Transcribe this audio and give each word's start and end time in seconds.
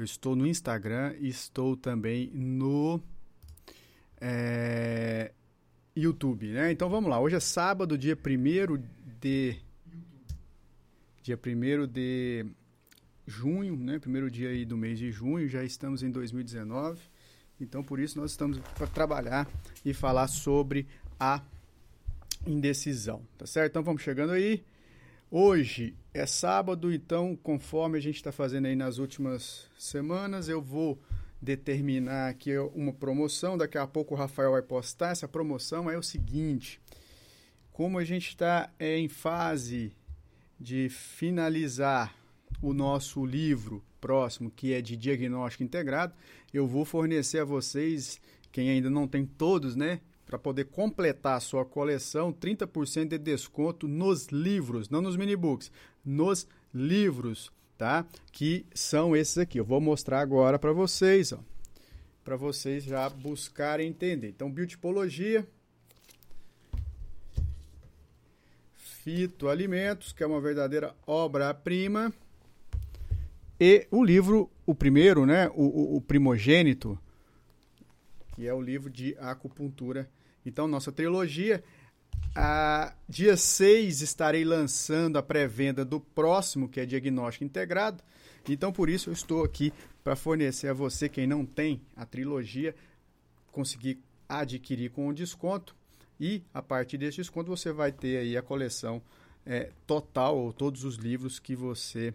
Eu 0.00 0.04
estou 0.04 0.34
no 0.34 0.46
Instagram 0.46 1.14
e 1.20 1.28
estou 1.28 1.76
também 1.76 2.30
no 2.32 2.98
é, 4.18 5.30
YouTube, 5.94 6.46
né? 6.46 6.72
Então 6.72 6.88
vamos 6.88 7.10
lá. 7.10 7.20
Hoje 7.20 7.36
é 7.36 7.40
sábado, 7.40 7.98
dia 7.98 8.16
1 8.16 8.82
de 9.20 9.58
dia 11.22 11.38
1 11.38 11.86
de 11.86 12.46
junho, 13.26 13.76
né? 13.76 13.98
Primeiro 13.98 14.30
dia 14.30 14.48
aí 14.48 14.64
do 14.64 14.74
mês 14.74 14.98
de 14.98 15.12
junho, 15.12 15.46
já 15.46 15.62
estamos 15.62 16.02
em 16.02 16.10
2019. 16.10 16.98
Então 17.60 17.84
por 17.84 18.00
isso 18.00 18.18
nós 18.18 18.30
estamos 18.30 18.58
para 18.58 18.86
trabalhar 18.86 19.46
e 19.84 19.92
falar 19.92 20.28
sobre 20.28 20.86
a 21.18 21.42
indecisão, 22.46 23.20
tá 23.36 23.44
certo? 23.46 23.72
Então 23.72 23.82
vamos 23.82 24.00
chegando 24.00 24.32
aí. 24.32 24.64
Hoje 25.30 25.94
é 26.12 26.26
sábado, 26.26 26.92
então 26.92 27.36
conforme 27.36 27.98
a 27.98 28.00
gente 28.00 28.16
está 28.16 28.32
fazendo 28.32 28.66
aí 28.66 28.74
nas 28.74 28.98
últimas 28.98 29.68
semanas, 29.78 30.48
eu 30.48 30.60
vou 30.60 31.00
determinar 31.40 32.28
aqui 32.28 32.56
uma 32.74 32.92
promoção. 32.92 33.56
Daqui 33.56 33.78
a 33.78 33.86
pouco 33.86 34.14
o 34.14 34.16
Rafael 34.16 34.52
vai 34.52 34.62
postar. 34.62 35.10
Essa 35.10 35.28
promoção 35.28 35.90
é 35.90 35.96
o 35.96 36.02
seguinte: 36.02 36.80
como 37.72 37.98
a 37.98 38.04
gente 38.04 38.28
está 38.28 38.70
é, 38.78 38.98
em 38.98 39.08
fase 39.08 39.92
de 40.58 40.88
finalizar 40.88 42.14
o 42.60 42.74
nosso 42.74 43.24
livro 43.24 43.82
próximo, 44.00 44.50
que 44.50 44.72
é 44.72 44.82
de 44.82 44.96
diagnóstico 44.96 45.62
integrado, 45.62 46.12
eu 46.52 46.66
vou 46.66 46.84
fornecer 46.84 47.38
a 47.38 47.44
vocês, 47.44 48.20
quem 48.52 48.68
ainda 48.68 48.90
não 48.90 49.06
tem 49.06 49.24
todos, 49.24 49.76
né? 49.76 50.00
Para 50.30 50.38
poder 50.38 50.66
completar 50.66 51.36
a 51.36 51.40
sua 51.40 51.64
coleção, 51.64 52.32
30% 52.32 53.08
de 53.08 53.18
desconto 53.18 53.88
nos 53.88 54.28
livros, 54.28 54.88
não 54.88 55.02
nos 55.02 55.16
minibooks, 55.16 55.72
nos 56.04 56.46
livros 56.72 57.52
tá? 57.80 58.04
Que 58.30 58.66
são 58.74 59.16
esses 59.16 59.38
aqui. 59.38 59.58
Eu 59.58 59.64
vou 59.64 59.80
mostrar 59.80 60.20
agora 60.20 60.58
para 60.58 60.70
vocês, 60.70 61.32
ó, 61.32 61.38
para 62.22 62.36
vocês 62.36 62.84
já 62.84 63.08
buscarem 63.08 63.88
entender. 63.88 64.28
Então, 64.28 64.52
biotipologia, 64.52 65.48
fitoalimentos, 68.74 70.12
que 70.12 70.22
é 70.22 70.26
uma 70.26 70.42
verdadeira 70.42 70.94
obra-prima, 71.06 72.12
e 73.58 73.86
o 73.90 74.04
livro, 74.04 74.50
o 74.66 74.74
primeiro, 74.74 75.24
né, 75.24 75.48
o, 75.54 75.62
o, 75.62 75.96
o 75.96 76.00
primogênito, 76.02 76.98
que 78.34 78.46
é 78.46 78.52
o 78.52 78.60
livro 78.60 78.90
de 78.90 79.16
acupuntura. 79.18 80.06
Então, 80.44 80.66
nossa 80.66 80.90
trilogia 80.90 81.62
a 82.34 82.92
dia 83.08 83.36
6 83.36 84.02
estarei 84.02 84.44
lançando 84.44 85.18
a 85.18 85.22
pré-venda 85.22 85.84
do 85.84 86.00
próximo, 86.00 86.68
que 86.68 86.80
é 86.80 86.86
diagnóstico 86.86 87.44
integrado. 87.44 88.02
Então, 88.48 88.72
por 88.72 88.88
isso, 88.88 89.10
eu 89.10 89.14
estou 89.14 89.44
aqui 89.44 89.72
para 90.02 90.16
fornecer 90.16 90.68
a 90.68 90.72
você, 90.72 91.08
quem 91.08 91.26
não 91.26 91.44
tem 91.44 91.80
a 91.96 92.06
trilogia, 92.06 92.74
conseguir 93.52 93.98
adquirir 94.28 94.90
com 94.90 95.08
um 95.08 95.12
desconto. 95.12 95.74
E 96.18 96.42
a 96.52 96.62
partir 96.62 96.98
desse 96.98 97.18
desconto, 97.18 97.50
você 97.50 97.72
vai 97.72 97.92
ter 97.92 98.18
aí 98.18 98.36
a 98.36 98.42
coleção 98.42 99.02
é, 99.44 99.70
total, 99.86 100.38
ou 100.38 100.52
todos 100.52 100.84
os 100.84 100.96
livros 100.96 101.38
que 101.38 101.54
você 101.54 102.14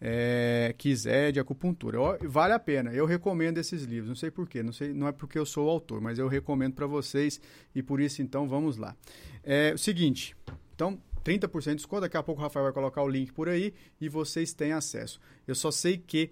é, 0.00 0.74
quiser 0.78 1.32
de 1.32 1.38
acupuntura. 1.38 1.98
Vale 2.22 2.54
a 2.54 2.58
pena, 2.58 2.92
eu 2.92 3.04
recomendo 3.04 3.58
esses 3.58 3.82
livros, 3.82 4.08
não 4.08 4.16
sei 4.16 4.30
porquê, 4.30 4.62
não, 4.62 4.72
não 4.94 5.08
é 5.08 5.12
porque 5.12 5.38
eu 5.38 5.44
sou 5.44 5.66
o 5.66 5.70
autor, 5.70 6.00
mas 6.00 6.18
eu 6.18 6.26
recomendo 6.26 6.74
para 6.74 6.86
vocês 6.86 7.40
e 7.74 7.82
por 7.82 8.00
isso 8.00 8.22
então 8.22 8.48
vamos 8.48 8.76
lá. 8.76 8.96
É 9.44 9.72
o 9.74 9.78
seguinte, 9.78 10.34
então 10.74 10.98
30% 11.24 11.70
de 11.70 11.74
desconto, 11.76 12.02
daqui 12.02 12.16
a 12.16 12.22
pouco 12.22 12.40
o 12.40 12.44
Rafael 12.44 12.64
vai 12.64 12.72
colocar 12.72 13.02
o 13.02 13.08
link 13.08 13.32
por 13.32 13.48
aí 13.48 13.74
e 14.00 14.08
vocês 14.08 14.54
têm 14.54 14.72
acesso. 14.72 15.20
Eu 15.46 15.54
só 15.54 15.70
sei 15.70 15.98
que 15.98 16.30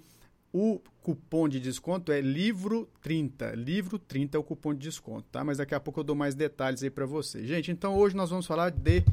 o 0.51 0.81
cupom 1.03 1.47
de 1.47 1.61
desconto 1.61 2.11
é 2.11 2.23
livro 2.23 2.89
30. 3.03 3.55
Livro 3.55 3.99
30 3.99 4.37
é 4.37 4.41
o 4.41 4.43
cupom 4.43 4.73
de 4.73 4.81
desconto, 4.81 5.29
tá? 5.31 5.45
Mas 5.45 5.59
daqui 5.59 5.75
a 5.75 5.81
pouco 5.81 6.01
eu 6.01 6.05
dou 6.05 6.17
mais 6.17 6.35
detalhes 6.35 6.83
aí 6.83 6.89
para 6.89 7.05
vocês. 7.05 7.47
Gente, 7.47 7.71
então 7.71 7.97
hoje 7.97 8.17
nós 8.17 8.31
vamos 8.31 8.47
falar 8.47 8.71
de 8.71 9.05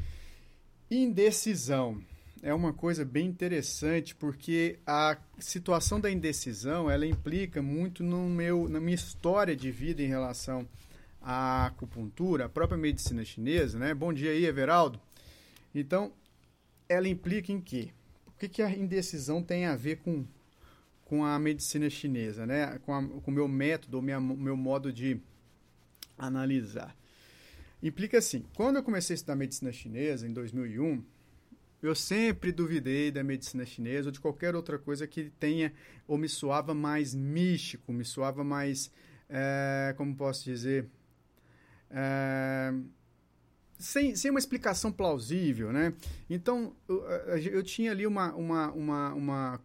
indecisão 0.89 2.01
é 2.41 2.53
uma 2.53 2.73
coisa 2.73 3.03
bem 3.03 3.27
interessante 3.27 4.15
porque 4.15 4.79
a 4.85 5.17
situação 5.39 5.99
da 5.99 6.11
indecisão 6.11 6.89
ela 6.89 7.05
implica 7.05 7.61
muito 7.61 8.03
no 8.03 8.29
meu, 8.29 8.69
na 8.69 8.79
minha 8.79 8.95
história 8.95 9.55
de 9.55 9.71
vida 9.71 10.01
em 10.01 10.07
relação 10.07 10.67
à 11.21 11.67
acupuntura, 11.67 12.45
a 12.45 12.49
própria 12.49 12.77
medicina 12.77 13.23
chinesa, 13.23 13.79
né? 13.79 13.93
Bom 13.93 14.13
dia 14.13 14.31
aí, 14.31 14.45
Everaldo. 14.45 14.99
Então, 15.73 16.11
ela 16.87 17.07
implica 17.07 17.51
em 17.51 17.59
quê? 17.59 17.89
O 18.27 18.31
que, 18.31 18.47
que 18.47 18.61
a 18.61 18.69
indecisão 18.69 19.41
tem 19.41 19.65
a 19.65 19.75
ver 19.75 19.97
com, 19.97 20.25
com 21.03 21.25
a 21.25 21.39
medicina 21.39 21.89
chinesa, 21.89 22.45
né? 22.45 22.79
Com, 22.85 23.21
com 23.21 23.31
o 23.31 23.33
meu 23.33 23.47
método, 23.47 23.99
o 23.99 24.01
meu 24.01 24.55
modo 24.55 24.93
de 24.93 25.19
analisar. 26.17 26.95
Implica 27.81 28.17
assim, 28.17 28.45
quando 28.55 28.77
eu 28.77 28.83
comecei 28.83 29.13
a 29.13 29.15
estudar 29.15 29.35
medicina 29.35 29.71
chinesa, 29.71 30.27
em 30.27 30.33
2001, 30.33 31.03
eu 31.85 31.95
sempre 31.95 32.51
duvidei 32.51 33.11
da 33.11 33.23
medicina 33.23 33.65
chinesa 33.65 34.09
ou 34.09 34.11
de 34.11 34.19
qualquer 34.19 34.55
outra 34.55 34.77
coisa 34.77 35.05
que 35.07 35.29
tenha 35.39 35.73
ou 36.07 36.17
me 36.17 36.27
soava 36.27 36.73
mais 36.73 37.13
místico, 37.13 37.93
me 37.93 38.05
soava 38.05 38.43
mais, 38.43 38.91
é, 39.29 39.93
como 39.97 40.15
posso 40.15 40.43
dizer, 40.43 40.87
é, 41.89 42.73
sem, 43.77 44.15
sem 44.15 44.31
uma 44.31 44.39
explicação 44.39 44.91
plausível, 44.91 45.71
né? 45.71 45.93
Então, 46.29 46.75
eu, 46.87 47.03
eu 47.37 47.63
tinha 47.63 47.91
ali 47.91 48.07
uma, 48.07 48.33
uma, 48.33 48.71
uma, 48.71 49.13
uma 49.13 49.61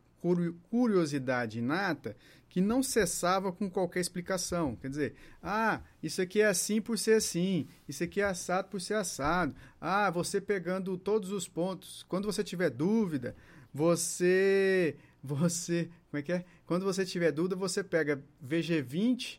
curiosidade 0.68 1.58
inata 1.58 2.16
que 2.50 2.60
não 2.60 2.82
cessava 2.82 3.52
com 3.52 3.70
qualquer 3.70 4.00
explicação. 4.00 4.74
Quer 4.74 4.90
dizer, 4.90 5.14
ah, 5.40 5.80
isso 6.02 6.20
aqui 6.20 6.40
é 6.40 6.46
assim 6.46 6.82
por 6.82 6.98
ser 6.98 7.12
assim, 7.12 7.68
isso 7.88 8.02
aqui 8.02 8.20
é 8.20 8.24
assado 8.24 8.68
por 8.68 8.80
ser 8.80 8.94
assado. 8.94 9.54
Ah, 9.80 10.10
você 10.10 10.40
pegando 10.40 10.98
todos 10.98 11.30
os 11.30 11.46
pontos. 11.46 12.04
Quando 12.08 12.26
você 12.26 12.42
tiver 12.42 12.68
dúvida, 12.68 13.36
você. 13.72 14.96
Você. 15.22 15.88
Como 16.10 16.18
é 16.18 16.22
que 16.22 16.32
é? 16.32 16.44
Quando 16.66 16.84
você 16.84 17.06
tiver 17.06 17.30
dúvida, 17.30 17.54
você 17.54 17.84
pega 17.84 18.20
VG20, 18.44 19.38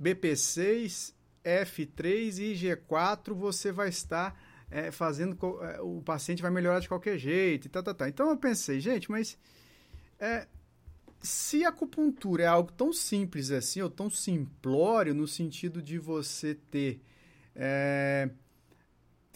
BP6, 0.00 1.12
F3 1.44 2.38
e 2.38 2.54
G4, 2.54 3.34
você 3.34 3.72
vai 3.72 3.88
estar. 3.88 4.48
É, 4.70 4.90
fazendo 4.90 5.34
é, 5.62 5.80
o 5.80 6.02
paciente 6.02 6.42
vai 6.42 6.50
melhorar 6.50 6.78
de 6.78 6.88
qualquer 6.88 7.16
jeito 7.16 7.64
e 7.64 7.68
tá, 7.70 7.82
tá, 7.82 7.94
tá. 7.94 8.06
Então 8.06 8.28
eu 8.28 8.36
pensei, 8.36 8.78
gente, 8.80 9.10
mas 9.10 9.38
é, 10.20 10.46
se 11.20 11.64
a 11.64 11.68
acupuntura 11.68 12.44
é 12.44 12.46
algo 12.46 12.72
tão 12.72 12.92
simples 12.92 13.50
assim, 13.50 13.80
ou 13.80 13.90
tão 13.90 14.08
simplório, 14.08 15.14
no 15.14 15.26
sentido 15.26 15.82
de 15.82 15.98
você 15.98 16.54
ter 16.54 17.00
é, 17.54 18.30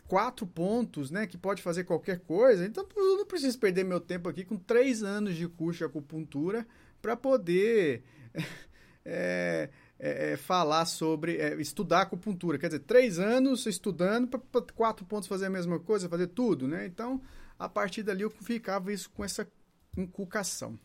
quatro 0.07 0.47
pontos, 0.47 1.11
né, 1.11 1.27
que 1.27 1.37
pode 1.37 1.63
fazer 1.63 1.85
qualquer 1.85 2.21
coisa, 2.21 2.65
então 2.65 2.87
eu 2.97 3.17
não 3.17 3.27
preciso 3.27 3.59
perder 3.59 3.85
meu 3.85 4.01
tempo 4.01 4.29
aqui 4.29 4.45
com 4.45 4.57
três 4.57 5.03
anos 5.03 5.35
de 5.35 5.49
curso 5.49 5.79
de 5.79 5.85
acupuntura 5.85 6.67
para 7.01 7.17
poder 7.17 8.05
é, 9.05 9.71
é, 9.99 10.33
é, 10.33 10.37
falar 10.37 10.85
sobre, 10.85 11.37
é, 11.37 11.55
estudar 11.61 12.03
acupuntura. 12.03 12.59
Quer 12.59 12.67
dizer, 12.67 12.81
três 12.81 13.19
anos 13.19 13.67
estudando 13.67 14.29
para 14.29 14.63
quatro 14.75 15.07
pontos 15.07 15.29
fazer 15.29 15.47
a 15.47 15.51
mesma 15.51 15.79
coisa, 15.81 16.09
fazer 16.09 16.27
tudo, 16.27 16.69
né? 16.69 16.87
Então, 16.87 17.21
a 17.59 17.69
partir 17.69 18.03
dali 18.03 18.23
eu 18.23 18.31
ficava 18.31 18.93
isso 18.93 19.09
com 19.11 19.25
essa 19.25 19.47
inculcação. 19.97 20.79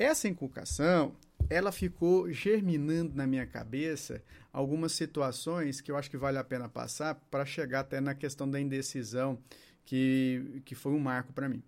Essa 0.00 0.28
inculcação, 0.28 1.14
ela 1.50 1.70
ficou 1.70 2.32
germinando 2.32 3.14
na 3.14 3.26
minha 3.26 3.46
cabeça 3.46 4.24
algumas 4.50 4.92
situações 4.92 5.82
que 5.82 5.92
eu 5.92 5.96
acho 5.98 6.08
que 6.08 6.16
vale 6.16 6.38
a 6.38 6.42
pena 6.42 6.70
passar 6.70 7.16
para 7.30 7.44
chegar 7.44 7.80
até 7.80 8.00
na 8.00 8.14
questão 8.14 8.48
da 8.48 8.58
indecisão, 8.58 9.38
que, 9.84 10.62
que 10.64 10.74
foi 10.74 10.92
um 10.92 10.98
marco 10.98 11.34
para 11.34 11.50
mim. 11.50 11.62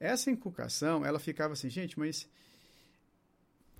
Essa 0.00 0.32
inculcação, 0.32 1.06
ela 1.06 1.20
ficava 1.20 1.52
assim, 1.52 1.70
gente, 1.70 1.96
mas 1.96 2.28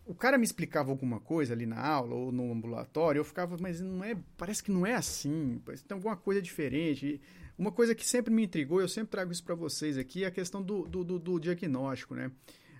o 0.06 0.14
cara 0.14 0.38
me 0.38 0.44
explicava 0.44 0.92
alguma 0.92 1.18
coisa 1.18 1.52
ali 1.52 1.66
na 1.66 1.84
aula 1.84 2.14
ou 2.14 2.30
no 2.30 2.52
ambulatório, 2.52 3.18
eu 3.18 3.24
ficava, 3.24 3.56
mas 3.60 3.80
não 3.80 4.04
é, 4.04 4.16
parece 4.36 4.62
que 4.62 4.70
não 4.70 4.86
é 4.86 4.94
assim, 4.94 5.60
tem 5.66 5.96
alguma 5.96 6.16
coisa 6.16 6.40
diferente. 6.40 7.20
Uma 7.58 7.72
coisa 7.72 7.92
que 7.92 8.06
sempre 8.06 8.32
me 8.32 8.44
intrigou, 8.44 8.80
eu 8.80 8.88
sempre 8.88 9.10
trago 9.10 9.32
isso 9.32 9.42
para 9.42 9.56
vocês 9.56 9.98
aqui, 9.98 10.22
é 10.22 10.28
a 10.28 10.30
questão 10.30 10.62
do, 10.62 10.86
do, 10.86 11.02
do, 11.02 11.18
do 11.18 11.40
diagnóstico, 11.40 12.14
né? 12.14 12.30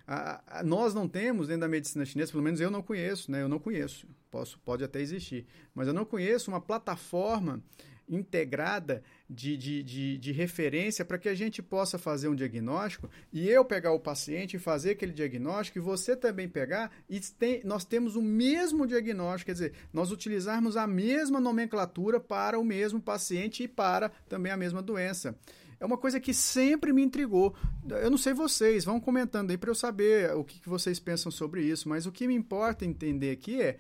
A, 0.07 0.61
a, 0.61 0.63
nós 0.63 0.95
não 0.95 1.09
temos 1.09 1.49
dentro 1.49 1.63
da 1.63 1.69
medicina 1.69 2.05
chinesa, 2.05 2.31
pelo 2.31 2.45
menos 2.45 2.61
eu 2.61 2.71
não 2.71 2.83
conheço, 2.83 3.31
né? 3.31 3.43
Eu 3.43 3.49
não 3.49 3.59
conheço. 3.59 4.07
Posso, 4.31 4.59
pode 4.61 4.85
até 4.85 5.01
existir, 5.01 5.47
mas 5.75 5.89
eu 5.89 5.95
não 5.95 6.05
conheço 6.05 6.51
uma 6.51 6.61
plataforma 6.61 7.63
integrada 8.09 9.03
de, 9.29 9.57
de, 9.57 9.83
de, 9.83 10.19
de 10.19 10.33
referência 10.33 11.05
para 11.05 11.19
que 11.19 11.29
a 11.29 11.35
gente 11.35 11.61
possa 11.61 11.99
fazer 11.99 12.29
um 12.29 12.35
diagnóstico 12.35 13.11
e 13.33 13.49
eu 13.49 13.65
pegar 13.65 13.93
o 13.93 14.01
paciente 14.01 14.57
e 14.57 14.61
fazer 14.61 14.91
aquele 14.91 15.13
diagnóstico 15.13 15.79
e 15.79 15.81
você 15.81 16.15
também 16.15 16.49
pegar 16.49 16.93
e 17.09 17.19
tem, 17.19 17.63
nós 17.65 17.85
temos 17.85 18.15
o 18.15 18.23
mesmo 18.23 18.87
diagnóstico, 18.87 19.47
quer 19.47 19.55
dizer, 19.55 19.73
nós 19.93 20.13
utilizarmos 20.13 20.77
a 20.77 20.87
mesma 20.87 21.41
nomenclatura 21.41 22.21
para 22.21 22.59
o 22.59 22.65
mesmo 22.65 23.01
paciente 23.01 23.65
e 23.65 23.69
para 23.69 24.11
também 24.29 24.53
a 24.53 24.57
mesma 24.57 24.81
doença. 24.81 25.37
É 25.79 25.85
uma 25.85 25.99
coisa 25.99 26.19
que 26.19 26.33
sempre 26.33 26.93
me 26.93 27.03
intrigou. 27.03 27.55
Eu 27.89 28.11
não 28.11 28.19
sei 28.19 28.33
vocês, 28.33 28.85
vão 28.85 28.99
comentando 29.01 29.51
aí 29.51 29.59
para 29.59 29.71
eu 29.71 29.75
saber 29.75 30.35
o 30.35 30.45
que, 30.45 30.61
que 30.61 30.69
vocês 30.69 30.99
pensam 30.99 31.31
sobre 31.31 31.63
isso, 31.63 31.89
mas 31.89 32.07
o 32.07 32.13
que 32.13 32.27
me 32.27 32.35
importa 32.35 32.85
entender 32.85 33.31
aqui 33.31 33.61
é 33.61 33.79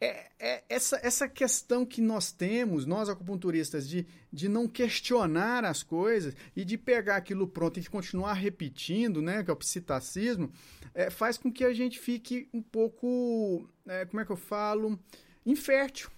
é, 0.00 0.30
é, 0.38 0.64
essa, 0.68 1.00
essa 1.02 1.28
questão 1.28 1.86
que 1.86 2.00
nós 2.00 2.30
temos, 2.30 2.84
nós 2.84 3.08
acupunturistas, 3.08 3.88
de, 3.88 4.06
de 4.30 4.48
não 4.48 4.68
questionar 4.68 5.64
as 5.64 5.82
coisas 5.82 6.34
e 6.54 6.64
de 6.64 6.76
pegar 6.76 7.16
aquilo 7.16 7.48
pronto 7.48 7.80
e 7.80 7.84
continuar 7.86 8.34
repetindo, 8.34 9.22
né, 9.22 9.42
que 9.42 9.50
é 9.50 9.52
o 9.52 9.56
psittacismo, 9.56 10.50
é, 10.94 11.08
faz 11.08 11.38
com 11.38 11.50
que 11.50 11.64
a 11.64 11.72
gente 11.72 11.98
fique 11.98 12.48
um 12.52 12.62
pouco, 12.62 13.68
é, 13.86 14.04
como 14.04 14.20
é 14.20 14.24
que 14.24 14.32
eu 14.32 14.36
falo, 14.36 14.98
infértil. 15.44 16.10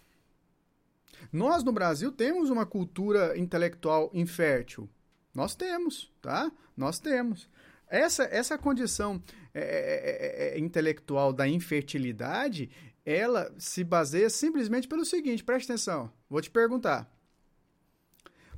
Nós 1.32 1.62
no 1.62 1.72
Brasil 1.72 2.10
temos 2.10 2.50
uma 2.50 2.66
cultura 2.66 3.38
intelectual 3.38 4.10
infértil. 4.12 4.88
Nós 5.38 5.54
temos, 5.54 6.12
tá? 6.20 6.50
Nós 6.76 6.98
temos. 6.98 7.48
Essa, 7.88 8.24
essa 8.24 8.58
condição 8.58 9.22
é, 9.54 9.60
é, 9.60 10.54
é, 10.54 10.56
é 10.56 10.58
intelectual 10.58 11.32
da 11.32 11.46
infertilidade, 11.46 12.68
ela 13.06 13.54
se 13.56 13.84
baseia 13.84 14.28
simplesmente 14.28 14.88
pelo 14.88 15.04
seguinte, 15.04 15.44
preste 15.44 15.70
atenção, 15.70 16.12
vou 16.28 16.42
te 16.42 16.50
perguntar. 16.50 17.08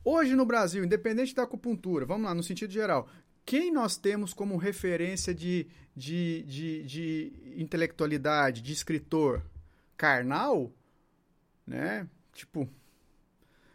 Hoje 0.03 0.35
no 0.35 0.47
Brasil, 0.47 0.83
independente 0.83 1.35
da 1.35 1.43
acupuntura, 1.43 2.07
vamos 2.07 2.25
lá, 2.25 2.35
no 2.35 2.43
sentido 2.43 2.73
geral, 2.73 3.07
quem 3.45 3.71
nós 3.71 3.99
temos 3.99 4.33
como 4.33 4.57
referência 4.57 5.35
de, 5.35 5.67
de, 5.95 6.43
de, 6.45 6.83
de 6.85 7.33
intelectualidade, 7.59 8.63
de 8.63 8.73
escritor? 8.73 9.45
Karnal? 9.99 10.73
Né? 11.67 12.09
Tipo, 12.33 12.67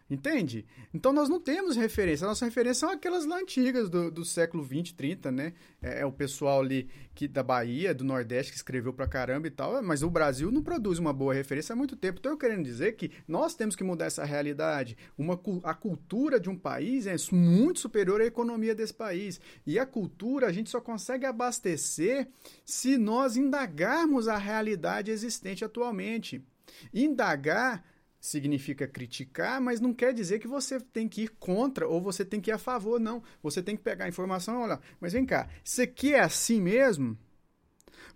Entende? 0.08 0.68
Então 0.94 1.12
nós 1.12 1.28
não 1.28 1.40
temos 1.40 1.76
referência. 1.76 2.26
A 2.26 2.30
nossa 2.30 2.46
referência 2.46 2.82
são 2.82 2.92
aquelas 2.92 3.26
lá 3.26 3.40
antigas 3.40 3.90
do, 3.90 4.12
do 4.12 4.24
século 4.24 4.64
20, 4.64 4.94
30, 4.94 5.32
né? 5.32 5.54
É, 5.82 6.02
é, 6.02 6.06
o 6.06 6.12
pessoal 6.12 6.62
ali 6.62 6.88
que, 7.16 7.28
da 7.28 7.42
Bahia, 7.42 7.92
do 7.92 8.04
Nordeste, 8.04 8.52
que 8.52 8.58
escreveu 8.58 8.94
pra 8.94 9.08
caramba 9.08 9.48
e 9.48 9.50
tal. 9.50 9.82
Mas 9.82 10.04
o 10.04 10.10
Brasil 10.10 10.52
não 10.52 10.62
produz 10.62 11.00
uma 11.00 11.12
boa 11.12 11.34
referência 11.34 11.74
há 11.74 11.76
muito 11.76 11.96
tempo. 11.96 12.20
Então 12.20 12.34
eu 12.34 12.38
querendo 12.38 12.64
dizer 12.64 12.96
que 12.96 13.12
nós 13.28 13.56
temos 13.56 13.76
que 13.76 13.84
mudar 13.84 14.06
essa 14.06 14.24
realidade. 14.24 14.96
Uma, 15.18 15.42
a 15.64 15.74
cultura 15.74 16.40
de 16.40 16.52
um 16.52 16.58
país 16.58 17.08
é 17.08 17.16
muito 17.32 17.80
superior 17.80 18.22
à 18.22 18.26
economia 18.26 18.76
desse 18.76 18.94
país. 18.94 19.42
E 19.66 19.80
a 19.80 19.88
cultura 19.88 20.46
a 20.46 20.52
gente 20.52 20.70
só 20.70 20.80
consegue 20.80 21.26
abastecer 21.26 22.28
se 22.64 22.96
nós 22.96 23.38
indagarmos 23.38 24.28
a 24.28 24.38
realidade 24.38 25.10
existente 25.10 25.66
atualmente. 25.66 26.46
Indagar 26.94 27.84
significa 28.26 28.88
criticar, 28.88 29.62
mas 29.62 29.80
não 29.80 29.94
quer 29.94 30.14
dizer 30.14 30.40
que 30.40 30.48
você 30.48 30.80
tem 30.80 31.08
que 31.08 31.24
ir 31.24 31.30
contra 31.40 31.88
ou 31.88 32.02
você 32.02 32.26
tem 32.26 32.42
que 32.42 32.50
ir 32.50 32.54
a 32.54 32.58
favor, 32.58 33.00
não. 33.00 33.22
Você 33.44 33.62
tem 33.62 33.76
que 33.78 33.84
pegar 33.84 34.06
a 34.06 34.10
informação 34.10 34.60
e 34.60 34.64
olhar, 34.64 34.82
mas 35.00 35.14
vem 35.14 35.26
cá, 35.26 35.48
isso 35.64 35.82
aqui 35.82 36.14
é 36.14 36.20
assim 36.20 36.60
mesmo? 36.60 37.18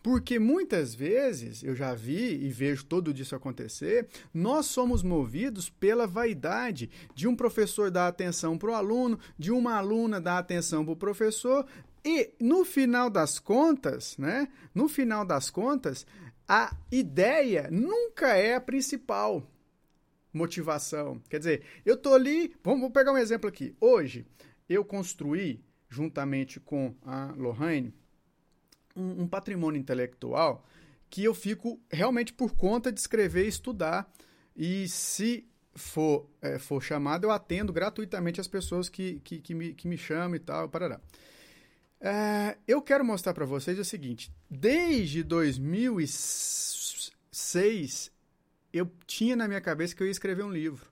Porque 0.01 0.39
muitas 0.39 0.95
vezes, 0.95 1.61
eu 1.61 1.75
já 1.75 1.94
vi 1.94 2.45
e 2.45 2.50
vejo 2.50 2.85
todo 2.85 3.11
isso 3.11 3.35
acontecer, 3.35 4.07
nós 4.33 4.65
somos 4.65 5.03
movidos 5.03 5.69
pela 5.69 6.07
vaidade 6.07 6.89
de 7.13 7.27
um 7.27 7.35
professor 7.35 7.91
dar 7.91 8.07
atenção 8.07 8.57
para 8.57 8.71
o 8.71 8.73
aluno, 8.73 9.19
de 9.38 9.51
uma 9.51 9.75
aluna 9.75 10.21
dar 10.21 10.38
atenção 10.38 10.85
para 10.85 10.94
o 10.94 10.97
professor, 10.97 11.65
e 12.03 12.31
no 12.39 12.63
final 12.63 13.09
das 13.09 13.39
contas, 13.39 14.17
né? 14.17 14.47
No 14.73 14.88
final 14.88 15.25
das 15.25 15.50
contas, 15.50 16.06
a 16.47 16.73
ideia 16.89 17.67
nunca 17.69 18.35
é 18.35 18.56
a 18.56 18.61
principal 18.61 19.45
motivação. 20.33 21.21
Quer 21.29 21.39
dizer, 21.39 21.63
eu 21.85 21.97
tô 21.97 22.13
ali, 22.13 22.55
vamos, 22.63 22.81
vamos 22.81 22.93
pegar 22.93 23.11
um 23.11 23.17
exemplo 23.17 23.49
aqui. 23.49 23.75
Hoje, 23.79 24.25
eu 24.67 24.83
construí, 24.85 25.63
juntamente 25.89 26.59
com 26.59 26.95
a 27.03 27.33
Lohane, 27.37 27.93
um, 28.95 29.23
um, 29.23 29.27
patrimônio 29.27 29.79
intelectual 29.79 30.65
que 31.09 31.23
eu 31.23 31.33
fico 31.33 31.81
realmente 31.89 32.31
por 32.31 32.55
conta 32.55 32.91
de 32.91 32.99
escrever 32.99 33.45
e 33.45 33.49
estudar. 33.49 34.07
E 34.55 34.87
se 34.87 35.49
for, 35.73 36.29
é, 36.41 36.59
for 36.59 36.83
chamado, 36.83 37.25
eu 37.25 37.31
atendo 37.31 37.73
gratuitamente 37.73 38.39
as 38.39 38.47
pessoas 38.47 38.87
que, 38.89 39.19
que, 39.21 39.39
que, 39.39 39.55
me, 39.55 39.73
que 39.73 39.87
me 39.87 39.97
chamam 39.97 40.35
e 40.35 40.39
tal, 40.39 40.69
parará. 40.69 41.01
É, 42.01 42.57
eu 42.67 42.81
quero 42.81 43.03
mostrar 43.03 43.33
para 43.33 43.45
vocês 43.45 43.77
o 43.79 43.83
seguinte: 43.83 44.31
desde 44.49 45.21
2006 45.23 48.11
eu 48.74 48.89
tinha 49.06 49.36
na 49.36 49.48
minha 49.48 49.62
cabeça 49.62 49.95
que 49.95 50.01
eu 50.01 50.07
ia 50.07 50.12
escrever 50.12 50.44
um 50.44 50.51
livro. 50.51 50.88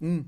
Um. 0.00 0.24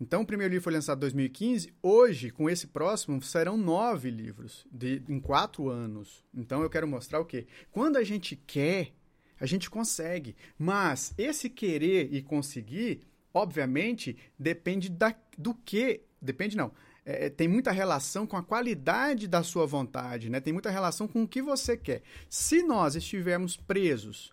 Então, 0.00 0.22
o 0.22 0.26
primeiro 0.26 0.52
livro 0.52 0.64
foi 0.64 0.72
lançado 0.72 0.98
em 0.98 1.00
2015. 1.00 1.74
Hoje, 1.82 2.30
com 2.30 2.48
esse 2.48 2.68
próximo, 2.68 3.20
serão 3.20 3.56
nove 3.56 4.10
livros 4.10 4.64
de, 4.70 5.02
em 5.08 5.18
quatro 5.18 5.68
anos. 5.68 6.24
Então, 6.32 6.62
eu 6.62 6.70
quero 6.70 6.86
mostrar 6.86 7.18
o 7.18 7.24
quê? 7.24 7.46
Quando 7.72 7.96
a 7.96 8.04
gente 8.04 8.36
quer, 8.36 8.92
a 9.40 9.46
gente 9.46 9.68
consegue. 9.68 10.36
Mas 10.56 11.12
esse 11.18 11.50
querer 11.50 12.14
e 12.14 12.22
conseguir, 12.22 13.00
obviamente, 13.34 14.16
depende 14.38 14.88
da, 14.88 15.14
do 15.36 15.52
que. 15.52 16.02
Depende 16.22 16.56
não. 16.56 16.72
É, 17.04 17.26
é, 17.26 17.30
tem 17.30 17.48
muita 17.48 17.72
relação 17.72 18.24
com 18.24 18.36
a 18.36 18.42
qualidade 18.42 19.26
da 19.26 19.42
sua 19.42 19.66
vontade, 19.66 20.30
né? 20.30 20.40
Tem 20.40 20.52
muita 20.52 20.70
relação 20.70 21.08
com 21.08 21.24
o 21.24 21.28
que 21.28 21.42
você 21.42 21.76
quer. 21.76 22.02
Se 22.28 22.62
nós 22.62 22.94
estivermos 22.94 23.56
presos 23.56 24.30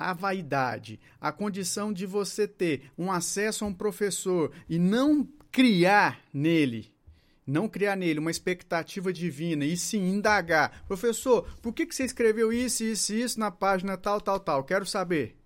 a 0.00 0.14
vaidade, 0.14 0.98
a 1.20 1.30
condição 1.30 1.92
de 1.92 2.06
você 2.06 2.48
ter 2.48 2.90
um 2.96 3.12
acesso 3.12 3.66
a 3.66 3.68
um 3.68 3.74
professor 3.74 4.50
e 4.66 4.78
não 4.78 5.28
criar 5.52 6.20
nele, 6.32 6.90
não 7.46 7.68
criar 7.68 7.96
nele 7.96 8.18
uma 8.18 8.30
expectativa 8.30 9.12
divina 9.12 9.64
e 9.66 9.76
sim 9.76 10.08
indagar. 10.08 10.84
Professor, 10.86 11.46
por 11.60 11.74
que, 11.74 11.84
que 11.84 11.94
você 11.94 12.04
escreveu 12.04 12.50
isso, 12.50 12.82
isso 12.82 13.12
e 13.12 13.22
isso 13.22 13.38
na 13.38 13.50
página 13.50 13.98
tal, 13.98 14.20
tal, 14.22 14.40
tal? 14.40 14.64
Quero 14.64 14.86
saber. 14.86 15.39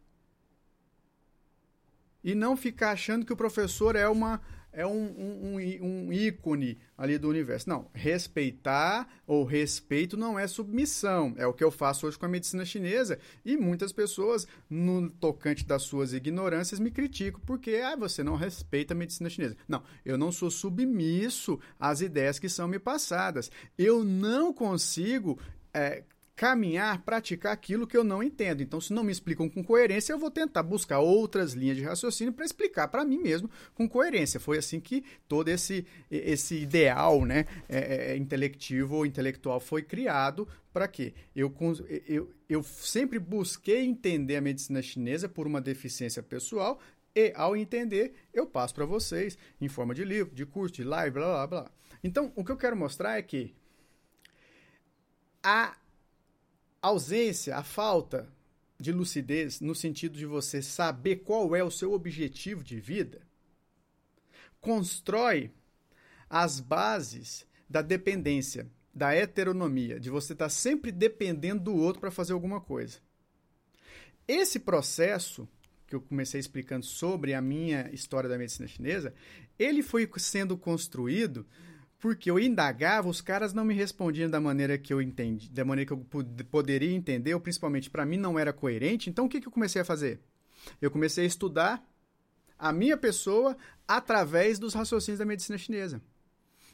E 2.24 2.34
não 2.34 2.56
ficar 2.56 2.92
achando 2.92 3.26
que 3.26 3.32
o 3.32 3.36
professor 3.36 3.94
é 3.94 4.08
uma 4.08 4.40
é 4.74 4.84
um, 4.84 4.90
um, 4.92 5.56
um, 5.80 6.12
ícone 6.12 6.78
ali 6.98 7.16
do 7.16 7.28
universo. 7.28 7.68
Não, 7.68 7.88
respeitar 7.94 9.08
ou 9.26 9.44
respeito 9.44 10.16
não 10.16 10.38
é 10.38 10.46
submissão. 10.46 11.32
É 11.36 11.46
o 11.46 11.52
que 11.52 11.62
eu 11.62 11.70
faço 11.70 12.06
hoje 12.06 12.18
com 12.18 12.26
a 12.26 12.28
medicina 12.28 12.64
chinesa 12.64 13.18
e 13.44 13.56
muitas 13.56 13.92
pessoas, 13.92 14.46
no 14.68 15.08
tocante 15.08 15.64
das 15.64 15.82
suas 15.82 16.12
ignorâncias, 16.12 16.80
me 16.80 16.90
criticam 16.90 17.40
porque 17.46 17.76
ah, 17.76 17.96
você 17.96 18.22
não 18.22 18.34
respeita 18.34 18.94
a 18.94 18.96
medicina 18.96 19.30
chinesa. 19.30 19.56
Não, 19.68 19.82
eu 20.04 20.18
não 20.18 20.32
sou 20.32 20.50
submisso 20.50 21.58
às 21.78 22.00
ideias 22.00 22.38
que 22.38 22.48
são 22.48 22.66
me 22.66 22.78
passadas. 22.78 23.50
Eu 23.78 24.04
não 24.04 24.52
consigo 24.52 25.38
é, 25.72 26.04
caminhar, 26.36 27.02
praticar 27.02 27.52
aquilo 27.52 27.86
que 27.86 27.96
eu 27.96 28.02
não 28.02 28.22
entendo. 28.22 28.62
Então, 28.62 28.80
se 28.80 28.92
não 28.92 29.04
me 29.04 29.12
explicam 29.12 29.48
com 29.48 29.62
coerência, 29.62 30.12
eu 30.12 30.18
vou 30.18 30.30
tentar 30.30 30.62
buscar 30.62 30.98
outras 30.98 31.52
linhas 31.52 31.76
de 31.76 31.84
raciocínio 31.84 32.32
para 32.32 32.44
explicar 32.44 32.88
para 32.88 33.04
mim 33.04 33.18
mesmo 33.18 33.48
com 33.74 33.88
coerência. 33.88 34.40
Foi 34.40 34.58
assim 34.58 34.80
que 34.80 35.04
todo 35.28 35.48
esse, 35.48 35.86
esse 36.10 36.56
ideal 36.56 37.24
né, 37.24 37.46
é, 37.68 37.78
é, 37.78 38.12
é 38.12 38.16
intelectivo 38.16 38.96
ou 38.96 39.06
intelectual 39.06 39.60
foi 39.60 39.82
criado. 39.82 40.48
Para 40.72 40.88
quê? 40.88 41.14
Eu, 41.36 41.54
eu, 42.06 42.30
eu 42.48 42.62
sempre 42.64 43.20
busquei 43.20 43.84
entender 43.84 44.36
a 44.36 44.40
medicina 44.40 44.82
chinesa 44.82 45.28
por 45.28 45.46
uma 45.46 45.60
deficiência 45.60 46.20
pessoal 46.20 46.80
e, 47.14 47.32
ao 47.36 47.56
entender, 47.56 48.12
eu 48.32 48.44
passo 48.44 48.74
para 48.74 48.84
vocês 48.84 49.38
em 49.60 49.68
forma 49.68 49.94
de 49.94 50.04
livro, 50.04 50.34
de 50.34 50.44
curso, 50.44 50.74
de 50.74 50.82
live, 50.82 51.14
blá, 51.14 51.26
blá, 51.26 51.46
blá. 51.46 51.70
Então, 52.02 52.32
o 52.34 52.44
que 52.44 52.50
eu 52.50 52.56
quero 52.56 52.76
mostrar 52.76 53.16
é 53.18 53.22
que 53.22 53.54
a 55.40 55.76
ausência, 56.88 57.56
a 57.56 57.62
falta 57.62 58.28
de 58.78 58.92
lucidez 58.92 59.60
no 59.60 59.74
sentido 59.74 60.18
de 60.18 60.26
você 60.26 60.60
saber 60.60 61.16
qual 61.16 61.56
é 61.56 61.64
o 61.64 61.70
seu 61.70 61.92
objetivo 61.92 62.62
de 62.62 62.78
vida, 62.78 63.22
constrói 64.60 65.50
as 66.28 66.60
bases 66.60 67.46
da 67.68 67.80
dependência, 67.80 68.66
da 68.92 69.14
heteronomia, 69.14 69.98
de 69.98 70.10
você 70.10 70.34
estar 70.34 70.50
sempre 70.50 70.92
dependendo 70.92 71.64
do 71.64 71.74
outro 71.74 72.00
para 72.00 72.10
fazer 72.10 72.34
alguma 72.34 72.60
coisa. 72.60 72.98
Esse 74.28 74.58
processo 74.58 75.48
que 75.86 75.94
eu 75.94 76.02
comecei 76.02 76.38
explicando 76.38 76.84
sobre 76.84 77.32
a 77.32 77.40
minha 77.40 77.88
história 77.92 78.28
da 78.28 78.36
medicina 78.36 78.68
chinesa, 78.68 79.14
ele 79.58 79.82
foi 79.82 80.10
sendo 80.18 80.56
construído 80.56 81.46
porque 81.98 82.30
eu 82.30 82.38
indagava, 82.38 83.08
os 83.08 83.20
caras 83.20 83.52
não 83.52 83.64
me 83.64 83.74
respondiam 83.74 84.28
da 84.28 84.40
maneira 84.40 84.76
que 84.76 84.92
eu 84.92 85.00
entendi, 85.00 85.48
da 85.50 85.64
maneira 85.64 85.86
que 85.86 85.92
eu 85.92 86.06
poderia 86.50 86.92
entender, 86.92 87.34
ou 87.34 87.40
principalmente 87.40 87.90
para 87.90 88.04
mim 88.04 88.16
não 88.16 88.38
era 88.38 88.52
coerente. 88.52 89.08
Então 89.08 89.26
o 89.26 89.28
que, 89.28 89.40
que 89.40 89.48
eu 89.48 89.52
comecei 89.52 89.80
a 89.80 89.84
fazer? 89.84 90.20
Eu 90.80 90.90
comecei 90.90 91.24
a 91.24 91.26
estudar 91.26 91.86
a 92.58 92.72
minha 92.72 92.96
pessoa 92.96 93.56
através 93.86 94.58
dos 94.58 94.74
raciocínios 94.74 95.18
da 95.18 95.24
medicina 95.24 95.58
chinesa. 95.58 96.00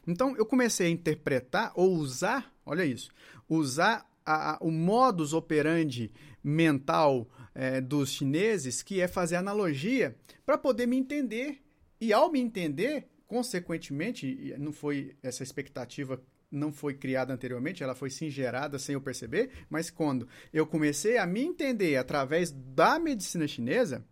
Então 0.07 0.37
eu 0.37 0.47
comecei 0.47 0.87
a 0.87 0.91
interpretar 0.91 1.73
ou 1.75 1.95
usar, 1.95 2.53
olha 2.65 2.85
isso, 2.85 3.11
usar 3.49 4.09
a, 4.25 4.55
a, 4.55 4.59
o 4.61 4.71
modus 4.71 5.33
operandi 5.33 6.12
mental 6.43 7.29
é, 7.55 7.81
dos 7.81 8.11
chineses, 8.11 8.83
que 8.83 9.00
é 9.00 9.09
fazer 9.09 9.37
analogia 9.37 10.17
para 10.45 10.57
poder 10.57 10.87
me 10.87 10.97
entender. 10.97 11.62
E 12.00 12.15
ao 12.15 12.33
me 12.33 12.41
entender, 12.41 13.10
consequentemente, 13.30 14.56
não 14.58 14.72
foi 14.72 15.16
essa 15.22 15.44
expectativa 15.44 16.20
não 16.50 16.72
foi 16.72 16.94
criada 16.94 17.32
anteriormente, 17.32 17.80
ela 17.80 17.94
foi 17.94 18.10
sim 18.10 18.28
gerada 18.28 18.76
sem 18.76 18.94
eu 18.94 19.00
perceber, 19.00 19.52
mas 19.70 19.88
quando 19.88 20.26
eu 20.52 20.66
comecei 20.66 21.16
a 21.16 21.25
me 21.25 21.40
entender 21.40 21.94
através 21.94 22.50
da 22.50 22.99
medicina 22.99 23.46
chinesa, 23.46 24.04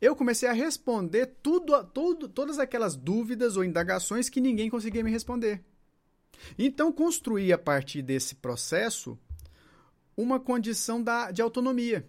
eu 0.00 0.14
comecei 0.14 0.48
a 0.48 0.52
responder 0.52 1.34
tudo, 1.42 1.82
tudo, 1.86 2.28
todas 2.28 2.60
aquelas 2.60 2.94
dúvidas 2.94 3.56
ou 3.56 3.64
indagações 3.64 4.28
que 4.28 4.40
ninguém 4.40 4.70
conseguia 4.70 5.02
me 5.02 5.10
responder. 5.10 5.60
Então, 6.56 6.92
construí 6.92 7.52
a 7.52 7.58
partir 7.58 8.02
desse 8.02 8.36
processo 8.36 9.18
uma 10.16 10.38
condição 10.38 11.02
da, 11.02 11.32
de 11.32 11.42
autonomia, 11.42 12.08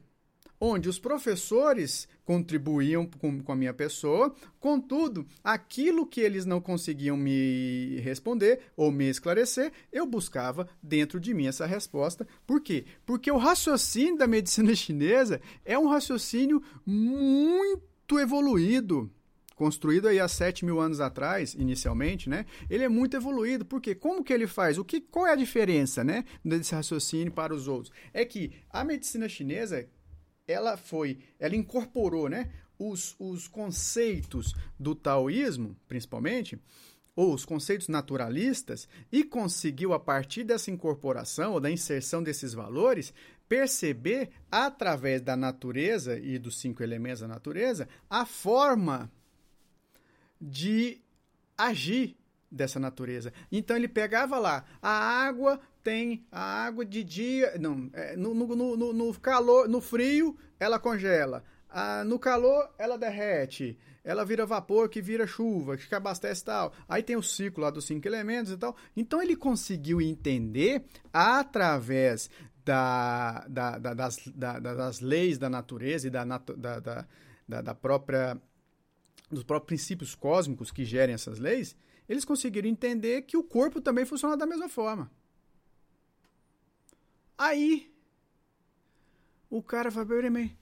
onde 0.59 0.89
os 0.89 0.99
professores 0.99 2.07
contribuíam 2.25 3.05
com, 3.05 3.41
com, 3.41 3.51
a 3.51 3.55
minha 3.55 3.73
pessoa, 3.73 4.33
contudo, 4.59 5.25
aquilo 5.43 6.05
que 6.05 6.21
eles 6.21 6.45
não 6.45 6.59
conseguiam 6.59 7.15
me 7.15 7.99
responder 8.01 8.59
ou 8.75 8.91
me 8.91 9.09
esclarecer, 9.09 9.71
eu 9.91 10.05
buscava 10.05 10.67
dentro 10.83 11.19
de 11.19 11.33
mim 11.33 11.47
essa 11.47 11.65
resposta. 11.65 12.27
Por 12.45 12.61
quê? 12.61 12.85
Porque 13.05 13.31
o 13.31 13.37
raciocínio 13.37 14.17
da 14.17 14.27
medicina 14.27 14.73
chinesa 14.75 15.41
é 15.63 15.77
um 15.79 15.87
raciocínio 15.87 16.61
muito 16.85 18.19
evoluído 18.19 19.09
construído 19.59 20.07
aí 20.07 20.21
há 20.21 20.27
7 20.27 20.63
mil 20.63 20.79
anos 20.79 21.01
atrás, 21.01 21.53
inicialmente, 21.53 22.29
né? 22.29 22.45
Ele 22.69 22.85
é 22.85 22.87
muito 22.87 23.17
evoluído, 23.17 23.65
porque 23.65 23.93
como 23.93 24.23
que 24.23 24.31
ele 24.31 24.47
faz? 24.47 24.77
O 24.77 24.85
que, 24.85 25.01
qual 25.01 25.27
é 25.27 25.33
a 25.33 25.35
diferença, 25.35 26.01
né, 26.01 26.23
desse 26.45 26.73
raciocínio 26.73 27.33
para 27.33 27.53
os 27.53 27.67
outros? 27.67 27.91
É 28.13 28.23
que 28.23 28.53
a 28.69 28.85
medicina 28.85 29.27
chinesa, 29.27 29.85
ela 30.49 30.75
foi, 30.75 31.19
ela 31.39 31.55
incorporou, 31.55 32.27
né, 32.27 32.51
os, 32.77 33.15
os 33.19 33.47
conceitos 33.47 34.55
do 34.79 34.95
taoísmo, 34.95 35.75
principalmente, 35.87 36.59
ou 37.15 37.33
os 37.33 37.45
conceitos 37.45 37.87
naturalistas, 37.87 38.87
e 39.11 39.23
conseguiu, 39.23 39.93
a 39.93 39.99
partir 39.99 40.43
dessa 40.43 40.71
incorporação 40.71 41.53
ou 41.53 41.59
da 41.59 41.69
inserção 41.69 42.23
desses 42.23 42.53
valores, 42.53 43.13
perceber, 43.47 44.29
através 44.49 45.21
da 45.21 45.35
natureza 45.35 46.17
e 46.17 46.39
dos 46.39 46.59
cinco 46.59 46.81
elementos 46.81 47.19
da 47.19 47.27
natureza, 47.27 47.87
a 48.09 48.25
forma 48.25 49.11
de 50.39 51.01
agir 51.57 52.18
dessa 52.51 52.79
natureza. 52.79 53.31
Então 53.51 53.75
ele 53.75 53.87
pegava 53.87 54.37
lá, 54.37 54.65
a 54.81 54.89
água 54.89 55.59
tem 55.83 56.25
a 56.31 56.65
água 56.65 56.85
de 56.85 57.03
dia, 57.03 57.55
não, 57.59 57.89
é, 57.93 58.15
no, 58.15 58.33
no, 58.33 58.75
no, 58.75 58.93
no, 58.93 59.19
calor, 59.19 59.67
no 59.67 59.81
frio 59.81 60.37
ela 60.59 60.79
congela, 60.79 61.43
ah, 61.69 62.03
no 62.03 62.17
calor 62.19 62.69
ela 62.77 62.97
derrete, 62.97 63.77
ela 64.03 64.25
vira 64.25 64.45
vapor 64.45 64.89
que 64.89 65.01
vira 65.01 65.27
chuva, 65.27 65.77
que 65.77 65.93
abastece 65.93 66.43
tal. 66.43 66.73
Aí 66.87 67.03
tem 67.03 67.15
o 67.15 67.21
ciclo 67.21 67.63
lá 67.63 67.69
dos 67.69 67.85
cinco 67.85 68.07
elementos 68.07 68.51
e 68.51 68.57
tal. 68.57 68.75
Então 68.95 69.21
ele 69.21 69.35
conseguiu 69.35 70.01
entender 70.01 70.83
através 71.13 72.29
da, 72.65 73.45
da, 73.47 73.77
da, 73.77 73.93
das, 73.93 74.17
das 74.35 74.99
leis 74.99 75.37
da 75.37 75.49
natureza 75.49 76.07
e 76.07 76.09
da, 76.09 76.23
da, 76.23 77.61
da 77.61 77.75
própria 77.75 78.39
dos 79.29 79.43
próprios 79.43 79.67
princípios 79.67 80.15
cósmicos 80.15 80.71
que 80.71 80.83
gerem 80.83 81.13
essas 81.13 81.37
leis, 81.37 81.75
eles 82.09 82.25
conseguiram 82.25 82.67
entender 82.67 83.21
que 83.21 83.37
o 83.37 83.43
corpo 83.43 83.79
também 83.79 84.03
funciona 84.03 84.35
da 84.35 84.47
mesma 84.47 84.67
forma. 84.67 85.09
Aí, 87.37 87.93
o 89.49 89.61
cara 89.63 89.89
fala, 89.91 90.07
peraí, 90.07 90.57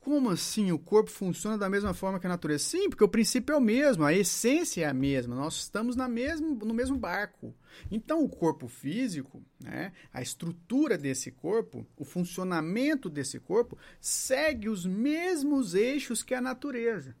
como 0.00 0.30
assim 0.30 0.72
o 0.72 0.78
corpo 0.78 1.10
funciona 1.10 1.58
da 1.58 1.68
mesma 1.68 1.92
forma 1.92 2.18
que 2.18 2.26
a 2.26 2.30
natureza? 2.30 2.64
Sim, 2.64 2.88
porque 2.88 3.04
o 3.04 3.08
princípio 3.08 3.52
é 3.52 3.56
o 3.56 3.60
mesmo, 3.60 4.04
a 4.04 4.12
essência 4.12 4.82
é 4.82 4.88
a 4.88 4.94
mesma, 4.94 5.34
nós 5.34 5.56
estamos 5.56 5.96
na 5.96 6.08
mesmo, 6.08 6.54
no 6.54 6.72
mesmo 6.72 6.96
barco. 6.96 7.54
Então, 7.90 8.22
o 8.24 8.28
corpo 8.28 8.68
físico, 8.68 9.42
né, 9.62 9.92
a 10.12 10.22
estrutura 10.22 10.96
desse 10.96 11.30
corpo, 11.30 11.86
o 11.96 12.04
funcionamento 12.04 13.08
desse 13.08 13.38
corpo, 13.38 13.76
segue 14.00 14.68
os 14.68 14.86
mesmos 14.86 15.74
eixos 15.74 16.22
que 16.22 16.34
a 16.34 16.40
natureza. 16.40 17.14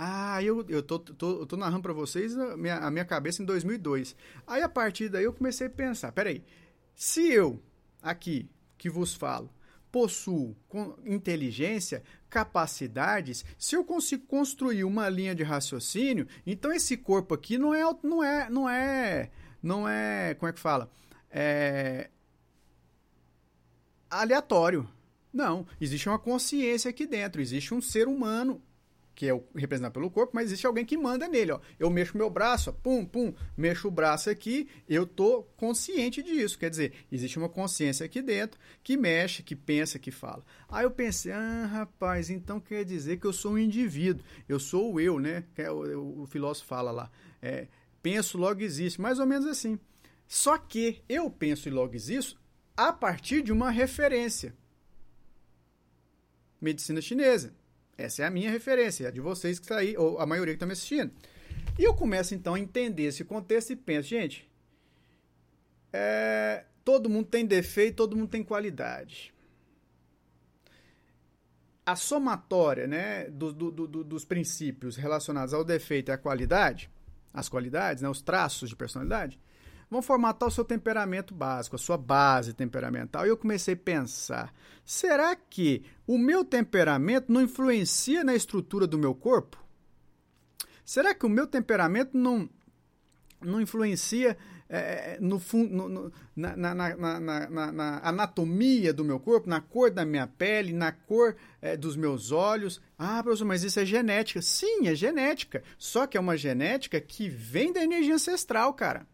Ah, 0.00 0.40
eu, 0.44 0.64
eu, 0.68 0.80
tô, 0.80 1.00
tô, 1.00 1.44
tô 1.44 1.56
narrando 1.56 1.82
para 1.82 1.92
vocês 1.92 2.38
a 2.38 2.56
minha, 2.56 2.76
a 2.76 2.88
minha 2.88 3.04
cabeça 3.04 3.42
em 3.42 3.44
2002. 3.44 4.14
Aí, 4.46 4.62
a 4.62 4.68
partir 4.68 5.08
daí, 5.08 5.24
eu 5.24 5.32
comecei 5.32 5.66
a 5.66 5.70
pensar, 5.70 6.12
peraí, 6.12 6.44
se 6.94 7.32
eu, 7.32 7.60
aqui, 8.00 8.48
que 8.76 8.88
vos 8.88 9.12
falo, 9.12 9.52
possuo 9.90 10.56
inteligência, 11.04 12.04
capacidades, 12.30 13.44
se 13.58 13.74
eu 13.74 13.84
consigo 13.84 14.24
construir 14.24 14.84
uma 14.84 15.08
linha 15.08 15.34
de 15.34 15.42
raciocínio, 15.42 16.28
então 16.46 16.72
esse 16.72 16.96
corpo 16.96 17.34
aqui 17.34 17.58
não 17.58 17.74
é, 17.74 17.82
não 18.00 18.22
é, 18.22 18.48
não 18.48 18.68
é, 18.68 19.30
não 19.60 19.88
é, 19.88 20.34
como 20.34 20.48
é 20.48 20.52
que 20.52 20.60
fala? 20.60 20.88
É 21.28 22.08
aleatório. 24.08 24.88
Não, 25.32 25.66
existe 25.80 26.08
uma 26.08 26.20
consciência 26.20 26.88
aqui 26.88 27.04
dentro, 27.04 27.42
existe 27.42 27.74
um 27.74 27.80
ser 27.80 28.06
humano 28.06 28.62
que 29.18 29.26
é 29.26 29.34
o 29.34 29.42
representado 29.52 29.94
pelo 29.94 30.08
corpo, 30.08 30.30
mas 30.32 30.44
existe 30.44 30.64
alguém 30.64 30.84
que 30.84 30.96
manda 30.96 31.26
nele, 31.26 31.50
ó. 31.50 31.58
Eu 31.76 31.90
mexo 31.90 32.16
meu 32.16 32.30
braço, 32.30 32.70
ó, 32.70 32.72
pum, 32.72 33.04
pum, 33.04 33.34
mexo 33.56 33.88
o 33.88 33.90
braço 33.90 34.30
aqui, 34.30 34.68
eu 34.88 35.04
tô 35.08 35.42
consciente 35.56 36.22
disso. 36.22 36.56
Quer 36.56 36.70
dizer, 36.70 36.92
existe 37.10 37.36
uma 37.36 37.48
consciência 37.48 38.06
aqui 38.06 38.22
dentro 38.22 38.60
que 38.80 38.96
mexe, 38.96 39.42
que 39.42 39.56
pensa, 39.56 39.98
que 39.98 40.12
fala. 40.12 40.44
Aí 40.68 40.84
eu 40.84 40.90
pensei, 40.92 41.32
ah, 41.32 41.66
rapaz, 41.66 42.30
então 42.30 42.60
quer 42.60 42.84
dizer 42.84 43.16
que 43.16 43.26
eu 43.26 43.32
sou 43.32 43.54
um 43.54 43.58
indivíduo, 43.58 44.24
eu 44.48 44.60
sou 44.60 44.94
o 44.94 45.00
eu, 45.00 45.18
né? 45.18 45.42
Que 45.52 45.62
é 45.62 45.70
o, 45.72 46.20
o, 46.22 46.26
filósofo 46.26 46.68
fala 46.68 46.92
lá. 46.92 47.10
É, 47.42 47.66
penso, 48.00 48.38
logo 48.38 48.62
existe, 48.62 49.00
mais 49.00 49.18
ou 49.18 49.26
menos 49.26 49.46
assim. 49.46 49.80
Só 50.28 50.56
que 50.56 51.02
eu 51.08 51.28
penso 51.28 51.66
e 51.66 51.72
logo 51.72 51.96
existo 51.96 52.40
a 52.76 52.92
partir 52.92 53.42
de 53.42 53.50
uma 53.50 53.68
referência. 53.68 54.54
Medicina 56.60 57.00
chinesa. 57.00 57.52
Essa 57.98 58.22
é 58.22 58.26
a 58.26 58.30
minha 58.30 58.48
referência, 58.48 59.08
a 59.08 59.10
de 59.10 59.20
vocês 59.20 59.58
que 59.58 59.64
está 59.64 59.78
aí, 59.78 59.96
ou 59.96 60.20
a 60.20 60.24
maioria 60.24 60.54
que 60.54 60.56
está 60.56 60.66
me 60.66 60.72
assistindo. 60.72 61.12
E 61.76 61.82
eu 61.82 61.92
começo 61.92 62.32
então 62.32 62.54
a 62.54 62.60
entender 62.60 63.02
esse 63.02 63.24
contexto 63.24 63.72
e 63.72 63.76
penso, 63.76 64.08
gente, 64.08 64.48
é, 65.92 66.64
todo 66.84 67.10
mundo 67.10 67.26
tem 67.26 67.44
defeito, 67.44 67.96
todo 67.96 68.16
mundo 68.16 68.28
tem 68.28 68.44
qualidade. 68.44 69.34
A 71.84 71.96
somatória 71.96 72.86
né, 72.86 73.24
do, 73.30 73.52
do, 73.52 73.70
do, 73.72 74.04
dos 74.04 74.24
princípios 74.24 74.96
relacionados 74.96 75.52
ao 75.52 75.64
defeito 75.64 76.10
e 76.10 76.12
à 76.12 76.18
qualidade, 76.18 76.88
as 77.34 77.48
qualidades, 77.48 78.02
né, 78.02 78.08
os 78.08 78.22
traços 78.22 78.68
de 78.68 78.76
personalidade, 78.76 79.40
vão 79.90 80.02
formatar 80.02 80.48
o 80.48 80.52
seu 80.52 80.64
temperamento 80.64 81.34
básico, 81.34 81.76
a 81.76 81.78
sua 81.78 81.96
base 81.96 82.52
temperamental. 82.52 83.26
E 83.26 83.28
eu 83.28 83.36
comecei 83.36 83.74
a 83.74 83.76
pensar: 83.76 84.54
será 84.84 85.34
que 85.34 85.84
o 86.06 86.18
meu 86.18 86.44
temperamento 86.44 87.32
não 87.32 87.42
influencia 87.42 88.22
na 88.22 88.34
estrutura 88.34 88.86
do 88.86 88.98
meu 88.98 89.14
corpo? 89.14 89.62
Será 90.84 91.14
que 91.14 91.26
o 91.26 91.28
meu 91.28 91.46
temperamento 91.46 92.16
não, 92.16 92.48
não 93.42 93.60
influencia 93.60 94.36
é, 94.68 95.16
no, 95.20 95.40
no, 95.54 96.12
na, 96.36 96.56
na, 96.56 96.74
na, 96.74 97.72
na, 97.72 98.00
anatomia 98.02 98.92
do 98.92 99.04
meu 99.04 99.18
corpo, 99.18 99.48
na 99.48 99.60
cor 99.60 99.90
da 99.90 100.04
minha 100.04 100.26
pele, 100.26 100.72
na 100.72 100.92
cor 100.92 101.36
é, 101.60 101.76
dos 101.76 101.96
meus 101.96 102.30
olhos. 102.32 102.80
Ah, 102.98 103.22
professor, 103.22 103.46
mas 103.46 103.62
isso 103.62 103.80
é 103.80 103.84
genética. 103.84 104.42
Sim, 104.42 104.86
é 104.86 104.94
genética. 104.94 105.62
Só 105.78 106.06
que 106.06 106.16
é 106.16 106.20
uma 106.20 106.36
genética 106.36 107.00
que 107.00 107.28
vem 107.28 107.72
da 107.72 107.82
energia 107.82 108.14
ancestral, 108.14 108.74
cara. 108.74 109.06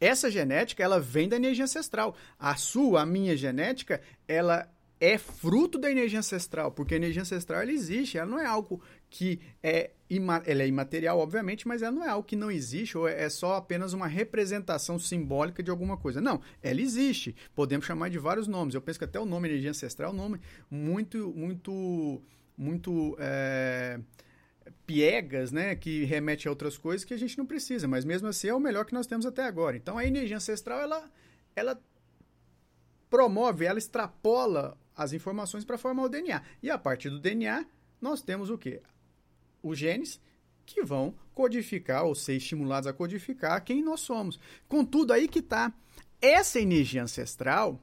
Essa 0.00 0.30
genética, 0.30 0.82
ela 0.82 1.00
vem 1.00 1.28
da 1.28 1.36
energia 1.36 1.64
ancestral. 1.64 2.14
A 2.38 2.56
sua, 2.56 3.02
a 3.02 3.06
minha 3.06 3.36
genética, 3.36 4.00
ela 4.28 4.68
é 5.00 5.18
fruto 5.18 5.78
da 5.78 5.90
energia 5.90 6.18
ancestral, 6.18 6.72
porque 6.72 6.94
a 6.94 6.96
energia 6.96 7.22
ancestral 7.22 7.60
ela 7.60 7.70
existe, 7.70 8.16
ela 8.16 8.30
não 8.30 8.38
é 8.38 8.46
algo 8.46 8.80
que 9.10 9.40
é 9.62 9.90
ela 10.46 10.62
é 10.62 10.68
imaterial, 10.68 11.18
obviamente, 11.18 11.66
mas 11.66 11.82
ela 11.82 11.90
não 11.90 12.04
é 12.04 12.08
algo 12.08 12.26
que 12.26 12.36
não 12.36 12.48
existe 12.48 12.96
ou 12.96 13.08
é 13.08 13.28
só 13.28 13.54
apenas 13.54 13.92
uma 13.92 14.06
representação 14.06 15.00
simbólica 15.00 15.64
de 15.64 15.70
alguma 15.70 15.96
coisa. 15.96 16.20
Não, 16.20 16.40
ela 16.62 16.80
existe. 16.80 17.34
Podemos 17.56 17.86
chamar 17.86 18.08
de 18.08 18.18
vários 18.18 18.46
nomes. 18.46 18.74
Eu 18.74 18.80
penso 18.80 19.00
que 19.00 19.04
até 19.04 19.18
o 19.18 19.26
nome 19.26 19.48
energia 19.48 19.70
ancestral 19.70 20.10
é 20.10 20.14
um 20.14 20.16
nome 20.16 20.40
muito, 20.70 21.32
muito, 21.34 22.22
muito 22.56 23.16
é 23.18 23.98
piegas, 24.86 25.52
né, 25.52 25.74
que 25.74 26.04
remete 26.04 26.48
a 26.48 26.50
outras 26.50 26.76
coisas 26.78 27.04
que 27.04 27.14
a 27.14 27.18
gente 27.18 27.36
não 27.38 27.46
precisa, 27.46 27.86
mas 27.86 28.04
mesmo 28.04 28.28
assim 28.28 28.48
é 28.48 28.54
o 28.54 28.60
melhor 28.60 28.84
que 28.84 28.94
nós 28.94 29.06
temos 29.06 29.26
até 29.26 29.44
agora. 29.44 29.76
Então 29.76 29.98
a 29.98 30.04
energia 30.04 30.36
ancestral 30.36 30.80
ela 30.80 31.10
ela 31.54 31.80
promove, 33.08 33.64
ela 33.64 33.78
extrapola 33.78 34.76
as 34.94 35.12
informações 35.12 35.64
para 35.64 35.78
formar 35.78 36.04
o 36.04 36.08
DNA. 36.08 36.42
E 36.62 36.70
a 36.70 36.78
partir 36.78 37.10
do 37.10 37.20
DNA, 37.20 37.66
nós 38.00 38.22
temos 38.22 38.50
o 38.50 38.58
quê? 38.58 38.82
Os 39.62 39.78
genes 39.78 40.20
que 40.64 40.82
vão 40.82 41.14
codificar 41.34 42.04
ou 42.04 42.14
ser 42.14 42.36
estimulados 42.36 42.86
a 42.86 42.92
codificar 42.92 43.62
quem 43.64 43.82
nós 43.82 44.00
somos. 44.00 44.38
Contudo, 44.68 45.12
aí 45.12 45.28
que 45.28 45.38
está. 45.38 45.72
Essa 46.20 46.58
energia 46.60 47.02
ancestral, 47.02 47.80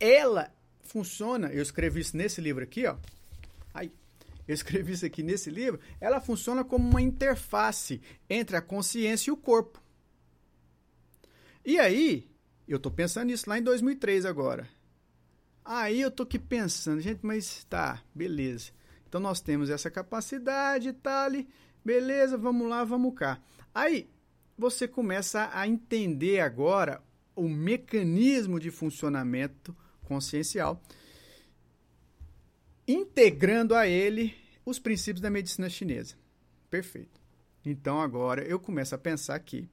ela 0.00 0.52
funciona, 0.80 1.48
eu 1.48 1.62
escrevi 1.62 2.00
isso 2.00 2.16
nesse 2.16 2.40
livro 2.40 2.64
aqui, 2.64 2.86
ó. 2.86 2.96
Eu 4.46 4.54
escrevi 4.54 4.92
isso 4.92 5.06
aqui 5.06 5.22
nesse 5.22 5.50
livro, 5.50 5.80
ela 6.00 6.20
funciona 6.20 6.64
como 6.64 6.88
uma 6.88 7.00
interface 7.00 8.00
entre 8.28 8.56
a 8.56 8.62
consciência 8.62 9.30
e 9.30 9.32
o 9.32 9.36
corpo. 9.36 9.82
E 11.64 11.78
aí, 11.78 12.28
eu 12.68 12.76
estou 12.76 12.92
pensando 12.92 13.26
nisso 13.26 13.48
lá 13.48 13.58
em 13.58 13.62
2003 13.62 14.26
agora. 14.26 14.68
Aí 15.64 16.00
eu 16.00 16.10
tô 16.10 16.24
aqui 16.24 16.38
pensando, 16.38 17.00
gente, 17.00 17.20
mas 17.22 17.64
tá, 17.64 18.02
beleza. 18.14 18.70
Então 19.08 19.20
nós 19.20 19.40
temos 19.40 19.70
essa 19.70 19.90
capacidade 19.90 20.92
tal, 20.92 21.30
beleza, 21.82 22.36
vamos 22.36 22.68
lá, 22.68 22.84
vamos 22.84 23.14
cá. 23.14 23.40
Aí 23.74 24.10
você 24.58 24.86
começa 24.86 25.50
a 25.52 25.66
entender 25.66 26.40
agora 26.40 27.02
o 27.34 27.48
mecanismo 27.48 28.60
de 28.60 28.70
funcionamento 28.70 29.74
consciencial, 30.02 30.82
integrando 32.86 33.74
a 33.74 33.86
ele 33.86 34.34
os 34.64 34.78
princípios 34.78 35.20
da 35.20 35.30
medicina 35.30 35.68
chinesa. 35.68 36.14
Perfeito. 36.70 37.20
Então 37.64 38.00
agora 38.00 38.42
eu 38.42 38.58
começo 38.58 38.94
a 38.94 38.98
pensar 38.98 39.34
aqui 39.34 39.68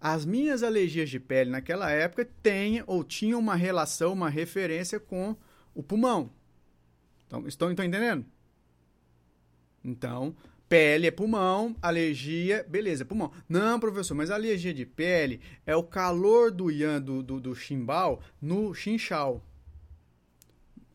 as 0.00 0.24
minhas 0.24 0.62
alergias 0.62 1.10
de 1.10 1.20
pele 1.20 1.50
naquela 1.50 1.90
época 1.90 2.26
têm 2.42 2.82
ou 2.86 3.04
tinham 3.04 3.38
uma 3.38 3.54
relação, 3.54 4.14
uma 4.14 4.30
referência 4.30 4.98
com 4.98 5.36
o 5.74 5.82
pulmão. 5.82 6.30
Então, 7.26 7.46
estão, 7.46 7.70
entendendo? 7.70 8.24
Então, 9.84 10.34
pele 10.68 11.06
é 11.06 11.10
pulmão, 11.10 11.76
alergia, 11.82 12.64
beleza, 12.68 13.02
é 13.02 13.06
pulmão. 13.06 13.30
Não, 13.46 13.78
professor, 13.78 14.14
mas 14.14 14.30
alergia 14.30 14.72
de 14.72 14.86
pele 14.86 15.40
é 15.66 15.76
o 15.76 15.82
calor 15.82 16.50
do 16.50 16.70
yan, 16.70 17.00
do, 17.00 17.22
do, 17.22 17.38
do 17.38 17.54
no 18.40 18.74
chinchal. 18.74 19.44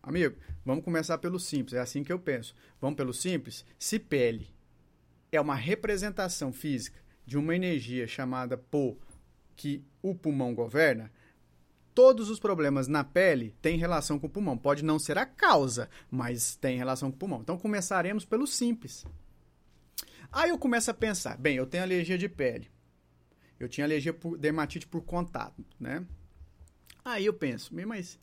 Amigo, 0.06 0.38
vamos 0.64 0.86
começar 0.86 1.18
pelo 1.18 1.40
simples, 1.40 1.74
é 1.74 1.80
assim 1.80 2.04
que 2.04 2.14
eu 2.14 2.20
penso. 2.20 2.54
Vamos 2.80 2.96
pelo 2.96 3.12
simples? 3.12 3.66
Se 3.80 3.98
pele 3.98 4.54
é 5.32 5.42
uma 5.42 5.56
representação 5.56 6.54
física 6.54 7.02
de 7.26 7.40
uma 7.40 7.56
energia 7.56 8.06
chamada 8.06 8.56
Po, 8.56 9.00
que 9.56 9.84
o 10.04 10.14
pulmão 10.14 10.54
governa, 10.54 11.12
todos 11.96 12.30
os 12.30 12.40
problemas 12.40 12.88
na 12.88 13.04
pele 13.04 13.56
têm 13.64 13.80
relação 13.80 14.20
com 14.20 14.28
o 14.28 14.30
pulmão. 14.30 14.56
Pode 14.56 14.86
não 14.86 15.00
ser 15.00 15.18
a 15.18 15.26
causa, 15.26 15.90
mas 16.12 16.56
tem 16.56 16.78
relação 16.78 17.10
com 17.10 17.16
o 17.16 17.20
pulmão. 17.20 17.42
Então 17.42 17.58
começaremos 17.58 18.26
pelo 18.26 18.46
simples. 18.46 19.04
Aí 20.32 20.52
eu 20.52 20.60
começo 20.60 20.92
a 20.92 20.94
pensar, 20.94 21.36
bem, 21.36 21.56
eu 21.56 21.66
tenho 21.66 21.84
alergia 21.84 22.16
de 22.18 22.30
pele. 22.30 22.70
Eu 23.60 23.68
tinha 23.68 23.86
alergia 23.88 24.14
por 24.14 24.38
dermatite 24.38 24.86
por 24.86 25.02
contato, 25.02 25.66
né? 25.80 26.06
Aí 27.04 27.26
eu 27.26 27.34
penso, 27.34 27.74
mas 27.88 28.20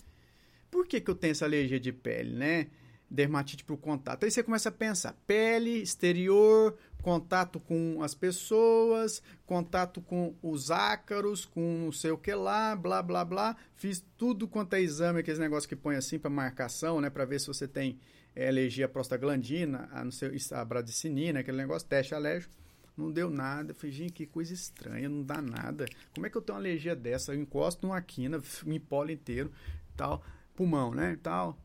por 0.73 0.87
que, 0.87 1.02
que 1.02 1.11
eu 1.11 1.14
tenho 1.14 1.33
essa 1.33 1.45
alergia 1.45 1.79
de 1.79 1.93
pele, 1.93 2.35
né? 2.35 2.69
Dermatite 3.09 3.62
por 3.62 3.76
contato. 3.76 4.25
Aí 4.25 4.31
você 4.31 4.43
começa 4.43 4.71
a 4.71 4.73
pensar, 4.73 5.14
pele, 5.26 5.83
exterior, 5.83 6.75
contato 7.02 7.61
com 7.61 8.02
as 8.02 8.14
pessoas, 8.14 9.23
contato 9.45 10.00
com 10.00 10.35
os 10.43 10.71
ácaros, 10.71 11.45
com 11.45 11.61
não 11.85 11.93
sei 11.93 12.11
o 12.11 12.17
que 12.17 12.35
lá, 12.35 12.75
blá, 12.75 13.02
blá, 13.02 13.23
blá. 13.23 13.55
Fiz 13.76 14.02
tudo 14.17 14.49
quanto 14.49 14.73
é 14.73 14.81
exame, 14.81 15.21
aqueles 15.21 15.38
negócios 15.38 15.67
que 15.67 15.76
põe 15.76 15.95
assim 15.95 16.19
para 16.19 16.31
marcação, 16.31 17.02
né, 17.02 17.11
para 17.11 17.26
ver 17.26 17.38
se 17.38 17.49
você 17.49 17.69
tem 17.69 18.00
é, 18.35 18.49
alergia 18.49 18.87
à 18.87 18.89
prostaglandina, 18.89 19.91
a, 19.93 20.02
não 20.02 20.11
sei, 20.11 20.30
a 20.52 20.65
bradicinina, 20.65 21.41
aquele 21.41 21.58
negócio, 21.58 21.87
teste 21.87 22.15
alérgico. 22.15 22.54
Não 22.97 23.13
deu 23.13 23.28
nada. 23.28 23.75
Falei, 23.75 23.93
gente, 23.93 24.13
que 24.15 24.26
coisa 24.26 24.54
estranha, 24.54 25.08
não 25.08 25.23
dá 25.23 25.43
nada. 25.43 25.85
Como 26.15 26.26
é 26.26 26.30
que 26.30 26.37
eu 26.37 26.41
tenho 26.41 26.56
uma 26.56 26.63
alergia 26.63 26.97
dessa? 26.97 27.35
Eu 27.35 27.41
encosto 27.41 27.87
numa 27.87 28.00
quina, 28.00 28.41
me 28.65 28.76
empolo 28.76 29.11
inteiro, 29.11 29.52
tal, 29.95 30.25
pulmão, 30.54 30.95
né, 30.95 31.19
tal. 31.23 31.58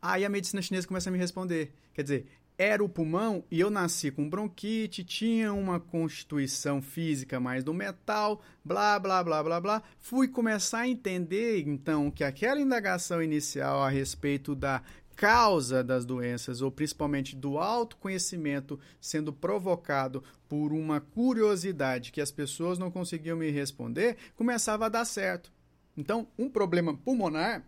Aí 0.00 0.24
a 0.24 0.28
medicina 0.28 0.62
chinesa 0.62 0.86
começa 0.86 1.08
a 1.08 1.12
me 1.12 1.18
responder. 1.18 1.72
Quer 1.92 2.02
dizer, 2.02 2.26
era 2.56 2.84
o 2.84 2.88
pulmão 2.88 3.44
e 3.50 3.58
eu 3.58 3.68
nasci 3.68 4.10
com 4.10 4.28
bronquite, 4.28 5.02
tinha 5.02 5.52
uma 5.52 5.80
constituição 5.80 6.80
física 6.80 7.40
mais 7.40 7.64
do 7.64 7.74
metal, 7.74 8.40
blá, 8.64 8.98
blá, 8.98 9.24
blá, 9.24 9.42
blá, 9.42 9.60
blá. 9.60 9.82
Fui 9.98 10.28
começar 10.28 10.80
a 10.80 10.88
entender, 10.88 11.66
então, 11.66 12.10
que 12.10 12.22
aquela 12.22 12.60
indagação 12.60 13.22
inicial 13.22 13.82
a 13.82 13.88
respeito 13.88 14.54
da 14.54 14.82
causa 15.16 15.82
das 15.82 16.04
doenças, 16.04 16.60
ou 16.60 16.70
principalmente 16.70 17.34
do 17.34 17.58
autoconhecimento 17.58 18.78
sendo 19.00 19.32
provocado 19.32 20.22
por 20.48 20.72
uma 20.72 21.00
curiosidade 21.00 22.12
que 22.12 22.20
as 22.20 22.30
pessoas 22.30 22.78
não 22.78 22.90
conseguiam 22.90 23.36
me 23.36 23.50
responder, 23.50 24.16
começava 24.36 24.86
a 24.86 24.88
dar 24.88 25.04
certo. 25.04 25.52
Então, 25.96 26.28
um 26.38 26.48
problema 26.48 26.96
pulmonar 26.96 27.64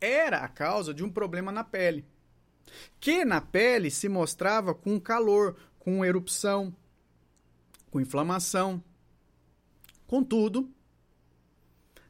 era 0.00 0.38
a 0.38 0.48
causa 0.48 0.92
de 0.92 1.04
um 1.04 1.10
problema 1.10 1.52
na 1.52 1.64
pele 1.64 2.04
que 3.00 3.24
na 3.24 3.40
pele 3.40 3.90
se 3.90 4.08
mostrava 4.08 4.74
com 4.74 5.00
calor, 5.00 5.56
com 5.78 6.04
erupção, 6.04 6.74
com 7.90 8.00
inflamação. 8.00 8.82
Contudo, 10.06 10.70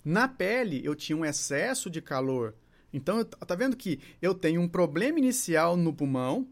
na 0.04 0.28
pele 0.28 0.84
eu 0.84 0.94
tinha 0.94 1.16
um 1.16 1.24
excesso 1.24 1.90
de 1.90 2.00
calor. 2.00 2.54
Então, 2.92 3.22
tá 3.24 3.54
vendo 3.54 3.76
que 3.76 4.00
eu 4.20 4.34
tenho 4.34 4.60
um 4.60 4.68
problema 4.68 5.18
inicial 5.18 5.76
no 5.76 5.92
pulmão, 5.92 6.48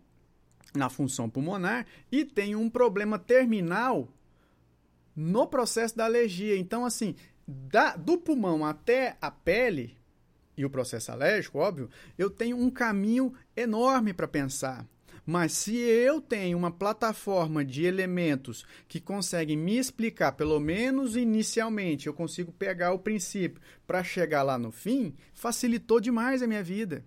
na 0.74 0.90
função 0.90 1.30
pulmonar, 1.30 1.86
e 2.12 2.24
tenho 2.24 2.60
um 2.60 2.68
problema 2.68 3.18
terminal 3.18 4.08
no 5.14 5.46
processo 5.46 5.96
da 5.96 6.04
alergia. 6.04 6.58
Então, 6.58 6.84
assim, 6.84 7.14
da, 7.48 7.96
do 7.96 8.18
pulmão 8.18 8.66
até 8.66 9.16
a 9.18 9.30
pele, 9.30 9.96
e 10.56 10.64
o 10.64 10.70
processo 10.70 11.12
alérgico, 11.12 11.58
óbvio, 11.58 11.90
eu 12.16 12.30
tenho 12.30 12.56
um 12.56 12.70
caminho 12.70 13.32
enorme 13.54 14.12
para 14.12 14.26
pensar. 14.26 14.86
Mas 15.26 15.52
se 15.52 15.76
eu 15.76 16.20
tenho 16.20 16.56
uma 16.56 16.70
plataforma 16.70 17.64
de 17.64 17.84
elementos 17.84 18.64
que 18.86 19.00
conseguem 19.00 19.56
me 19.56 19.76
explicar, 19.76 20.32
pelo 20.32 20.60
menos 20.60 21.16
inicialmente, 21.16 22.06
eu 22.06 22.14
consigo 22.14 22.52
pegar 22.52 22.92
o 22.92 22.98
princípio 23.00 23.60
para 23.84 24.04
chegar 24.04 24.44
lá 24.44 24.56
no 24.56 24.70
fim, 24.70 25.16
facilitou 25.34 26.00
demais 26.00 26.42
a 26.42 26.46
minha 26.46 26.62
vida. 26.62 27.04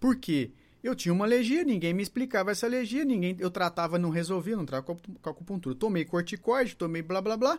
Por 0.00 0.16
quê? 0.16 0.50
Eu 0.82 0.94
tinha 0.94 1.12
uma 1.12 1.24
alergia, 1.24 1.64
ninguém 1.64 1.94
me 1.94 2.02
explicava 2.02 2.50
essa 2.50 2.66
alergia, 2.66 3.04
ninguém, 3.04 3.36
eu 3.38 3.50
tratava, 3.50 3.98
não 3.98 4.10
resolvia, 4.10 4.56
não 4.56 4.66
tratava 4.66 4.98
com 5.20 5.30
acupuntura. 5.30 5.74
Tomei 5.74 6.04
corticoide, 6.04 6.76
tomei 6.76 7.02
blá 7.02 7.20
blá 7.20 7.36
blá, 7.36 7.58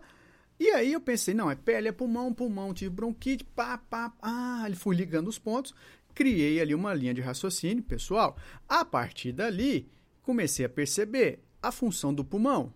e 0.59 0.69
aí 0.71 0.93
eu 0.93 1.01
pensei, 1.01 1.33
não, 1.33 1.51
é 1.51 1.55
pele, 1.55 1.87
é 1.87 1.91
pulmão, 1.91 2.33
pulmão, 2.33 2.73
tive 2.73 2.89
bronquite, 2.89 3.43
pá, 3.43 3.77
pá, 3.77 4.11
ah, 4.21 4.63
ele 4.65 4.75
fui 4.75 4.95
ligando 4.95 5.27
os 5.27 5.37
pontos, 5.37 5.73
criei 6.15 6.59
ali 6.59 6.73
uma 6.73 6.93
linha 6.93 7.13
de 7.13 7.21
raciocínio 7.21 7.83
pessoal. 7.83 8.35
A 8.67 8.83
partir 8.83 9.31
dali, 9.31 9.87
comecei 10.23 10.65
a 10.65 10.69
perceber 10.69 11.43
a 11.61 11.71
função 11.71 12.11
do 12.11 12.25
pulmão. 12.25 12.73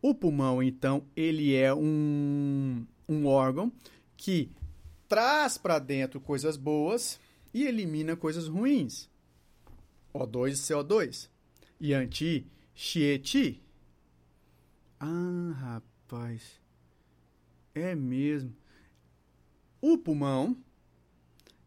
O 0.00 0.14
pulmão, 0.14 0.62
então, 0.62 1.04
ele 1.16 1.54
é 1.54 1.74
um, 1.74 2.86
um 3.08 3.26
órgão 3.26 3.72
que 4.16 4.52
traz 5.08 5.58
para 5.58 5.80
dentro 5.80 6.20
coisas 6.20 6.56
boas 6.56 7.18
e 7.52 7.64
elimina 7.64 8.14
coisas 8.14 8.46
ruins. 8.46 9.10
O2 10.14 10.50
e 10.50 10.52
CO2. 10.52 11.28
E 11.80 11.92
anti-Chieti. 11.92 13.60
Ah, 15.00 15.52
rapaz. 15.54 16.65
É 17.76 17.94
mesmo. 17.94 18.56
O 19.82 19.98
pulmão, 19.98 20.56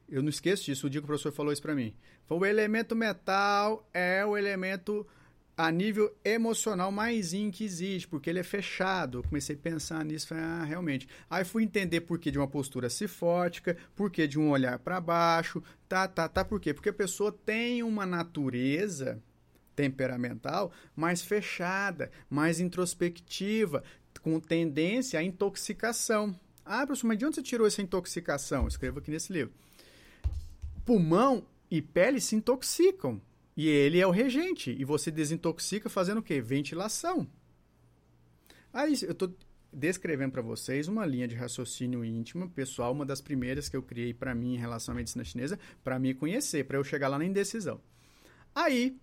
eu 0.09 0.23
não 0.23 0.29
esqueço 0.29 0.65
disso, 0.65 0.87
o 0.87 0.89
dia 0.89 0.99
que 0.99 1.05
o 1.05 1.07
professor 1.07 1.31
falou 1.31 1.53
isso 1.53 1.61
para 1.61 1.75
mim. 1.75 1.93
Foi 2.25 2.37
o 2.39 2.45
elemento 2.45 2.95
metal, 2.95 3.87
é 3.93 4.25
o 4.25 4.35
elemento 4.35 5.05
a 5.55 5.69
nível 5.71 6.11
emocional 6.25 6.91
mais 6.91 7.31
in 7.31 7.51
que 7.51 7.63
existe, 7.63 8.07
porque 8.07 8.27
ele 8.27 8.39
é 8.39 8.43
fechado. 8.43 9.19
Eu 9.19 9.23
comecei 9.23 9.55
a 9.55 9.59
pensar 9.59 10.03
nisso, 10.03 10.27
falei, 10.27 10.43
ah, 10.43 10.63
realmente. 10.63 11.07
Aí 11.29 11.45
fui 11.45 11.63
entender 11.63 12.01
por 12.01 12.17
que 12.17 12.31
de 12.31 12.39
uma 12.39 12.47
postura 12.47 12.89
cifótica, 12.89 13.77
por 13.95 14.09
que 14.09 14.27
de 14.27 14.39
um 14.39 14.49
olhar 14.49 14.79
para 14.79 14.99
baixo, 14.99 15.61
tá, 15.87 16.07
tá, 16.07 16.27
tá, 16.27 16.43
por 16.43 16.59
quê? 16.59 16.73
Porque 16.73 16.89
a 16.89 16.93
pessoa 16.93 17.31
tem 17.31 17.83
uma 17.83 18.05
natureza 18.05 19.21
temperamental 19.79 20.73
mais 20.93 21.21
fechada, 21.21 22.11
mais 22.29 22.59
introspectiva, 22.59 23.81
com 24.21 24.39
tendência 24.39 25.19
à 25.19 25.23
intoxicação. 25.23 26.35
Ah, 26.65 26.85
professor, 26.85 27.07
mas 27.07 27.17
de 27.17 27.25
onde 27.25 27.35
você 27.35 27.43
tirou 27.43 27.65
essa 27.65 27.81
intoxicação? 27.81 28.67
escrevo 28.67 28.99
aqui 28.99 29.09
nesse 29.09 29.33
livro. 29.33 29.53
Pulmão 30.85 31.45
e 31.69 31.81
pele 31.81 32.21
se 32.21 32.35
intoxicam. 32.35 33.21
E 33.55 33.67
ele 33.67 33.99
é 33.99 34.07
o 34.07 34.11
regente. 34.11 34.75
E 34.77 34.85
você 34.85 35.11
desintoxica 35.11 35.89
fazendo 35.89 36.19
o 36.19 36.23
quê? 36.23 36.39
Ventilação. 36.39 37.27
Aí 38.71 38.93
eu 39.03 39.11
estou 39.11 39.33
descrevendo 39.71 40.31
para 40.31 40.41
vocês 40.41 40.87
uma 40.87 41.05
linha 41.05 41.27
de 41.27 41.35
raciocínio 41.35 42.03
íntima, 42.03 42.47
pessoal, 42.47 42.91
uma 42.91 43.05
das 43.05 43.21
primeiras 43.21 43.69
que 43.69 43.75
eu 43.75 43.83
criei 43.83 44.13
para 44.13 44.33
mim 44.33 44.55
em 44.55 44.57
relação 44.57 44.93
à 44.93 44.95
medicina 44.95 45.23
chinesa, 45.23 45.59
para 45.83 45.99
me 45.99 46.13
conhecer, 46.13 46.65
para 46.65 46.77
eu 46.77 46.83
chegar 46.83 47.07
lá 47.07 47.17
na 47.17 47.25
indecisão. 47.25 47.79
Aí, 48.53 48.97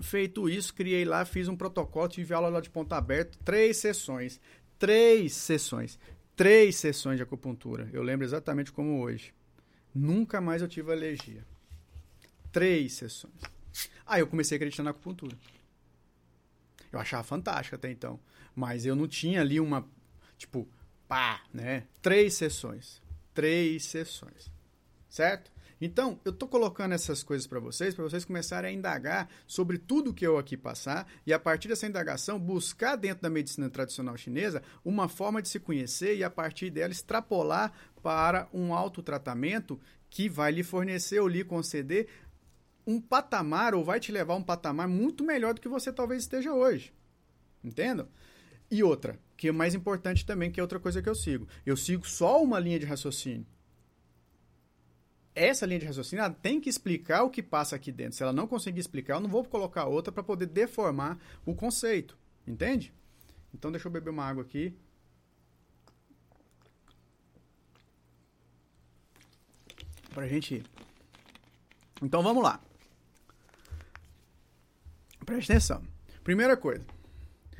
feito 0.00 0.48
isso, 0.48 0.74
criei 0.74 1.04
lá, 1.04 1.24
fiz 1.24 1.48
um 1.48 1.56
protocolo, 1.56 2.08
tive 2.08 2.34
aula 2.34 2.48
lá 2.48 2.60
de 2.60 2.70
ponta 2.70 2.96
aberta, 2.96 3.38
três 3.44 3.76
sessões. 3.78 4.40
Três 4.78 5.32
sessões. 5.32 5.98
Três 6.34 6.76
sessões 6.76 7.16
de 7.16 7.22
acupuntura. 7.22 7.88
Eu 7.92 8.02
lembro 8.02 8.26
exatamente 8.26 8.70
como 8.70 9.00
hoje. 9.00 9.32
Nunca 9.94 10.40
mais 10.40 10.60
eu 10.60 10.68
tive 10.68 10.92
alergia. 10.92 11.44
Três 12.52 12.92
sessões. 12.92 13.34
Aí 14.06 14.20
eu 14.20 14.26
comecei 14.26 14.56
a 14.56 14.58
acreditar 14.58 14.82
na 14.82 14.90
acupuntura. 14.90 15.36
Eu 16.92 16.98
achava 16.98 17.22
fantástico 17.22 17.74
até 17.74 17.90
então. 17.90 18.20
Mas 18.54 18.84
eu 18.84 18.94
não 18.94 19.08
tinha 19.08 19.40
ali 19.40 19.58
uma, 19.58 19.88
tipo, 20.36 20.68
pá, 21.08 21.42
né? 21.52 21.84
Três 22.02 22.34
sessões. 22.34 23.02
Três 23.32 23.84
sessões. 23.84 24.50
Certo? 25.08 25.50
Então, 25.80 26.18
eu 26.24 26.30
estou 26.30 26.48
colocando 26.48 26.92
essas 26.92 27.22
coisas 27.22 27.46
para 27.46 27.60
vocês, 27.60 27.94
para 27.94 28.04
vocês 28.04 28.24
começarem 28.24 28.70
a 28.70 28.72
indagar 28.72 29.28
sobre 29.46 29.76
tudo 29.76 30.14
que 30.14 30.26
eu 30.26 30.38
aqui 30.38 30.56
passar 30.56 31.06
e, 31.26 31.32
a 31.32 31.38
partir 31.38 31.68
dessa 31.68 31.86
indagação, 31.86 32.38
buscar 32.38 32.96
dentro 32.96 33.22
da 33.22 33.30
medicina 33.30 33.68
tradicional 33.68 34.16
chinesa 34.16 34.62
uma 34.84 35.06
forma 35.06 35.42
de 35.42 35.48
se 35.48 35.60
conhecer 35.60 36.16
e, 36.16 36.24
a 36.24 36.30
partir 36.30 36.70
dela, 36.70 36.92
extrapolar 36.92 37.72
para 38.02 38.48
um 38.54 38.72
autotratamento 38.72 39.78
que 40.08 40.28
vai 40.28 40.50
lhe 40.50 40.62
fornecer 40.62 41.20
ou 41.20 41.28
lhe 41.28 41.44
conceder 41.44 42.08
um 42.86 43.00
patamar 43.00 43.74
ou 43.74 43.84
vai 43.84 44.00
te 44.00 44.10
levar 44.10 44.34
a 44.34 44.36
um 44.36 44.42
patamar 44.42 44.88
muito 44.88 45.24
melhor 45.24 45.52
do 45.52 45.60
que 45.60 45.68
você 45.68 45.92
talvez 45.92 46.22
esteja 46.22 46.54
hoje. 46.54 46.94
Entendam? 47.62 48.08
E 48.70 48.82
outra, 48.82 49.18
que 49.36 49.48
é 49.48 49.52
mais 49.52 49.74
importante 49.74 50.24
também, 50.24 50.50
que 50.50 50.58
é 50.58 50.62
outra 50.62 50.80
coisa 50.80 51.02
que 51.02 51.08
eu 51.08 51.14
sigo. 51.14 51.46
Eu 51.66 51.76
sigo 51.76 52.08
só 52.08 52.42
uma 52.42 52.58
linha 52.58 52.78
de 52.78 52.86
raciocínio. 52.86 53.46
Essa 55.36 55.66
linha 55.66 55.80
de 55.80 55.84
raciocínio 55.84 56.34
tem 56.40 56.58
que 56.58 56.70
explicar 56.70 57.22
o 57.22 57.28
que 57.28 57.42
passa 57.42 57.76
aqui 57.76 57.92
dentro. 57.92 58.16
Se 58.16 58.22
ela 58.22 58.32
não 58.32 58.46
conseguir 58.46 58.80
explicar, 58.80 59.16
eu 59.16 59.20
não 59.20 59.28
vou 59.28 59.44
colocar 59.44 59.84
outra 59.84 60.10
para 60.10 60.22
poder 60.22 60.46
deformar 60.46 61.18
o 61.44 61.54
conceito. 61.54 62.16
Entende? 62.46 62.90
Então 63.52 63.70
deixa 63.70 63.86
eu 63.86 63.92
beber 63.92 64.08
uma 64.08 64.24
água 64.24 64.42
aqui. 64.42 64.74
Pra 70.14 70.26
gente 70.26 70.54
ir. 70.54 70.64
Então 72.00 72.22
vamos 72.22 72.42
lá. 72.42 72.58
Preste 75.26 75.52
atenção. 75.52 75.82
Primeira 76.24 76.56
coisa, 76.56 76.86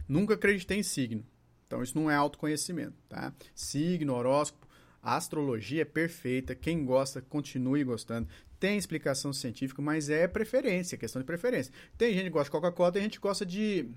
nunca 0.09 0.33
acreditei 0.33 0.79
em 0.79 0.83
signo. 0.83 1.27
Então 1.67 1.83
isso 1.83 1.99
não 1.99 2.11
é 2.11 2.15
autoconhecimento, 2.15 2.97
tá? 3.07 3.35
Signo, 3.55 4.15
horóscopo, 4.15 4.66
astrologia 5.15 5.83
é 5.83 5.85
perfeita. 5.85 6.55
Quem 6.55 6.85
gosta, 6.85 7.23
continue 7.23 7.85
gostando. 7.85 8.29
Tem 8.59 8.77
explicação 8.77 9.33
científica, 9.33 9.81
mas 9.81 10.09
é 10.09 10.27
preferência, 10.27 10.99
questão 10.99 11.21
de 11.21 11.27
preferência. 11.27 11.73
Tem 11.97 12.13
gente 12.15 12.25
que 12.25 12.31
gosta 12.31 12.47
de 12.47 12.51
Coca-Cola, 12.51 12.93
tem 12.93 13.03
gente 13.03 13.19
que 13.19 13.23
gosta 13.23 13.45
de, 13.45 13.91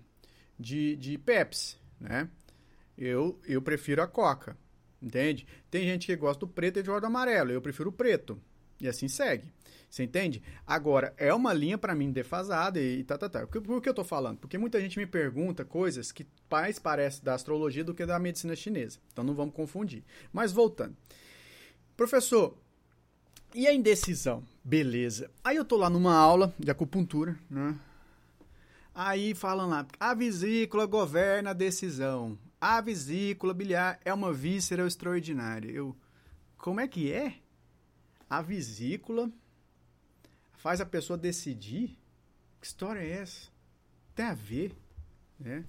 de, 0.60 0.96
de 0.98 1.18
Pepsi, 1.18 1.78
né? 2.00 2.30
Eu, 2.98 3.40
eu 3.48 3.62
prefiro 3.62 4.02
a 4.02 4.08
Coca, 4.08 4.58
entende? 5.02 5.48
Tem 5.72 5.84
gente 5.84 6.06
que 6.06 6.16
gosta 6.16 6.42
do 6.42 6.48
preto 6.48 6.80
e 6.80 6.84
de 6.84 6.90
do 6.90 7.06
amarelo, 7.06 7.52
eu 7.52 7.62
prefiro 7.62 7.90
o 7.90 7.94
preto. 7.94 8.40
E 8.80 8.88
assim 8.88 9.08
segue. 9.08 9.52
Você 9.90 10.04
entende? 10.04 10.44
Agora, 10.68 11.14
é 11.18 11.34
uma 11.34 11.52
linha 11.52 11.78
para 11.78 11.96
mim 11.96 12.12
defasada 12.12 12.80
e 12.80 13.04
tá, 13.04 13.18
tá, 13.18 13.28
tá. 13.28 13.48
Por, 13.48 13.62
por 13.62 13.82
que 13.82 13.90
eu 13.90 13.94
tô 13.94 14.04
falando? 14.04 14.38
Porque 14.38 14.58
muita 14.58 14.80
gente 14.80 15.00
me 15.00 15.06
pergunta 15.06 15.66
coisas 15.66 16.12
que 16.12 16.28
mais 16.50 16.78
parecem 16.78 17.24
da 17.24 17.34
astrologia 17.34 17.84
do 17.84 17.94
que 17.94 18.06
da 18.06 18.20
medicina 18.20 18.56
chinesa. 18.56 19.00
Então 19.12 19.24
não 19.24 19.34
vamos 19.34 19.56
confundir. 19.56 20.04
Mas 20.32 20.52
voltando. 20.52 20.96
Professor, 21.98 22.56
e 23.54 23.68
a 23.68 23.74
indecisão? 23.74 24.44
Beleza. 24.64 25.32
Aí 25.44 25.56
eu 25.56 25.66
tô 25.66 25.76
lá 25.76 25.90
numa 25.90 26.16
aula 26.16 26.54
de 26.60 26.70
acupuntura, 26.70 27.36
né? 27.50 27.76
Aí 28.94 29.34
falam 29.34 29.70
lá, 29.70 29.88
a 30.00 30.14
vesícula 30.14 30.86
governa 30.86 31.50
a 31.50 31.54
decisão. 31.54 32.38
A 32.62 32.80
vesícula 32.80 33.54
biliar 33.54 34.00
é 34.06 34.14
uma 34.14 34.32
víscera 34.32 34.86
extraordinária. 34.86 35.72
Eu, 35.72 35.96
como 36.58 36.80
é 36.80 36.88
que 36.88 37.12
é? 37.12 37.36
A 38.30 38.42
vesícula 38.42 39.32
faz 40.54 40.80
a 40.80 40.86
pessoa 40.86 41.18
decidir. 41.18 41.98
Que 42.60 42.68
história 42.68 43.00
é 43.00 43.10
essa? 43.10 43.50
Tem 44.14 44.26
a 44.26 44.34
ver, 44.34 44.76
né? 45.40 45.66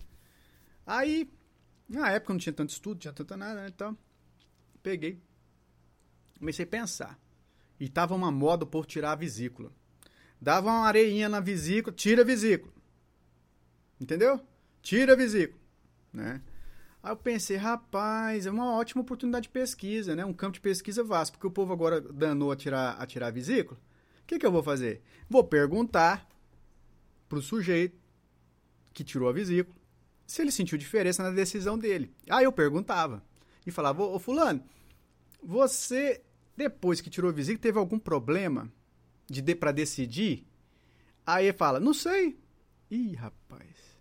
Aí, 0.84 1.32
na 1.88 2.10
época 2.10 2.32
não 2.32 2.40
tinha 2.40 2.52
tanto 2.52 2.70
estudo, 2.70 3.00
tinha 3.00 3.12
tanta 3.12 3.36
nada, 3.36 3.62
né? 3.62 3.68
Então, 3.68 3.96
peguei, 4.82 5.22
comecei 6.38 6.64
a 6.64 6.68
pensar. 6.68 7.18
E 7.78 7.88
tava 7.88 8.14
uma 8.14 8.30
moda 8.30 8.66
por 8.66 8.84
tirar 8.84 9.12
a 9.12 9.16
vesícula. 9.16 9.72
Dava 10.40 10.68
uma 10.68 10.86
areinha 10.86 11.28
na 11.28 11.40
vesícula, 11.40 11.94
tira 11.94 12.22
a 12.22 12.24
vesícula. 12.24 12.72
Entendeu? 14.00 14.40
Tira 14.82 15.12
a 15.12 15.16
vesícula, 15.16 15.60
né? 16.12 16.42
Aí 17.02 17.12
eu 17.12 17.16
pensei, 17.16 17.56
rapaz, 17.56 18.46
é 18.46 18.50
uma 18.50 18.74
ótima 18.74 19.02
oportunidade 19.02 19.44
de 19.44 19.48
pesquisa, 19.50 20.14
né? 20.14 20.24
Um 20.24 20.34
campo 20.34 20.54
de 20.54 20.60
pesquisa 20.60 21.02
vasto, 21.02 21.32
porque 21.32 21.46
o 21.46 21.50
povo 21.50 21.72
agora 21.72 22.00
danou 22.00 22.52
a 22.52 22.56
tirar 22.56 22.96
a, 23.00 23.06
tirar 23.06 23.28
a 23.28 23.30
vesícula 23.30 23.78
que, 24.30 24.38
que 24.38 24.46
eu 24.46 24.52
vou 24.52 24.62
fazer? 24.62 25.02
Vou 25.28 25.42
perguntar 25.42 26.28
para 27.28 27.38
o 27.38 27.42
sujeito 27.42 27.98
que 28.92 29.02
tirou 29.02 29.28
a 29.28 29.32
vesícula 29.32 29.76
se 30.24 30.40
ele 30.40 30.52
sentiu 30.52 30.78
diferença 30.78 31.20
na 31.24 31.30
decisão 31.30 31.76
dele. 31.76 32.14
Aí 32.28 32.44
eu 32.44 32.52
perguntava 32.52 33.24
e 33.66 33.72
falava: 33.72 34.04
Ô, 34.04 34.20
Fulano, 34.20 34.62
você, 35.42 36.22
depois 36.56 37.00
que 37.00 37.10
tirou 37.10 37.30
a 37.30 37.34
vesícula, 37.34 37.60
teve 37.60 37.78
algum 37.78 37.98
problema 37.98 38.72
de, 39.28 39.42
de 39.42 39.54
para 39.56 39.72
decidir? 39.72 40.46
Aí 41.26 41.46
ele 41.46 41.56
fala: 41.56 41.80
Não 41.80 41.92
sei. 41.92 42.38
Ih, 42.88 43.14
rapaz. 43.14 43.98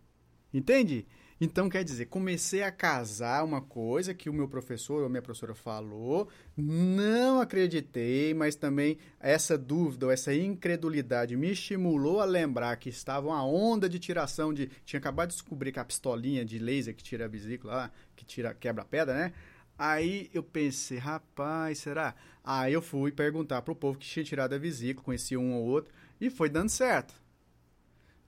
Entende? 0.53 1.07
Então, 1.41 1.69
quer 1.69 1.85
dizer, 1.85 2.07
comecei 2.07 2.63
a 2.63 2.71
casar 2.71 3.45
uma 3.45 3.61
coisa 3.61 4.13
que 4.13 4.29
o 4.29 4.33
meu 4.33 4.45
professor 4.45 5.01
ou 5.01 5.09
minha 5.09 5.21
professora 5.21 5.55
falou, 5.55 6.27
não 6.57 7.39
acreditei, 7.39 8.33
mas 8.33 8.55
também 8.55 8.97
essa 9.21 9.57
dúvida 9.57 10.07
ou 10.07 10.11
essa 10.11 10.33
incredulidade 10.33 11.37
me 11.37 11.51
estimulou 11.51 12.19
a 12.19 12.25
lembrar 12.25 12.75
que 12.75 12.89
estava 12.89 13.27
uma 13.27 13.45
onda 13.45 13.87
de 13.87 13.99
tiração 13.99 14.53
de. 14.53 14.69
Tinha 14.83 14.99
acabado 14.99 15.29
de 15.29 15.35
descobrir 15.35 15.71
que 15.71 15.79
a 15.79 15.85
pistolinha 15.85 16.43
de 16.43 16.59
laser 16.59 16.93
que 16.93 17.03
tira 17.03 17.23
a 17.23 17.29
vesícula 17.29 17.89
que 18.17 18.25
tira, 18.25 18.53
quebra 18.53 18.83
a 18.83 18.85
pedra, 18.85 19.13
né? 19.13 19.33
Aí 19.77 20.29
eu 20.33 20.43
pensei, 20.43 20.97
rapaz, 20.97 21.79
será? 21.79 22.15
Aí 22.43 22.73
eu 22.73 22.81
fui 22.81 23.13
perguntar 23.13 23.61
pro 23.61 23.73
povo 23.73 23.97
que 23.97 24.05
tinha 24.05 24.25
tirado 24.25 24.53
a 24.53 24.57
vesícula, 24.57 25.05
conheci 25.05 25.37
um 25.37 25.53
ou 25.53 25.65
outro, 25.65 25.93
e 26.19 26.29
foi 26.29 26.49
dando 26.49 26.67
certo. 26.67 27.13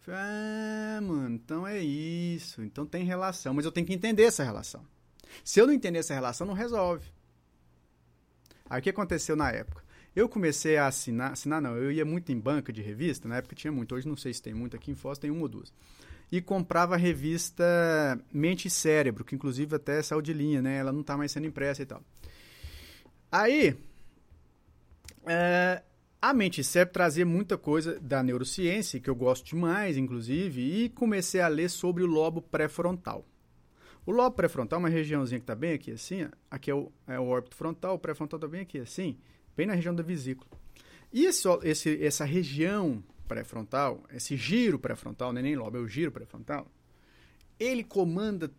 Falei, 0.01 0.19
ah, 0.19 0.99
mano, 1.01 1.35
então 1.35 1.65
é 1.65 1.79
isso. 1.79 2.61
Então 2.63 2.85
tem 2.85 3.03
relação. 3.03 3.53
Mas 3.53 3.65
eu 3.65 3.71
tenho 3.71 3.85
que 3.85 3.93
entender 3.93 4.23
essa 4.23 4.43
relação. 4.43 4.85
Se 5.43 5.59
eu 5.59 5.67
não 5.67 5.73
entender 5.73 5.99
essa 5.99 6.13
relação, 6.13 6.45
não 6.45 6.53
resolve. 6.53 7.05
Aí 8.69 8.79
o 8.79 8.83
que 8.83 8.89
aconteceu 8.89 9.35
na 9.35 9.51
época? 9.51 9.83
Eu 10.15 10.27
comecei 10.27 10.75
a 10.77 10.87
assinar, 10.87 11.31
assinar 11.31 11.61
não, 11.61 11.77
eu 11.77 11.91
ia 11.91 12.03
muito 12.03 12.31
em 12.31 12.39
banca 12.39 12.73
de 12.73 12.81
revista, 12.81 13.29
na 13.29 13.37
época 13.37 13.55
tinha 13.55 13.71
muito, 13.71 13.95
hoje 13.95 14.07
não 14.07 14.17
sei 14.17 14.33
se 14.33 14.41
tem 14.41 14.53
muito, 14.53 14.75
aqui 14.75 14.91
em 14.91 14.95
Foz 14.95 15.17
tem 15.17 15.31
uma 15.31 15.43
ou 15.43 15.47
duas. 15.47 15.73
E 16.29 16.41
comprava 16.41 16.95
a 16.95 16.97
revista 16.97 17.63
Mente 18.31 18.67
e 18.67 18.71
Cérebro, 18.71 19.23
que 19.23 19.35
inclusive 19.35 19.75
até 19.75 20.01
saiu 20.01 20.21
de 20.21 20.33
linha, 20.33 20.61
né? 20.61 20.77
Ela 20.77 20.91
não 20.91 21.01
está 21.01 21.15
mais 21.15 21.31
sendo 21.31 21.47
impressa 21.47 21.81
e 21.81 21.85
tal. 21.85 22.01
Aí, 23.31 23.77
é, 25.25 25.81
a 26.21 26.33
mente 26.35 26.63
cérebro 26.63 26.93
trazia 26.93 27.25
muita 27.25 27.57
coisa 27.57 27.99
da 27.99 28.21
neurociência, 28.21 28.99
que 28.99 29.09
eu 29.09 29.15
gosto 29.15 29.45
demais, 29.47 29.97
inclusive, 29.97 30.61
e 30.61 30.89
comecei 30.89 31.41
a 31.41 31.47
ler 31.47 31.67
sobre 31.67 32.03
o 32.03 32.05
lobo 32.05 32.43
pré-frontal. 32.43 33.25
O 34.05 34.11
lobo 34.11 34.35
pré-frontal 34.35 34.77
é 34.77 34.81
uma 34.81 34.89
regiãozinha 34.89 35.39
que 35.39 35.43
está 35.43 35.55
bem 35.55 35.73
aqui 35.73 35.91
assim, 35.91 36.27
aqui 36.49 36.69
é 36.69 36.75
o, 36.75 36.91
é 37.07 37.19
o 37.19 37.25
órbito 37.25 37.55
frontal, 37.55 37.95
o 37.95 37.99
pré-frontal 37.99 38.37
está 38.37 38.47
bem 38.47 38.61
aqui 38.61 38.77
assim, 38.77 39.17
bem 39.57 39.65
na 39.65 39.73
região 39.73 39.95
da 39.95 40.03
vesícula. 40.03 40.49
E 41.11 41.25
esse, 41.25 41.47
esse, 41.63 42.03
essa 42.03 42.23
região 42.23 43.03
pré-frontal, 43.27 44.03
esse 44.13 44.37
giro 44.37 44.77
pré-frontal, 44.77 45.33
não 45.33 45.39
é 45.39 45.41
nem 45.41 45.55
lobo, 45.55 45.77
é 45.77 45.79
o 45.79 45.87
giro 45.87 46.11
pré-frontal, 46.11 46.67
ele 47.59 47.83
comanda 47.83 48.51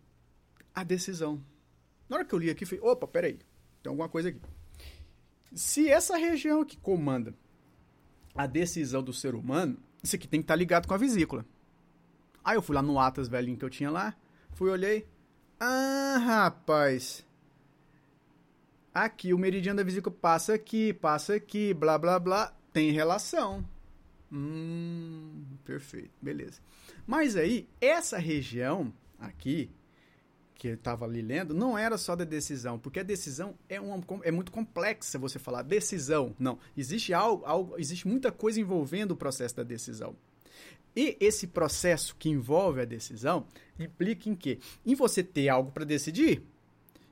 a 0.75 0.83
decisão. 0.83 1.41
Na 2.09 2.17
hora 2.17 2.25
que 2.25 2.35
eu 2.35 2.39
li 2.39 2.49
aqui, 2.49 2.65
falei, 2.65 2.83
opa, 2.83 3.07
peraí, 3.07 3.39
tem 3.81 3.89
alguma 3.89 4.09
coisa 4.09 4.29
aqui. 4.29 4.39
Se 5.53 5.87
essa 5.87 6.17
região 6.17 6.65
que 6.65 6.77
comanda 6.77 7.33
a 8.35 8.47
decisão 8.47 9.03
do 9.03 9.13
ser 9.13 9.35
humano, 9.35 9.77
isso 10.03 10.15
aqui 10.15 10.27
tem 10.27 10.39
que 10.39 10.45
estar 10.45 10.53
tá 10.53 10.57
ligado 10.57 10.87
com 10.87 10.93
a 10.93 10.97
vesícula. 10.97 11.45
Aí 12.43 12.55
eu 12.55 12.61
fui 12.61 12.75
lá 12.75 12.81
no 12.81 12.99
Atlas 12.99 13.27
velhinho 13.27 13.57
que 13.57 13.65
eu 13.65 13.69
tinha 13.69 13.89
lá, 13.89 14.15
fui, 14.51 14.69
olhei. 14.69 15.07
Ah, 15.59 16.17
rapaz. 16.19 17.25
Aqui, 18.93 19.33
o 19.33 19.37
meridiano 19.37 19.77
da 19.77 19.83
vesícula 19.83 20.15
passa 20.19 20.53
aqui, 20.53 20.93
passa 20.93 21.35
aqui, 21.35 21.73
blá, 21.73 21.97
blá, 21.97 22.19
blá. 22.19 22.53
Tem 22.71 22.91
relação. 22.91 23.65
Hum, 24.31 25.43
perfeito, 25.63 26.11
beleza. 26.21 26.59
Mas 27.05 27.35
aí, 27.35 27.67
essa 27.79 28.17
região 28.17 28.91
aqui, 29.19 29.69
que 30.63 30.69
estava 30.69 31.03
ali 31.03 31.21
lendo, 31.21 31.53
não 31.53 31.77
era 31.77 31.97
só 31.97 32.15
da 32.15 32.23
decisão, 32.23 32.79
porque 32.79 33.01
a 33.01 33.03
decisão 33.03 33.53
é, 33.67 33.81
uma, 33.81 34.01
é 34.23 34.31
muito 34.31 34.49
complexa 34.49 35.19
você 35.19 35.37
falar 35.37 35.61
decisão. 35.61 36.33
Não, 36.39 36.57
existe 36.77 37.13
algo, 37.13 37.43
algo, 37.45 37.75
existe 37.77 38.07
muita 38.07 38.31
coisa 38.31 38.61
envolvendo 38.61 39.11
o 39.11 39.17
processo 39.17 39.57
da 39.57 39.63
decisão. 39.63 40.15
E 40.95 41.17
esse 41.19 41.47
processo 41.47 42.15
que 42.15 42.29
envolve 42.29 42.79
a 42.79 42.85
decisão 42.85 43.45
implica 43.77 44.29
em 44.29 44.35
quê? 44.35 44.57
Em 44.85 44.95
você 44.95 45.21
ter 45.21 45.49
algo 45.49 45.69
para 45.69 45.83
decidir 45.83 46.41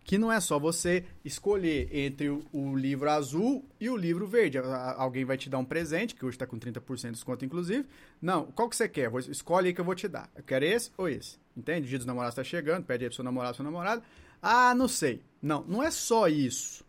que 0.04 0.18
não 0.18 0.32
é 0.32 0.40
só 0.40 0.60
você 0.60 1.06
escolher 1.24 1.90
entre 1.96 2.30
o, 2.30 2.76
livro 2.76 3.10
azul 3.10 3.66
e 3.80 3.90
o 3.90 3.96
livro 3.96 4.28
verde. 4.28 4.58
Alguém 4.58 5.24
vai 5.24 5.38
te 5.38 5.50
dar 5.50 5.60
um 5.60 5.66
presente, 5.66 6.16
que 6.16 6.26
hoje 6.26 6.36
está 6.36 6.48
com 6.48 6.60
30% 6.60 7.02
de 7.02 7.12
desconto, 7.12 7.46
inclusive. 7.46 7.88
Não, 8.22 8.46
qual 8.48 8.68
que 8.68 8.76
você 8.76 8.90
quer? 8.90 9.10
Vou, 9.10 9.20
escolhe 9.20 9.68
aí 9.68 9.74
que 9.74 9.82
eu 9.82 9.86
vou 9.86 9.96
te 9.96 10.08
dar. 10.08 10.30
Eu 10.36 10.44
quero 10.44 10.66
esse 10.66 10.92
ou 10.98 11.08
esse. 11.08 11.38
Entende? 11.56 11.86
O 11.86 11.90
dia 11.90 11.98
dos 12.00 12.08
namorados 12.08 12.34
está 12.34 12.44
chegando, 12.44 12.84
pede 12.84 13.06
aí 13.06 13.10
pro 13.10 13.16
seu 13.16 13.24
namorado, 13.24 13.56
seu 13.56 13.64
namorado. 13.64 14.02
Ah, 14.42 14.74
não 14.74 14.88
sei. 14.88 15.22
Não, 15.42 15.64
não 15.66 15.84
é 15.84 15.92
só 15.92 16.28
isso. 16.28 16.84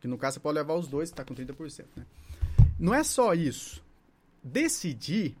Que 0.00 0.06
no 0.06 0.16
caso 0.16 0.34
você 0.34 0.40
pode 0.40 0.58
levar 0.58 0.74
os 0.74 0.86
dois, 0.86 1.08
está 1.08 1.24
com 1.24 1.34
30%. 1.34 1.84
Né? 1.96 2.06
Não 2.78 2.94
é 2.94 3.02
só 3.02 3.34
isso. 3.34 3.84
Decidir 4.42 5.36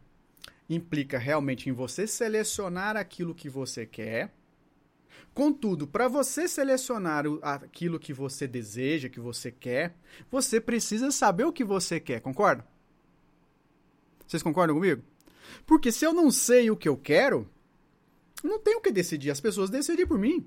implica 0.68 1.18
realmente 1.18 1.68
em 1.68 1.72
você 1.72 2.06
selecionar 2.06 2.96
aquilo 2.96 3.34
que 3.34 3.48
você 3.48 3.84
quer 3.86 4.32
Contudo, 5.34 5.86
para 5.86 6.08
você 6.08 6.46
selecionar 6.46 7.24
aquilo 7.42 7.98
que 7.98 8.12
você 8.12 8.46
deseja, 8.46 9.08
que 9.08 9.20
você 9.20 9.50
quer, 9.50 9.96
você 10.30 10.60
precisa 10.60 11.10
saber 11.10 11.44
o 11.44 11.52
que 11.52 11.64
você 11.64 11.98
quer, 11.98 12.20
concorda? 12.20 12.66
Vocês 14.26 14.42
concordam 14.42 14.76
comigo? 14.76 15.02
Porque 15.66 15.90
se 15.90 16.04
eu 16.04 16.12
não 16.12 16.30
sei 16.30 16.70
o 16.70 16.76
que 16.76 16.88
eu 16.88 16.96
quero, 16.96 17.48
não 18.44 18.58
tenho 18.58 18.78
o 18.78 18.82
que 18.82 18.92
decidir, 18.92 19.30
as 19.30 19.40
pessoas 19.40 19.70
decidem 19.70 20.06
por 20.06 20.18
mim. 20.18 20.46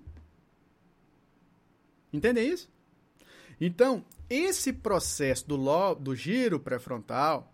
Entendem 2.14 2.48
isso? 2.48 2.70
Então, 3.60 4.06
esse 4.30 4.72
processo 4.72 5.48
do, 5.48 5.56
lo, 5.56 5.96
do 5.96 6.16
giro 6.16 6.60
pré-frontal 6.60 7.52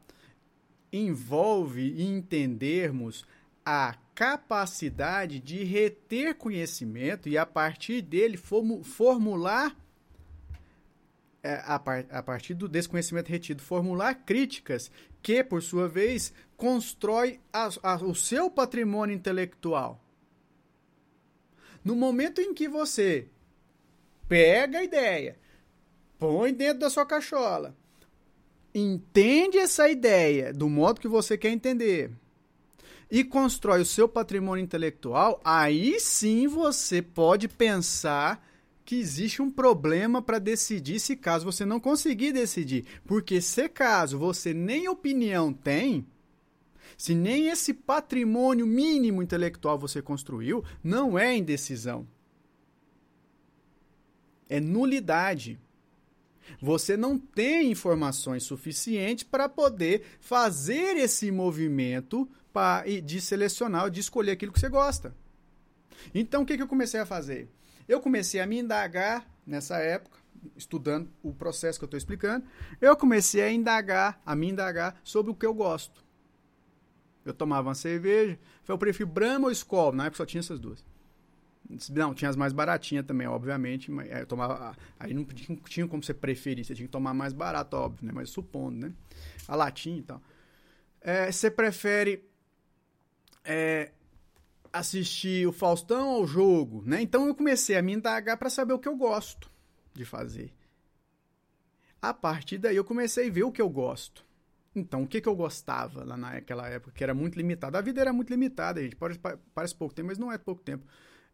envolve 0.91 2.01
entendermos 2.01 3.25
a 3.65 3.95
capacidade 4.15 5.39
de 5.39 5.63
reter 5.63 6.35
conhecimento 6.35 7.29
e 7.29 7.37
a 7.37 7.45
partir 7.45 8.01
dele 8.01 8.37
formular 8.37 9.75
é, 11.43 11.59
a, 11.65 12.21
partir 12.21 12.53
do, 12.53 12.67
desse 12.67 12.87
conhecimento 12.87 13.29
retido, 13.29 13.63
formular 13.63 14.13
críticas 14.13 14.91
que, 15.23 15.43
por 15.43 15.63
sua 15.63 15.87
vez, 15.87 16.31
constrói 16.55 17.39
a, 17.51 17.69
a, 17.81 17.95
o 17.95 18.13
seu 18.13 18.49
patrimônio 18.49 19.15
intelectual. 19.15 19.99
No 21.83 21.95
momento 21.95 22.39
em 22.39 22.53
que 22.53 22.67
você 22.67 23.27
pega 24.27 24.79
a 24.79 24.83
ideia, 24.83 25.39
põe 26.19 26.53
dentro 26.53 26.81
da 26.81 26.89
sua 26.91 27.07
cachola, 27.07 27.75
entende 28.73 29.57
essa 29.57 29.89
ideia 29.89 30.53
do 30.53 30.69
modo 30.69 31.01
que 31.01 31.07
você 31.07 31.35
quer 31.39 31.49
entender, 31.49 32.11
e 33.11 33.25
constrói 33.25 33.81
o 33.81 33.85
seu 33.85 34.07
patrimônio 34.07 34.63
intelectual, 34.63 35.41
aí 35.43 35.99
sim 35.99 36.47
você 36.47 37.01
pode 37.01 37.49
pensar 37.49 38.47
que 38.85 38.95
existe 38.95 39.41
um 39.41 39.51
problema 39.51 40.21
para 40.21 40.39
decidir 40.39 40.97
se 40.97 41.17
caso 41.17 41.43
você 41.43 41.65
não 41.65 41.77
conseguir 41.77 42.31
decidir. 42.31 42.85
Porque 43.05 43.41
se 43.41 43.67
caso 43.67 44.17
você 44.17 44.53
nem 44.53 44.87
opinião 44.87 45.51
tem, 45.51 46.07
se 46.97 47.13
nem 47.13 47.49
esse 47.49 47.73
patrimônio 47.73 48.65
mínimo 48.65 49.21
intelectual 49.21 49.77
você 49.77 50.01
construiu, 50.01 50.63
não 50.81 51.19
é 51.19 51.35
indecisão. 51.35 52.07
É 54.47 54.61
nulidade. 54.61 55.59
Você 56.61 56.95
não 56.95 57.17
tem 57.17 57.71
informações 57.71 58.43
suficientes 58.43 59.23
para 59.23 59.49
poder 59.49 60.03
fazer 60.19 60.95
esse 60.97 61.29
movimento 61.29 62.29
de 63.03 63.21
selecionar, 63.21 63.89
de 63.89 63.99
escolher 63.99 64.31
aquilo 64.31 64.51
que 64.51 64.59
você 64.59 64.69
gosta. 64.69 65.15
Então, 66.13 66.43
o 66.43 66.45
que, 66.45 66.57
que 66.57 66.63
eu 66.63 66.67
comecei 66.67 66.99
a 66.99 67.05
fazer? 67.05 67.49
Eu 67.87 67.99
comecei 67.99 68.39
a 68.39 68.45
me 68.45 68.59
indagar 68.59 69.27
nessa 69.45 69.77
época, 69.77 70.19
estudando 70.55 71.09
o 71.21 71.33
processo 71.33 71.79
que 71.79 71.83
eu 71.83 71.87
estou 71.87 71.97
explicando, 71.97 72.45
eu 72.79 72.95
comecei 72.95 73.41
a 73.41 73.51
indagar, 73.51 74.21
a 74.25 74.35
me 74.35 74.49
indagar 74.49 74.99
sobre 75.03 75.31
o 75.31 75.35
que 75.35 75.45
eu 75.45 75.53
gosto. 75.53 76.03
Eu 77.23 77.33
tomava 77.33 77.69
uma 77.69 77.75
cerveja, 77.75 78.39
eu 78.67 78.77
prefiro 78.77 79.09
Brahma 79.09 79.47
ou 79.47 79.51
Skol, 79.51 79.91
na 79.91 80.05
época 80.05 80.17
só 80.17 80.25
tinha 80.25 80.39
essas 80.39 80.59
duas. 80.59 80.83
Não, 81.89 82.13
tinha 82.13 82.29
as 82.29 82.35
mais 82.35 82.51
baratinhas 82.51 83.05
também, 83.05 83.27
obviamente, 83.27 83.91
mas 83.91 84.11
eu 84.11 84.25
tomava, 84.25 84.75
aí 84.99 85.13
não 85.13 85.23
tinha, 85.23 85.57
tinha 85.67 85.87
como 85.87 86.03
você 86.03 86.13
preferir, 86.13 86.65
você 86.65 86.73
tinha 86.73 86.87
que 86.87 86.91
tomar 86.91 87.13
mais 87.13 87.33
barato, 87.33 87.77
óbvio, 87.77 88.05
né? 88.05 88.11
Mas 88.13 88.29
supondo, 88.29 88.87
né? 88.87 88.93
A 89.47 89.55
latinha 89.55 89.99
e 89.99 90.01
tal. 90.01 90.21
É, 90.99 91.31
você 91.31 91.49
prefere 91.49 92.30
é, 93.43 93.91
assistir 94.71 95.47
o 95.47 95.51
Faustão 95.51 96.09
ao 96.09 96.27
jogo, 96.27 96.83
né? 96.85 97.01
Então 97.01 97.27
eu 97.27 97.35
comecei 97.35 97.75
a 97.77 97.81
me 97.81 97.93
indagar 97.93 98.37
para 98.37 98.49
saber 98.49 98.73
o 98.73 98.79
que 98.79 98.87
eu 98.87 98.95
gosto 98.95 99.49
de 99.93 100.05
fazer. 100.05 100.53
A 102.01 102.13
partir 102.13 102.57
daí 102.57 102.75
eu 102.75 102.83
comecei 102.83 103.27
a 103.27 103.31
ver 103.31 103.43
o 103.43 103.51
que 103.51 103.61
eu 103.61 103.69
gosto. 103.69 104.25
Então, 104.73 105.03
o 105.03 105.07
que, 105.07 105.19
que 105.19 105.27
eu 105.27 105.35
gostava 105.35 106.05
lá 106.05 106.15
naquela 106.15 106.67
época, 106.69 106.93
que 106.93 107.03
era 107.03 107.13
muito 107.13 107.35
limitado. 107.35 107.77
A 107.77 107.81
vida 107.81 107.99
era 107.99 108.13
muito 108.13 108.29
limitada, 108.29 108.81
gente. 108.81 108.95
Parece, 108.95 109.19
parece 109.53 109.75
pouco 109.75 109.93
tempo, 109.93 110.07
mas 110.07 110.17
não 110.17 110.31
é 110.31 110.37
pouco 110.37 110.63
tempo. 110.63 110.85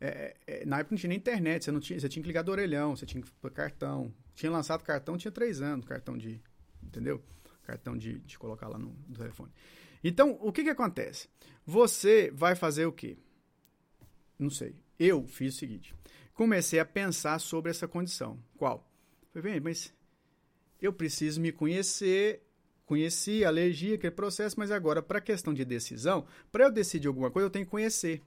É, 0.02 0.36
é, 0.46 0.66
na 0.66 0.80
época 0.80 0.94
não 0.94 1.00
tinha 1.00 1.10
nem 1.10 1.18
internet, 1.18 1.66
você, 1.66 1.72
não 1.72 1.80
tinha, 1.80 2.00
você 2.00 2.10
tinha 2.10 2.22
que 2.22 2.28
ligar 2.28 2.44
do 2.44 2.52
orelhão, 2.52 2.96
você 2.96 3.06
tinha 3.06 3.22
que 3.22 3.32
pôr 3.34 3.52
cartão. 3.52 4.12
Tinha 4.34 4.52
lançado 4.52 4.84
cartão, 4.84 5.18
tinha 5.18 5.32
três 5.32 5.62
anos, 5.62 5.86
cartão 5.86 6.18
de. 6.18 6.42
Entendeu? 6.82 7.22
Cartão 7.64 7.96
de, 7.96 8.20
de 8.20 8.40
colocar 8.40 8.68
lá 8.68 8.80
no, 8.80 8.96
no 9.08 9.16
telefone. 9.16 9.52
Então, 10.04 10.38
o 10.42 10.52
que, 10.52 10.64
que 10.64 10.70
acontece? 10.70 11.28
Você 11.66 12.32
vai 12.34 12.56
fazer 12.56 12.86
o 12.86 12.92
quê? 12.92 13.18
Não 14.38 14.50
sei. 14.50 14.76
Eu 15.00 15.26
fiz 15.28 15.56
o 15.56 15.58
seguinte: 15.58 15.94
comecei 16.34 16.80
a 16.80 16.86
pensar 16.86 17.40
sobre 17.40 17.72
essa 17.72 17.88
condição. 17.88 18.40
Qual? 18.58 18.90
Falei, 19.34 19.54
bem, 19.54 19.60
mas 19.60 19.94
eu 20.82 20.94
preciso 20.94 21.42
me 21.42 21.52
conhecer, 21.52 22.44
conheci, 22.86 23.44
alergia, 23.44 23.96
aquele 23.96 24.12
processo, 24.12 24.60
mas 24.60 24.72
agora, 24.72 25.02
para 25.02 25.18
a 25.18 25.22
questão 25.22 25.54
de 25.54 25.66
decisão, 25.66 26.26
para 26.52 26.66
eu 26.66 26.72
decidir 26.72 27.08
alguma 27.08 27.30
coisa, 27.30 27.48
eu 27.48 27.52
tenho 27.52 27.66
que 27.66 27.72
conhecer. 27.72 28.22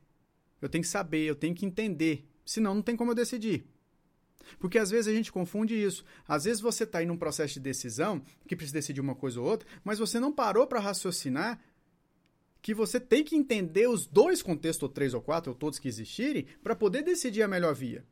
Eu 0.61 0.69
tenho 0.69 0.83
que 0.83 0.89
saber, 0.89 1.25
eu 1.25 1.35
tenho 1.35 1.55
que 1.55 1.65
entender. 1.65 2.29
Senão, 2.45 2.75
não 2.75 2.83
tem 2.83 2.97
como 2.97 3.13
eu 3.13 3.15
decidir. 3.15 3.65
Porque 4.59 4.79
às 4.79 4.91
vezes 4.91 5.09
a 5.09 5.15
gente 5.15 5.33
confunde 5.33 5.75
isso. 5.75 6.05
Às 6.27 6.45
vezes 6.45 6.61
você 6.61 6.85
está 6.85 7.03
em 7.03 7.11
um 7.11 7.17
processo 7.17 7.55
de 7.55 7.61
decisão, 7.61 8.23
que 8.47 8.57
precisa 8.57 8.79
decidir 8.79 9.01
uma 9.01 9.15
coisa 9.15 9.41
ou 9.41 9.47
outra, 9.47 9.69
mas 9.85 9.99
você 9.99 10.19
não 10.19 10.33
parou 10.33 10.67
para 10.67 10.81
raciocinar 10.81 11.61
que 12.63 12.75
você 12.75 13.01
tem 13.01 13.25
que 13.25 13.37
entender 13.37 13.89
os 13.89 14.07
dois 14.07 14.43
contextos, 14.43 14.83
ou 14.83 14.89
três 14.89 15.15
ou 15.15 15.23
quatro, 15.23 15.53
ou 15.53 15.57
todos 15.57 15.79
que 15.79 15.89
existirem, 15.89 16.47
para 16.63 16.77
poder 16.77 17.03
decidir 17.03 17.43
a 17.43 17.49
melhor 17.49 17.75
via. 17.75 18.05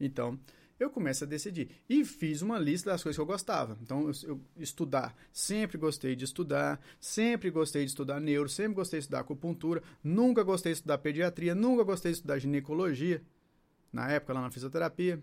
Então, 0.00 0.38
eu 0.78 0.90
começo 0.90 1.24
a 1.24 1.26
decidir. 1.26 1.70
E 1.88 2.04
fiz 2.04 2.40
uma 2.40 2.58
lista 2.58 2.90
das 2.90 3.02
coisas 3.02 3.16
que 3.16 3.20
eu 3.20 3.26
gostava. 3.26 3.76
Então, 3.82 4.08
eu, 4.08 4.12
eu, 4.28 4.40
estudar. 4.58 5.14
Sempre 5.32 5.76
gostei 5.76 6.14
de 6.14 6.24
estudar. 6.24 6.80
Sempre 7.00 7.50
gostei 7.50 7.84
de 7.84 7.90
estudar 7.90 8.20
neuro. 8.20 8.48
Sempre 8.48 8.74
gostei 8.74 9.00
de 9.00 9.04
estudar 9.04 9.20
acupuntura. 9.20 9.82
Nunca 10.04 10.42
gostei 10.44 10.72
de 10.72 10.78
estudar 10.78 10.98
pediatria. 10.98 11.54
Nunca 11.54 11.82
gostei 11.82 12.12
de 12.12 12.18
estudar 12.18 12.38
ginecologia. 12.38 13.22
Na 13.92 14.08
época, 14.10 14.32
lá 14.32 14.40
na 14.40 14.50
fisioterapia. 14.50 15.20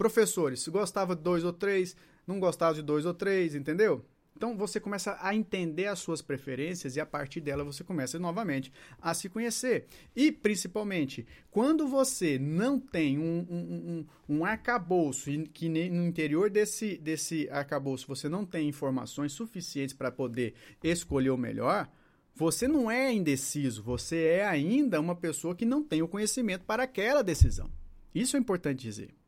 Professores, 0.00 0.66
gostava 0.66 1.14
de 1.14 1.20
dois 1.20 1.44
ou 1.44 1.52
três. 1.52 1.94
Não 2.26 2.40
gostava 2.40 2.72
de 2.72 2.80
dois 2.80 3.04
ou 3.04 3.12
três, 3.12 3.54
entendeu? 3.54 4.02
Então 4.34 4.56
você 4.56 4.80
começa 4.80 5.18
a 5.20 5.34
entender 5.34 5.88
as 5.88 5.98
suas 5.98 6.22
preferências 6.22 6.96
e 6.96 7.00
a 7.00 7.04
partir 7.04 7.42
dela 7.42 7.62
você 7.62 7.84
começa 7.84 8.18
novamente 8.18 8.72
a 8.98 9.12
se 9.12 9.28
conhecer. 9.28 9.88
E 10.16 10.32
principalmente, 10.32 11.26
quando 11.50 11.86
você 11.86 12.38
não 12.38 12.80
tem 12.80 13.18
um, 13.18 13.46
um, 13.50 14.06
um, 14.30 14.36
um 14.38 14.44
arcabouço 14.46 15.28
e 15.28 15.46
que 15.46 15.68
no 15.68 16.06
interior 16.06 16.48
desse, 16.48 16.96
desse 16.96 17.46
arcabouço 17.50 18.08
você 18.08 18.26
não 18.26 18.46
tem 18.46 18.70
informações 18.70 19.32
suficientes 19.32 19.94
para 19.94 20.10
poder 20.10 20.54
escolher 20.82 21.28
o 21.28 21.36
melhor, 21.36 21.86
você 22.34 22.66
não 22.66 22.90
é 22.90 23.12
indeciso, 23.12 23.82
você 23.82 24.16
é 24.28 24.46
ainda 24.46 24.98
uma 24.98 25.14
pessoa 25.14 25.54
que 25.54 25.66
não 25.66 25.84
tem 25.84 26.00
o 26.00 26.08
conhecimento 26.08 26.64
para 26.64 26.84
aquela 26.84 27.22
decisão. 27.22 27.70
Isso 28.14 28.34
é 28.34 28.40
importante 28.40 28.80
dizer. 28.80 29.19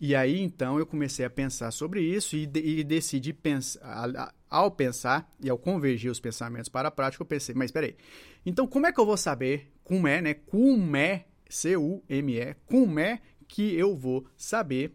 E 0.00 0.14
aí 0.14 0.40
então 0.40 0.78
eu 0.78 0.86
comecei 0.86 1.24
a 1.24 1.30
pensar 1.30 1.70
sobre 1.70 2.02
isso 2.02 2.36
e, 2.36 2.50
e 2.54 2.84
decidi 2.84 3.32
pensar, 3.32 4.34
ao 4.48 4.70
pensar 4.70 5.30
e 5.40 5.50
ao 5.50 5.58
convergir 5.58 6.10
os 6.10 6.20
pensamentos 6.20 6.68
para 6.68 6.88
a 6.88 6.90
prática, 6.90 7.22
eu 7.22 7.26
pensei, 7.26 7.54
mas 7.54 7.66
espera 7.66 7.86
aí, 7.86 7.96
então 8.44 8.66
como 8.66 8.86
é 8.86 8.92
que 8.92 8.98
eu 8.98 9.06
vou 9.06 9.16
saber, 9.16 9.70
como 9.84 10.08
é, 10.08 10.22
né, 10.22 10.34
como 10.34 10.96
é, 10.96 11.26
C-U-M-E, 11.48 12.54
como 12.66 12.98
é 12.98 13.20
que 13.46 13.74
eu 13.74 13.94
vou 13.94 14.26
saber 14.36 14.94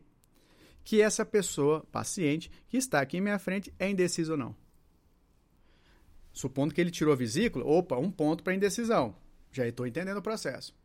que 0.83 1.01
essa 1.01 1.25
pessoa, 1.25 1.85
paciente, 1.91 2.49
que 2.67 2.77
está 2.77 3.01
aqui 3.01 3.17
em 3.17 3.21
minha 3.21 3.39
frente, 3.39 3.73
é 3.77 3.89
indecisa 3.89 4.33
ou 4.33 4.37
não? 4.37 4.55
Supondo 6.31 6.73
que 6.73 6.79
ele 6.79 6.91
tirou 6.91 7.13
a 7.13 7.17
vesícula, 7.17 7.65
opa, 7.65 7.97
um 7.97 8.11
ponto 8.11 8.43
para 8.43 8.53
indecisão. 8.53 9.15
Já 9.51 9.67
estou 9.67 9.87
entendendo 9.87 10.17
o 10.17 10.21
processo. 10.21 10.75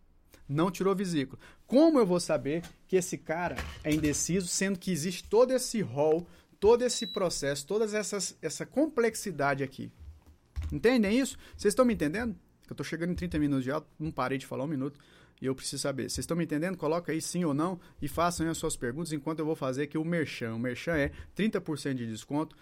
Não 0.48 0.70
tirou 0.70 0.94
vesícula. 0.94 1.40
Como 1.66 1.98
eu 1.98 2.06
vou 2.06 2.18
saber 2.18 2.62
que 2.88 2.96
esse 2.96 3.16
cara 3.16 3.56
é 3.84 3.92
indeciso, 3.92 4.48
sendo 4.48 4.78
que 4.78 4.90
existe 4.90 5.24
todo 5.24 5.52
esse 5.52 5.80
rol, 5.80 6.26
todo 6.58 6.82
esse 6.82 7.06
processo, 7.06 7.66
toda 7.66 7.86
essa 8.42 8.66
complexidade 8.66 9.62
aqui? 9.62 9.90
Entendem 10.72 11.18
isso? 11.18 11.38
Vocês 11.56 11.72
estão 11.72 11.84
me 11.84 11.94
entendendo? 11.94 12.36
Eu 12.68 12.74
estou 12.74 12.84
chegando 12.84 13.10
em 13.10 13.14
30 13.14 13.38
minutos 13.38 13.64
de 13.64 13.70
aula, 13.70 13.86
não 13.98 14.10
parei 14.10 14.38
de 14.38 14.46
falar 14.46 14.64
um 14.64 14.68
minuto 14.68 14.98
e 15.40 15.46
eu 15.46 15.54
preciso 15.54 15.82
saber. 15.82 16.02
Vocês 16.02 16.18
estão 16.18 16.36
me 16.36 16.44
entendendo? 16.44 16.76
Coloca 16.76 17.10
aí 17.10 17.20
sim 17.20 17.44
ou 17.44 17.54
não 17.54 17.80
e 18.00 18.06
façam 18.06 18.48
as 18.48 18.58
suas 18.58 18.76
perguntas 18.76 19.12
enquanto 19.12 19.38
eu 19.38 19.46
vou 19.46 19.56
fazer 19.56 19.84
aqui 19.84 19.96
o 19.96 20.04
Merchan. 20.04 20.54
O 20.54 20.58
Merchan 20.58 20.96
é 20.96 21.10
30% 21.36 21.94
de 21.94 22.06
desconto 22.06 22.56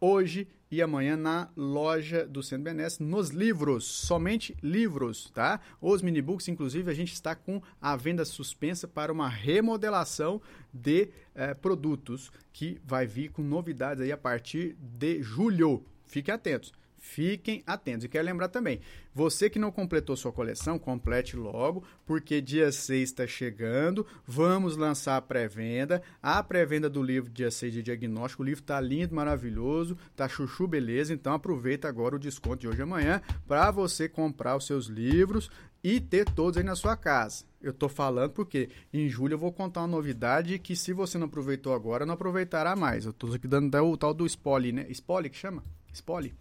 hoje 0.00 0.48
e 0.70 0.82
amanhã 0.82 1.16
na 1.16 1.48
loja 1.56 2.26
do 2.26 2.42
Centro 2.42 2.64
Benes, 2.64 2.98
nos 2.98 3.30
livros, 3.30 3.84
somente 3.84 4.56
livros, 4.62 5.30
tá? 5.32 5.60
Os 5.80 6.02
minibooks, 6.02 6.48
inclusive, 6.48 6.90
a 6.90 6.94
gente 6.94 7.12
está 7.12 7.34
com 7.34 7.62
a 7.80 7.94
venda 7.94 8.24
suspensa 8.24 8.88
para 8.88 9.12
uma 9.12 9.28
remodelação 9.28 10.42
de 10.72 11.10
eh, 11.34 11.54
produtos 11.54 12.32
que 12.52 12.80
vai 12.84 13.06
vir 13.06 13.30
com 13.30 13.42
novidades 13.42 14.02
aí 14.02 14.10
a 14.10 14.16
partir 14.16 14.76
de 14.80 15.22
julho. 15.22 15.84
Fiquem 16.06 16.34
atentos. 16.34 16.72
Fiquem 17.04 17.62
atentos. 17.66 18.06
E 18.06 18.08
quero 18.08 18.24
lembrar 18.24 18.48
também, 18.48 18.80
você 19.14 19.50
que 19.50 19.58
não 19.58 19.70
completou 19.70 20.16
sua 20.16 20.32
coleção, 20.32 20.78
complete 20.78 21.36
logo, 21.36 21.84
porque 22.06 22.40
dia 22.40 22.72
6 22.72 23.10
está 23.10 23.26
chegando. 23.26 24.06
Vamos 24.26 24.74
lançar 24.74 25.18
a 25.18 25.20
pré-venda. 25.20 26.02
A 26.22 26.42
pré-venda 26.42 26.88
do 26.88 27.02
livro 27.02 27.30
dia 27.30 27.50
6 27.50 27.74
de 27.74 27.82
diagnóstico. 27.82 28.42
O 28.42 28.46
livro 28.46 28.62
está 28.62 28.80
lindo, 28.80 29.14
maravilhoso, 29.14 29.98
tá 30.16 30.26
chuchu 30.26 30.66
beleza. 30.66 31.12
Então 31.12 31.34
aproveita 31.34 31.86
agora 31.86 32.16
o 32.16 32.18
desconto 32.18 32.62
de 32.62 32.68
hoje 32.68 32.78
e 32.78 32.82
amanhã 32.82 33.20
para 33.46 33.70
você 33.70 34.08
comprar 34.08 34.56
os 34.56 34.66
seus 34.66 34.86
livros 34.86 35.50
e 35.84 36.00
ter 36.00 36.24
todos 36.24 36.56
aí 36.56 36.64
na 36.64 36.74
sua 36.74 36.96
casa. 36.96 37.44
Eu 37.60 37.72
estou 37.72 37.90
falando 37.90 38.30
porque 38.30 38.70
em 38.92 39.10
julho 39.10 39.34
eu 39.34 39.38
vou 39.38 39.52
contar 39.52 39.82
uma 39.82 39.88
novidade 39.88 40.58
que 40.58 40.74
se 40.74 40.94
você 40.94 41.18
não 41.18 41.26
aproveitou 41.26 41.74
agora, 41.74 42.06
não 42.06 42.14
aproveitará 42.14 42.74
mais. 42.74 43.04
Eu 43.04 43.10
estou 43.10 43.32
aqui 43.34 43.46
dando 43.46 43.76
o 43.84 43.96
tal 43.96 44.14
do 44.14 44.24
spoiler, 44.24 44.72
né? 44.72 44.86
Spoiler 44.88 45.30
que 45.30 45.36
chama? 45.36 45.62
Spoiler. 45.92 46.32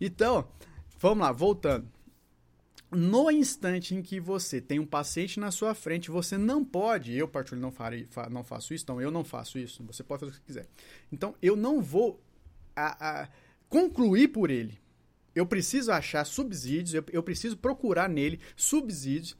Então, 0.00 0.48
vamos 0.98 1.24
lá, 1.24 1.32
voltando. 1.32 1.88
No 2.90 3.30
instante 3.30 3.94
em 3.94 4.02
que 4.02 4.20
você 4.20 4.60
tem 4.60 4.78
um 4.78 4.86
paciente 4.86 5.40
na 5.40 5.50
sua 5.50 5.74
frente, 5.74 6.10
você 6.10 6.38
não 6.38 6.64
pode, 6.64 7.16
eu 7.16 7.26
particularmente 7.26 8.08
não, 8.14 8.30
não 8.30 8.44
faço 8.44 8.72
isso, 8.72 8.84
então 8.84 9.00
eu 9.00 9.10
não 9.10 9.24
faço 9.24 9.58
isso, 9.58 9.82
você 9.84 10.04
pode 10.04 10.20
fazer 10.20 10.32
o 10.32 10.34
que 10.34 10.46
quiser. 10.46 10.68
Então, 11.10 11.34
eu 11.42 11.56
não 11.56 11.82
vou 11.82 12.22
a, 12.74 13.22
a, 13.22 13.28
concluir 13.68 14.28
por 14.28 14.50
ele. 14.50 14.78
Eu 15.34 15.46
preciso 15.46 15.90
achar 15.90 16.24
subsídios, 16.24 16.94
eu, 16.94 17.04
eu 17.12 17.22
preciso 17.22 17.56
procurar 17.56 18.08
nele 18.08 18.40
subsídios 18.56 19.36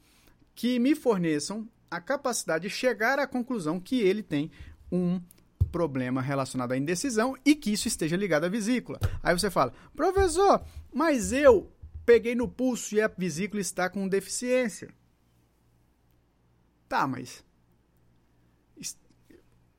que 0.53 0.77
me 0.77 0.93
forneçam 0.93 1.67
a 1.89 2.01
capacidade 2.01 2.67
de 2.67 2.69
chegar 2.69 3.17
à 3.17 3.25
conclusão 3.25 3.79
que 3.79 4.01
ele 4.01 4.21
tem 4.21 4.51
um 4.91 5.21
problema 5.77 6.23
relacionado 6.23 6.71
à 6.71 6.77
indecisão 6.77 7.37
e 7.45 7.55
que 7.55 7.71
isso 7.71 7.87
esteja 7.87 8.17
ligado 8.17 8.45
à 8.45 8.49
vesícula. 8.49 8.99
Aí 9.21 9.37
você 9.37 9.51
fala, 9.51 9.71
professor, 9.95 10.65
mas 10.91 11.31
eu 11.31 11.71
peguei 12.03 12.33
no 12.33 12.47
pulso 12.47 12.95
e 12.95 13.01
a 13.01 13.07
vesícula 13.07 13.61
está 13.61 13.87
com 13.87 14.07
deficiência. 14.07 14.89
Tá, 16.89 17.05
mas 17.05 17.45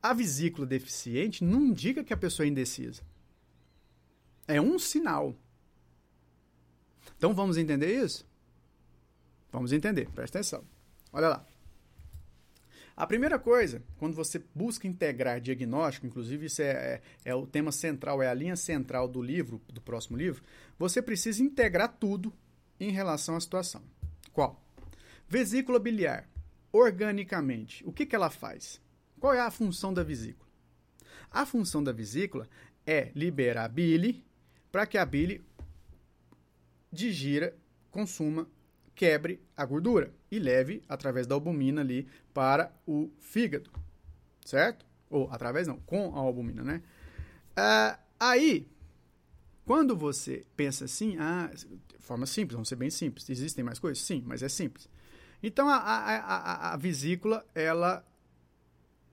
a 0.01 0.13
vesícula 0.13 0.65
deficiente 0.65 1.43
não 1.43 1.63
indica 1.63 2.01
que 2.01 2.13
a 2.13 2.17
pessoa 2.17 2.45
é 2.45 2.49
indecisa. 2.49 3.01
É 4.47 4.61
um 4.61 4.79
sinal. 4.79 5.35
Então 7.17 7.33
vamos 7.33 7.57
entender 7.57 8.01
isso? 8.05 8.25
Vamos 9.51 9.73
entender, 9.73 10.09
presta 10.11 10.37
atenção. 10.37 10.63
Olha 11.11 11.27
lá. 11.27 11.45
A 12.99 13.07
primeira 13.07 13.39
coisa, 13.39 13.81
quando 13.97 14.13
você 14.13 14.43
busca 14.53 14.85
integrar 14.85 15.39
diagnóstico, 15.39 16.05
inclusive 16.05 16.47
isso 16.47 16.61
é, 16.61 16.65
é, 16.65 17.01
é, 17.23 17.33
o 17.33 17.47
tema 17.47 17.71
central, 17.71 18.21
é 18.21 18.27
a 18.27 18.33
linha 18.33 18.57
central 18.57 19.07
do 19.07 19.21
livro, 19.21 19.61
do 19.69 19.79
próximo 19.79 20.17
livro, 20.17 20.43
você 20.77 21.01
precisa 21.01 21.41
integrar 21.41 21.95
tudo 21.97 22.33
em 22.77 22.91
relação 22.91 23.37
à 23.37 23.39
situação. 23.39 23.81
Qual? 24.33 24.61
Vesícula 25.29 25.79
biliar. 25.79 26.27
Organicamente, 26.73 27.87
o 27.87 27.93
que, 27.93 28.05
que 28.05 28.13
ela 28.13 28.29
faz? 28.29 28.81
Qual 29.17 29.33
é 29.33 29.39
a 29.39 29.49
função 29.49 29.93
da 29.93 30.03
vesícula? 30.03 30.49
A 31.31 31.45
função 31.45 31.81
da 31.81 31.93
vesícula 31.93 32.49
é 32.85 33.13
liberar 33.15 33.69
bile 33.69 34.25
para 34.73 34.85
que 34.85 34.97
a 34.97 35.05
bile 35.05 35.41
digira, 36.91 37.55
consuma 37.89 38.45
quebre 38.99 39.41
a 39.55 39.65
gordura 39.65 40.13
e 40.29 40.37
leve 40.39 40.83
através 40.89 41.25
da 41.25 41.33
albumina 41.33 41.79
ali 41.79 42.05
para 42.33 42.69
o 42.85 43.09
fígado, 43.17 43.71
certo? 44.43 44.85
Ou 45.09 45.31
através 45.31 45.69
não, 45.69 45.79
com 45.79 46.13
a 46.13 46.19
albumina, 46.19 46.65
né? 46.65 46.83
Ah, 47.55 47.97
aí, 48.19 48.67
quando 49.65 49.95
você 49.95 50.45
pensa 50.53 50.83
assim, 50.83 51.15
ah, 51.17 51.49
forma 51.97 52.25
simples, 52.25 52.55
vamos 52.55 52.67
ser 52.67 52.75
bem 52.75 52.89
simples, 52.89 53.29
existem 53.29 53.63
mais 53.63 53.79
coisas? 53.79 54.03
Sim, 54.03 54.21
mas 54.25 54.43
é 54.43 54.49
simples. 54.49 54.89
Então, 55.41 55.69
a, 55.69 55.77
a, 55.77 56.15
a, 56.17 56.73
a 56.73 56.75
vesícula, 56.75 57.45
ela 57.55 58.05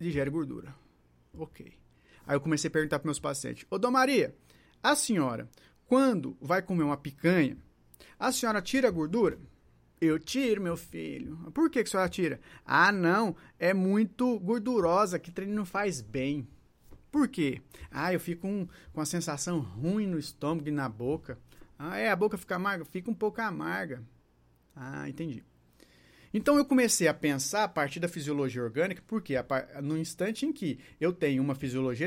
digere 0.01 0.31
gordura. 0.31 0.75
Ok. 1.33 1.72
Aí 2.27 2.35
eu 2.35 2.40
comecei 2.40 2.66
a 2.66 2.72
perguntar 2.72 2.99
para 2.99 3.07
meus 3.07 3.20
pacientes, 3.20 3.64
ô 3.70 3.79
Dona 3.79 3.92
Maria, 3.92 4.35
a 4.83 4.96
senhora, 4.96 5.49
quando 5.87 6.37
vai 6.40 6.61
comer 6.61 6.83
uma 6.83 6.96
picanha, 6.96 7.57
a 8.18 8.33
senhora 8.33 8.61
tira 8.61 8.88
a 8.88 8.90
gordura? 8.90 9.38
Eu 10.01 10.19
tiro, 10.19 10.61
meu 10.61 10.77
filho. 10.77 11.37
Por 11.55 11.71
que, 11.71 11.83
que 11.83 11.89
a 11.89 11.91
senhora 11.91 12.09
tira? 12.09 12.41
Ah, 12.65 12.93
não, 12.93 13.35
é 13.59 13.73
muito 13.73 14.39
gordurosa, 14.41 15.19
que 15.19 15.31
treino 15.31 15.55
não 15.55 15.65
faz 15.65 16.01
bem. 16.01 16.47
Por 17.11 17.29
quê? 17.29 17.63
Ah, 17.91 18.13
eu 18.13 18.21
fico 18.21 18.43
com, 18.43 18.69
com 18.93 19.01
a 19.01 19.07
sensação 19.07 19.61
ruim 19.61 20.07
no 20.07 20.19
estômago 20.19 20.69
e 20.69 20.73
na 20.73 20.89
boca. 20.89 21.39
Ah, 21.79 21.97
é, 21.97 22.11
a 22.11 22.17
boca 22.17 22.37
fica 22.37 22.57
amarga? 22.57 22.85
Fica 22.85 23.11
um 23.11 23.15
pouco 23.15 23.41
amarga. 23.41 24.03
Ah, 24.75 25.09
entendi. 25.09 25.43
Então 26.33 26.59
eu 26.59 26.65
comecei 26.67 27.09
a 27.09 27.15
pensar 27.15 27.65
a 27.65 27.69
partir 27.69 27.99
da 27.99 28.09
fisiologia 28.09 28.63
orgânica, 28.63 29.03
porque 29.07 29.35
no 29.83 29.97
instante 29.97 30.45
em 30.45 30.53
que 30.53 30.79
eu 31.01 31.11
tenho 31.11 31.43
uma 31.43 31.55
fisiologia 31.55 32.07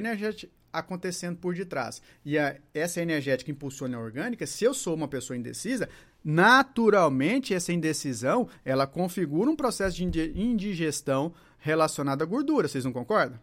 acontecendo 0.72 1.38
por 1.38 1.56
detrás 1.56 2.02
e 2.24 2.38
a, 2.38 2.56
essa 2.74 3.02
energética 3.02 3.52
impulsiona 3.52 3.98
a 3.98 4.00
orgânica, 4.00 4.46
se 4.46 4.64
eu 4.64 4.74
sou 4.74 4.96
uma 4.96 5.08
pessoa 5.08 5.38
indecisa, 5.38 5.90
naturalmente 6.24 7.54
essa 7.54 7.74
indecisão 7.74 8.48
ela 8.64 8.86
configura 8.88 9.50
um 9.50 9.56
processo 9.56 9.98
de 9.98 10.04
indigestão 10.40 11.34
relacionado 11.58 12.22
à 12.22 12.26
gordura. 12.26 12.68
Vocês 12.68 12.86
não 12.86 12.94
concordam? 12.94 13.40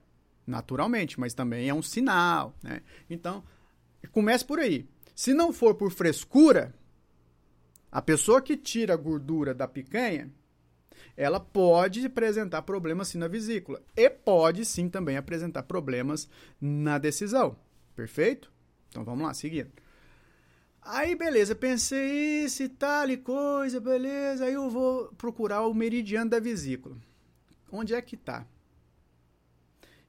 Naturalmente, 0.47 1.19
mas 1.19 1.35
também 1.35 1.69
é 1.69 1.75
um 1.75 1.83
sinal. 1.83 2.55
Né? 2.63 2.81
Então, 3.11 3.43
comece 4.13 4.45
por 4.45 4.59
aí. 4.59 4.89
Se 5.15 5.35
não 5.35 5.53
for 5.53 5.75
por 5.75 5.91
frescura, 5.91 6.75
a 7.91 8.03
pessoa 8.03 8.43
que 8.43 8.57
tira 8.57 8.95
a 8.95 8.97
gordura 8.97 9.55
da 9.55 9.67
picanha, 9.67 10.31
ela 11.17 11.41
pode 11.41 12.05
apresentar 12.05 12.63
problemas 12.63 13.09
sim 13.09 13.19
na 13.19 13.29
vesícula 13.29 13.83
e 13.97 14.11
pode 14.11 14.65
sim 14.65 14.89
também 14.89 15.17
apresentar 15.17 15.63
problemas 15.63 16.29
na 16.61 16.99
decisão. 16.99 17.57
Perfeito? 17.95 18.53
Então 18.91 19.05
vamos 19.05 19.25
lá, 19.25 19.33
seguindo. 19.33 19.71
Aí, 20.83 21.17
beleza, 21.17 21.55
pensei 21.55 22.45
isso 22.45 22.63
e 22.63 22.69
tal 22.69 23.09
e 23.11 23.17
coisa, 23.17 23.81
beleza. 23.81 24.45
Aí 24.45 24.55
eu 24.55 24.71
vou 24.71 25.07
procurar 25.19 25.67
o 25.67 25.75
meridiano 25.75 26.31
da 26.31 26.39
vesícula. 26.39 26.97
Onde 27.73 27.95
é 27.95 28.01
que 28.01 28.17
tá? 28.17 28.47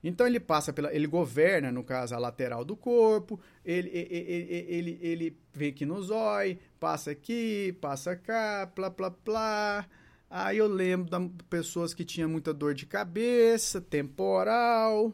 Então 0.04 0.28
ele 0.28 0.40
passa 0.40 0.72
pela. 0.72 0.94
Ele 0.94 1.08
governa, 1.08 1.72
no 1.72 1.84
caso, 1.84 2.14
a 2.14 2.20
lateral 2.20 2.64
do 2.64 2.76
corpo, 2.76 3.40
ele, 3.66 3.90
ele, 3.90 4.66
ele, 4.68 5.00
ele 5.02 5.38
vem 5.52 5.70
aqui 5.70 5.86
no 5.86 6.02
zóio, 6.02 6.60
passa 6.80 7.12
aqui, 7.12 7.76
passa 7.82 8.16
cá, 8.16 8.72
plá, 8.74 8.92
plá, 8.92 9.10
plá. 9.10 9.88
Aí 10.30 10.58
eu 10.58 10.68
lembro 10.68 11.30
de 11.30 11.44
pessoas 11.46 11.94
que 11.94 12.04
tinham 12.04 12.30
muita 12.30 12.54
dor 12.54 12.74
de 12.74 12.86
cabeça, 12.86 13.80
temporal. 13.80 15.14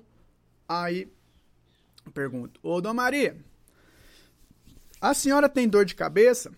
Aí 0.67 1.11
pergunto, 2.13 2.59
ô 2.63 2.81
Dona 2.81 2.93
Maria, 2.93 3.37
a 4.99 5.13
senhora 5.13 5.47
tem 5.47 5.67
dor 5.67 5.85
de 5.85 5.95
cabeça? 5.95 6.51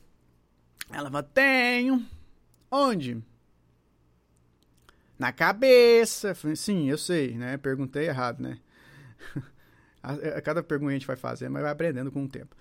Ela 0.92 1.10
fala, 1.10 1.24
tenho. 1.24 2.06
Onde? 2.72 3.22
Na 5.18 5.32
cabeça. 5.32 6.36
Sim, 6.56 6.90
eu 6.90 6.98
sei, 6.98 7.36
né? 7.38 7.58
Perguntei 7.58 8.08
errado, 8.08 8.42
né? 8.42 8.60
a, 10.02 10.42
cada 10.42 10.62
pergunta 10.62 10.92
a 10.92 10.94
gente 10.94 11.08
vai 11.08 11.16
fazer, 11.16 11.50
mas 11.50 11.64
vai 11.64 11.72
aprendendo 11.72 12.12
com 12.12 12.24
o 12.24 12.30
tempo. 12.30 12.56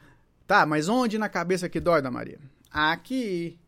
Tá, 0.47 0.67
mas 0.67 0.89
onde 0.89 1.19
na 1.19 1.29
cabeça 1.29 1.69
que 1.69 1.81
dói, 1.81 2.03
da 2.03 2.11
Maria? 2.11 2.39
Aqui. 2.71 3.59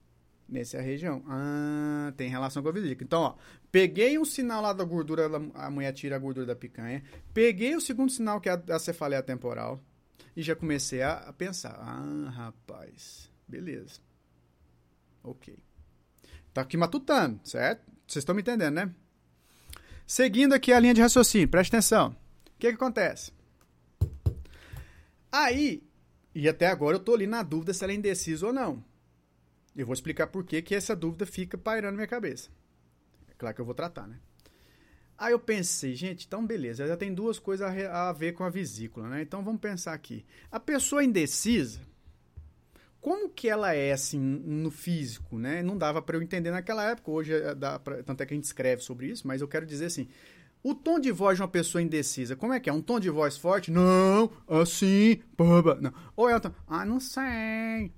Nessa 0.48 0.80
região. 0.80 1.24
Ah, 1.26 2.12
tem 2.16 2.28
relação 2.28 2.62
com 2.62 2.68
a 2.68 2.72
vesícula. 2.72 3.04
Então, 3.04 3.20
ó, 3.22 3.34
peguei 3.72 4.16
um 4.16 4.24
sinal 4.24 4.62
lá 4.62 4.72
da 4.72 4.84
gordura, 4.84 5.26
a 5.54 5.70
mulher 5.70 5.92
tira 5.92 6.14
a 6.14 6.18
gordura 6.18 6.46
da 6.46 6.54
picanha. 6.54 7.02
Peguei 7.34 7.74
o 7.74 7.80
segundo 7.80 8.10
sinal, 8.10 8.40
que 8.40 8.48
é 8.48 8.62
a, 8.70 8.78
cefaleia 8.78 9.22
temporal 9.22 9.82
E 10.36 10.42
já 10.42 10.54
comecei 10.54 11.02
a, 11.02 11.14
a 11.14 11.32
pensar: 11.32 11.76
ah, 11.80 12.30
rapaz, 12.30 13.28
beleza. 13.48 14.00
Ok. 15.24 15.58
Tá 16.54 16.62
aqui 16.62 16.76
matutando, 16.76 17.40
certo? 17.42 17.82
Vocês 18.06 18.22
estão 18.22 18.34
me 18.34 18.40
entendendo, 18.40 18.74
né? 18.74 18.94
Seguindo 20.06 20.54
aqui 20.54 20.72
a 20.72 20.78
linha 20.78 20.94
de 20.94 21.00
raciocínio, 21.00 21.48
preste 21.48 21.74
atenção. 21.74 22.10
O 22.10 22.58
que, 22.58 22.68
que 22.68 22.74
acontece? 22.74 23.32
Aí, 25.30 25.82
e 26.34 26.48
até 26.48 26.68
agora 26.68 26.96
eu 26.96 27.00
tô 27.00 27.12
ali 27.12 27.26
na 27.26 27.42
dúvida 27.42 27.74
se 27.74 27.82
ela 27.82 27.92
é 27.92 27.96
indecisa 27.96 28.46
ou 28.46 28.52
não. 28.52 28.84
Eu 29.76 29.84
vou 29.86 29.92
explicar 29.92 30.26
por 30.28 30.44
que, 30.44 30.62
que 30.62 30.74
essa 30.74 30.96
dúvida 30.96 31.26
fica 31.26 31.58
pairando 31.58 31.92
na 31.92 31.96
minha 31.98 32.06
cabeça. 32.06 32.48
É 33.28 33.34
claro 33.36 33.54
que 33.54 33.60
eu 33.60 33.66
vou 33.66 33.74
tratar, 33.74 34.06
né? 34.06 34.18
Aí 35.18 35.32
eu 35.32 35.38
pensei, 35.38 35.94
gente, 35.94 36.26
então 36.26 36.46
beleza, 36.46 36.86
já 36.86 36.96
tem 36.96 37.12
duas 37.12 37.38
coisas 37.38 37.66
a, 37.66 38.08
a 38.08 38.12
ver 38.12 38.32
com 38.32 38.44
a 38.44 38.50
vesícula, 38.50 39.08
né? 39.08 39.22
Então 39.22 39.42
vamos 39.42 39.60
pensar 39.60 39.94
aqui. 39.94 40.26
A 40.50 40.60
pessoa 40.60 41.02
indecisa, 41.02 41.80
como 43.00 43.30
que 43.30 43.48
ela 43.48 43.72
é 43.72 43.92
assim 43.92 44.18
no 44.18 44.70
físico, 44.70 45.38
né? 45.38 45.62
Não 45.62 45.76
dava 45.76 46.02
para 46.02 46.16
eu 46.16 46.22
entender 46.22 46.50
naquela 46.50 46.84
época, 46.90 47.10
hoje 47.10 47.32
é, 47.32 47.54
dá 47.54 47.78
pra, 47.78 48.02
tanto 48.02 48.22
é 48.22 48.26
que 48.26 48.34
a 48.34 48.36
gente 48.36 48.44
escreve 48.44 48.82
sobre 48.82 49.06
isso, 49.06 49.26
mas 49.26 49.40
eu 49.40 49.48
quero 49.48 49.64
dizer 49.64 49.86
assim, 49.86 50.08
o 50.62 50.74
tom 50.74 50.98
de 50.98 51.12
voz 51.12 51.36
de 51.36 51.42
uma 51.42 51.48
pessoa 51.48 51.80
indecisa, 51.80 52.36
como 52.36 52.52
é 52.52 52.60
que 52.60 52.68
é? 52.68 52.72
Um 52.72 52.82
tom 52.82 53.00
de 53.00 53.08
voz 53.08 53.38
forte? 53.38 53.70
Não, 53.70 54.30
assim, 54.46 55.22
baba, 55.36 55.78
não. 55.80 55.94
Ou 56.14 56.28
é 56.28 56.36
um 56.36 56.40
ah, 56.66 56.84
não 56.84 57.00
sei. 57.00 57.92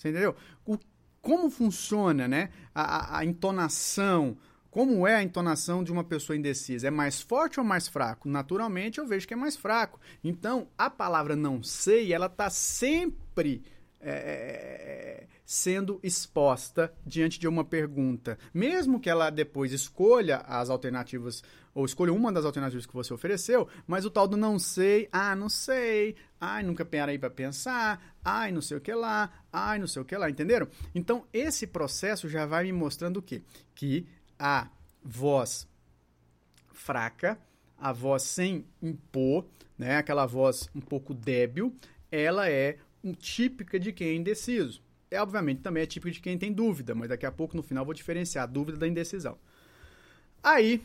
Você 0.00 0.08
entendeu? 0.08 0.34
O, 0.64 0.78
como 1.20 1.50
funciona, 1.50 2.26
né? 2.26 2.48
A, 2.74 3.18
a, 3.18 3.24
entonação, 3.24 4.38
como 4.70 5.06
é 5.06 5.16
a 5.16 5.22
entonação 5.22 5.84
de 5.84 5.92
uma 5.92 6.02
pessoa 6.02 6.36
indecisa? 6.36 6.88
É 6.88 6.90
mais 6.90 7.20
forte 7.20 7.60
ou 7.60 7.66
mais 7.66 7.86
fraco? 7.86 8.26
Naturalmente, 8.26 8.98
eu 8.98 9.06
vejo 9.06 9.28
que 9.28 9.34
é 9.34 9.36
mais 9.36 9.56
fraco. 9.56 10.00
Então, 10.24 10.68
a 10.78 10.88
palavra 10.88 11.36
não 11.36 11.62
sei, 11.62 12.14
ela 12.14 12.26
está 12.26 12.48
sempre 12.48 13.62
é, 14.00 14.10
é, 14.10 15.26
sendo 15.50 15.98
exposta 16.00 16.94
diante 17.04 17.36
de 17.36 17.48
uma 17.48 17.64
pergunta. 17.64 18.38
Mesmo 18.54 19.00
que 19.00 19.10
ela 19.10 19.30
depois 19.30 19.72
escolha 19.72 20.36
as 20.46 20.70
alternativas, 20.70 21.42
ou 21.74 21.84
escolha 21.84 22.12
uma 22.12 22.30
das 22.30 22.44
alternativas 22.44 22.86
que 22.86 22.94
você 22.94 23.12
ofereceu, 23.12 23.66
mas 23.84 24.04
o 24.04 24.10
tal 24.10 24.28
do 24.28 24.36
não 24.36 24.60
sei, 24.60 25.08
ah, 25.10 25.34
não 25.34 25.48
sei, 25.48 26.14
ai, 26.40 26.62
nunca 26.62 26.84
parei 26.84 27.18
para 27.18 27.30
pensar, 27.30 28.14
ai, 28.24 28.52
não 28.52 28.62
sei 28.62 28.76
o 28.76 28.80
que 28.80 28.94
lá, 28.94 29.42
ai, 29.52 29.80
não 29.80 29.88
sei 29.88 30.00
o 30.00 30.04
que 30.04 30.16
lá, 30.16 30.30
entenderam? 30.30 30.68
Então, 30.94 31.26
esse 31.32 31.66
processo 31.66 32.28
já 32.28 32.46
vai 32.46 32.62
me 32.62 32.72
mostrando 32.72 33.16
o 33.16 33.22
quê? 33.22 33.42
Que 33.74 34.06
a 34.38 34.68
voz 35.02 35.66
fraca, 36.72 37.36
a 37.76 37.92
voz 37.92 38.22
sem 38.22 38.64
impor, 38.80 39.44
né, 39.76 39.96
aquela 39.96 40.26
voz 40.26 40.70
um 40.76 40.80
pouco 40.80 41.12
débil, 41.12 41.74
ela 42.08 42.48
é 42.48 42.78
típica 43.18 43.80
de 43.80 43.92
quem 43.92 44.10
é 44.10 44.14
indeciso. 44.14 44.80
É, 45.10 45.20
obviamente, 45.20 45.60
também 45.60 45.82
é 45.82 45.86
típica 45.86 46.12
de 46.12 46.20
quem 46.20 46.38
tem 46.38 46.52
dúvida, 46.52 46.94
mas 46.94 47.08
daqui 47.08 47.26
a 47.26 47.32
pouco, 47.32 47.56
no 47.56 47.62
final, 47.62 47.84
vou 47.84 47.92
diferenciar 47.94 48.44
a 48.44 48.46
dúvida 48.46 48.78
da 48.78 48.86
indecisão. 48.86 49.36
Aí, 50.42 50.82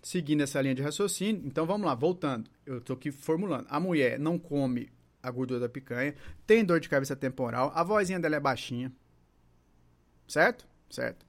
seguindo 0.00 0.42
essa 0.42 0.60
linha 0.62 0.74
de 0.74 0.82
raciocínio, 0.82 1.42
então 1.44 1.66
vamos 1.66 1.86
lá, 1.86 1.94
voltando. 1.94 2.48
Eu 2.64 2.78
estou 2.78 2.94
aqui 2.94 3.10
formulando. 3.10 3.66
A 3.68 3.80
mulher 3.80 4.18
não 4.18 4.38
come 4.38 4.90
a 5.20 5.30
gordura 5.30 5.60
da 5.60 5.68
picanha, 5.68 6.14
tem 6.46 6.64
dor 6.64 6.78
de 6.78 6.88
cabeça 6.88 7.16
temporal, 7.16 7.72
a 7.74 7.82
vozinha 7.82 8.20
dela 8.20 8.36
é 8.36 8.40
baixinha. 8.40 8.92
Certo? 10.28 10.66
Certo. 10.88 11.26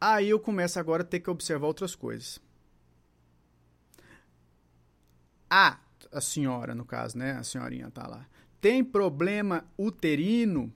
Aí 0.00 0.28
eu 0.28 0.38
começo 0.38 0.78
agora 0.78 1.02
a 1.02 1.06
ter 1.06 1.20
que 1.20 1.30
observar 1.30 1.66
outras 1.66 1.94
coisas. 1.94 2.40
A, 5.48 5.78
a 6.10 6.20
senhora, 6.20 6.74
no 6.74 6.84
caso, 6.84 7.16
né? 7.16 7.32
A 7.32 7.42
senhorinha 7.42 7.90
tá 7.90 8.06
lá. 8.06 8.26
Tem 8.60 8.82
problema 8.84 9.64
uterino? 9.78 10.72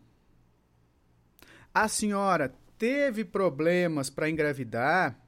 A 1.79 1.89
senhora 1.89 2.55
teve 2.79 3.22
problemas 3.22 4.09
para 4.09 4.31
engravidar? 4.31 5.20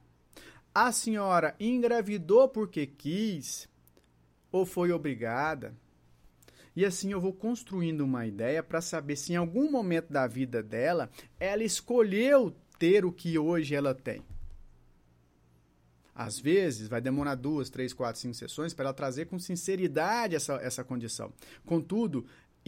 A 0.73 0.91
senhora 0.91 1.55
engravidou 1.59 2.49
porque 2.49 2.87
quis? 2.87 3.69
Ou 4.51 4.65
foi 4.65 4.91
obrigada? 4.91 5.75
E 6.75 6.83
assim 6.83 7.11
eu 7.11 7.21
vou 7.21 7.33
construindo 7.33 8.01
uma 8.01 8.25
ideia 8.25 8.63
para 8.63 8.81
saber 8.81 9.15
se 9.15 9.33
em 9.33 9.35
algum 9.35 9.69
momento 9.69 10.11
da 10.11 10.25
vida 10.25 10.63
dela 10.63 11.11
ela 11.39 11.63
escolheu 11.63 12.55
ter 12.79 13.05
o 13.05 13.11
que 13.11 13.37
hoje 13.37 13.75
ela 13.75 13.93
tem. 13.93 14.23
Às 16.15 16.39
vezes, 16.39 16.87
vai 16.87 16.99
demorar 16.99 17.35
duas, 17.35 17.69
três, 17.69 17.93
quatro, 17.93 18.19
cinco 18.19 18.33
sessões 18.33 18.73
para 18.73 18.85
ela 18.85 18.93
trazer 18.93 19.27
com 19.27 19.37
sinceridade 19.37 20.35
essa, 20.35 20.55
essa 20.55 20.83
condição. 20.83 21.31
Contudo, 21.63 22.25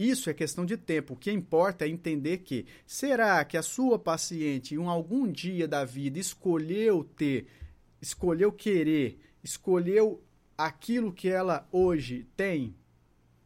isso 0.08 0.30
é 0.30 0.34
questão 0.34 0.64
de 0.64 0.76
tempo. 0.76 1.14
O 1.14 1.16
que 1.16 1.30
importa 1.30 1.84
é 1.84 1.88
entender 1.88 2.38
que 2.38 2.66
será 2.86 3.44
que 3.44 3.56
a 3.56 3.62
sua 3.62 3.98
paciente, 3.98 4.74
em 4.74 4.86
algum 4.86 5.30
dia 5.30 5.68
da 5.68 5.84
vida, 5.84 6.18
escolheu 6.18 7.04
ter, 7.04 7.46
escolheu 8.00 8.50
querer, 8.52 9.18
escolheu 9.42 10.22
aquilo 10.56 11.12
que 11.12 11.28
ela 11.28 11.68
hoje 11.70 12.26
tem? 12.36 12.74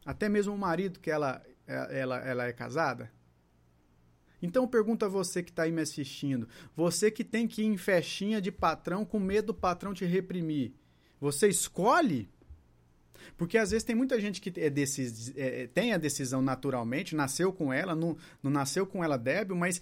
Até 0.05 0.29
mesmo 0.29 0.53
o 0.53 0.57
marido 0.57 0.99
que 0.99 1.11
ela, 1.11 1.43
ela, 1.67 2.17
ela 2.19 2.45
é 2.45 2.53
casada? 2.53 3.11
Então 4.41 4.67
pergunta 4.67 5.07
a 5.07 5.09
você 5.09 5.41
que 5.41 5.49
está 5.49 5.63
aí 5.63 5.71
me 5.71 5.81
assistindo, 5.81 6.47
você 6.75 7.09
que 7.09 7.23
tem 7.23 7.47
que 7.47 7.63
ir 7.63 7.65
em 7.65 7.77
festinha 7.77 8.39
de 8.39 8.51
patrão 8.51 9.03
com 9.03 9.19
medo 9.19 9.47
do 9.47 9.53
patrão 9.53 9.93
te 9.93 10.05
reprimir, 10.05 10.73
você 11.19 11.47
escolhe? 11.47 12.29
Porque 13.37 13.57
às 13.57 13.71
vezes 13.71 13.83
tem 13.83 13.95
muita 13.95 14.19
gente 14.19 14.41
que 14.41 14.59
é 14.59 14.69
decis, 14.69 15.33
é, 15.35 15.63
é, 15.63 15.67
tem 15.67 15.93
a 15.93 15.97
decisão 15.97 16.41
naturalmente, 16.41 17.15
nasceu 17.15 17.51
com 17.51 17.71
ela, 17.71 17.95
não, 17.95 18.15
não 18.41 18.51
nasceu 18.51 18.85
com 18.85 19.03
ela 19.03 19.17
débil, 19.17 19.55
mas 19.55 19.81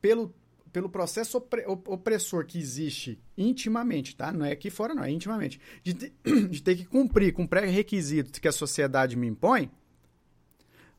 pelo, 0.00 0.34
pelo 0.72 0.88
processo 0.88 1.42
opressor 1.86 2.44
que 2.46 2.58
existe 2.58 3.18
intimamente, 3.36 4.14
tá? 4.14 4.32
Não 4.32 4.44
é 4.44 4.52
aqui 4.52 4.70
fora, 4.70 4.94
não, 4.94 5.04
é 5.04 5.10
intimamente. 5.10 5.60
De, 5.82 5.94
de 6.50 6.62
ter 6.62 6.76
que 6.76 6.84
cumprir 6.84 7.32
com 7.32 7.46
pré-requisitos 7.46 8.38
que 8.38 8.48
a 8.48 8.52
sociedade 8.52 9.16
me 9.16 9.26
impõe, 9.26 9.70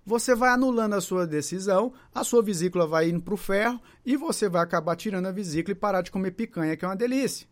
você 0.06 0.34
vai 0.34 0.52
anulando 0.52 0.94
a 0.94 1.02
sua 1.02 1.28
decisão, 1.28 1.94
a 2.16 2.24
sua 2.24 2.42
vesícula 2.42 2.88
vai 2.88 3.10
indo 3.10 3.22
para 3.22 3.34
o 3.34 3.38
ferro 3.38 3.82
e 4.06 4.16
você 4.16 4.48
vai 4.48 4.64
acabar 4.64 4.96
tirando 4.96 5.26
a 5.26 5.32
vesícula 5.34 5.74
e 5.74 5.76
parar 5.76 6.02
de 6.02 6.12
comer 6.12 6.32
picanha, 6.32 6.78
que 6.78 6.86
é 6.86 6.88
uma 6.88 6.96
delícia. 6.96 7.46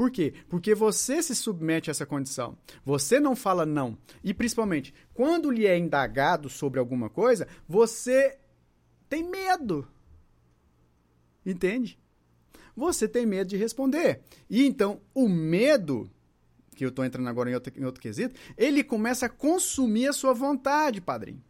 Por 0.00 0.10
quê? 0.10 0.32
Porque 0.48 0.74
você 0.74 1.22
se 1.22 1.36
submete 1.36 1.90
a 1.90 1.92
essa 1.92 2.06
condição. 2.06 2.56
Você 2.82 3.20
não 3.20 3.36
fala 3.36 3.66
não. 3.66 3.98
E 4.24 4.32
principalmente, 4.32 4.94
quando 5.12 5.50
lhe 5.50 5.66
é 5.66 5.76
indagado 5.76 6.48
sobre 6.48 6.80
alguma 6.80 7.10
coisa, 7.10 7.46
você 7.68 8.38
tem 9.10 9.22
medo. 9.22 9.86
Entende? 11.44 11.98
Você 12.74 13.06
tem 13.06 13.26
medo 13.26 13.48
de 13.50 13.58
responder. 13.58 14.22
E 14.48 14.64
então, 14.64 15.02
o 15.12 15.28
medo 15.28 16.10
que 16.74 16.82
eu 16.82 16.88
estou 16.88 17.04
entrando 17.04 17.28
agora 17.28 17.50
em 17.50 17.54
outro, 17.54 17.70
em 17.78 17.84
outro 17.84 18.00
quesito, 18.00 18.34
ele 18.56 18.82
começa 18.82 19.26
a 19.26 19.28
consumir 19.28 20.08
a 20.08 20.14
sua 20.14 20.32
vontade, 20.32 21.02
padrinho. 21.02 21.44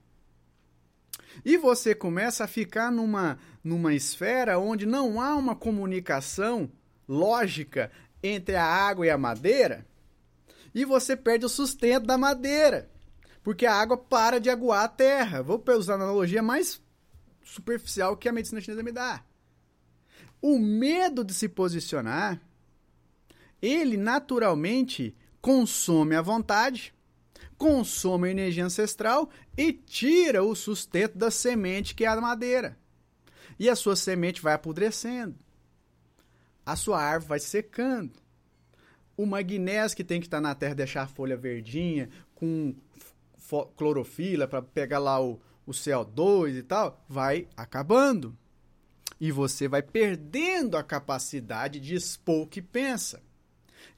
E 1.44 1.56
você 1.56 1.94
começa 1.94 2.42
a 2.42 2.48
ficar 2.48 2.90
numa, 2.90 3.38
numa 3.62 3.94
esfera 3.94 4.58
onde 4.58 4.86
não 4.86 5.20
há 5.20 5.36
uma 5.36 5.54
comunicação 5.54 6.68
lógica 7.10 7.90
entre 8.22 8.56
a 8.56 8.64
água 8.64 9.06
e 9.06 9.10
a 9.10 9.18
madeira, 9.18 9.86
e 10.74 10.84
você 10.84 11.16
perde 11.16 11.44
o 11.44 11.48
sustento 11.48 12.06
da 12.06 12.16
madeira, 12.16 12.88
porque 13.42 13.66
a 13.66 13.74
água 13.74 13.96
para 13.96 14.38
de 14.38 14.50
aguar 14.50 14.84
a 14.84 14.88
terra. 14.88 15.42
Vou 15.42 15.62
usar 15.76 15.94
a 15.94 15.96
analogia 15.96 16.42
mais 16.42 16.80
superficial 17.42 18.16
que 18.16 18.28
a 18.28 18.32
medicina 18.32 18.60
chinesa 18.60 18.82
me 18.82 18.92
dá. 18.92 19.24
O 20.40 20.58
medo 20.58 21.24
de 21.24 21.34
se 21.34 21.48
posicionar, 21.48 22.40
ele 23.60 23.96
naturalmente 23.96 25.14
consome 25.40 26.14
a 26.14 26.22
vontade, 26.22 26.94
consome 27.58 28.28
a 28.28 28.30
energia 28.30 28.64
ancestral 28.64 29.28
e 29.56 29.72
tira 29.72 30.42
o 30.42 30.54
sustento 30.54 31.18
da 31.18 31.30
semente 31.30 31.94
que 31.94 32.04
é 32.04 32.08
a 32.08 32.20
madeira. 32.20 32.78
E 33.58 33.68
a 33.68 33.76
sua 33.76 33.96
semente 33.96 34.40
vai 34.40 34.54
apodrecendo. 34.54 35.34
A 36.64 36.76
sua 36.76 37.00
árvore 37.00 37.28
vai 37.28 37.38
secando. 37.38 38.12
O 39.16 39.26
magnésio 39.26 39.96
que 39.96 40.04
tem 40.04 40.20
que 40.20 40.26
estar 40.26 40.40
na 40.40 40.54
terra, 40.54 40.74
deixar 40.74 41.02
a 41.02 41.08
folha 41.08 41.36
verdinha, 41.36 42.08
com 42.34 42.74
clorofila 43.76 44.46
para 44.46 44.62
pegar 44.62 44.98
lá 44.98 45.20
o, 45.20 45.40
o 45.66 45.72
CO2 45.72 46.58
e 46.58 46.62
tal, 46.62 47.04
vai 47.08 47.48
acabando. 47.56 48.36
E 49.20 49.30
você 49.30 49.68
vai 49.68 49.82
perdendo 49.82 50.76
a 50.76 50.82
capacidade 50.82 51.80
de 51.80 51.94
expor 51.94 52.42
o 52.42 52.46
que 52.46 52.62
pensa. 52.62 53.22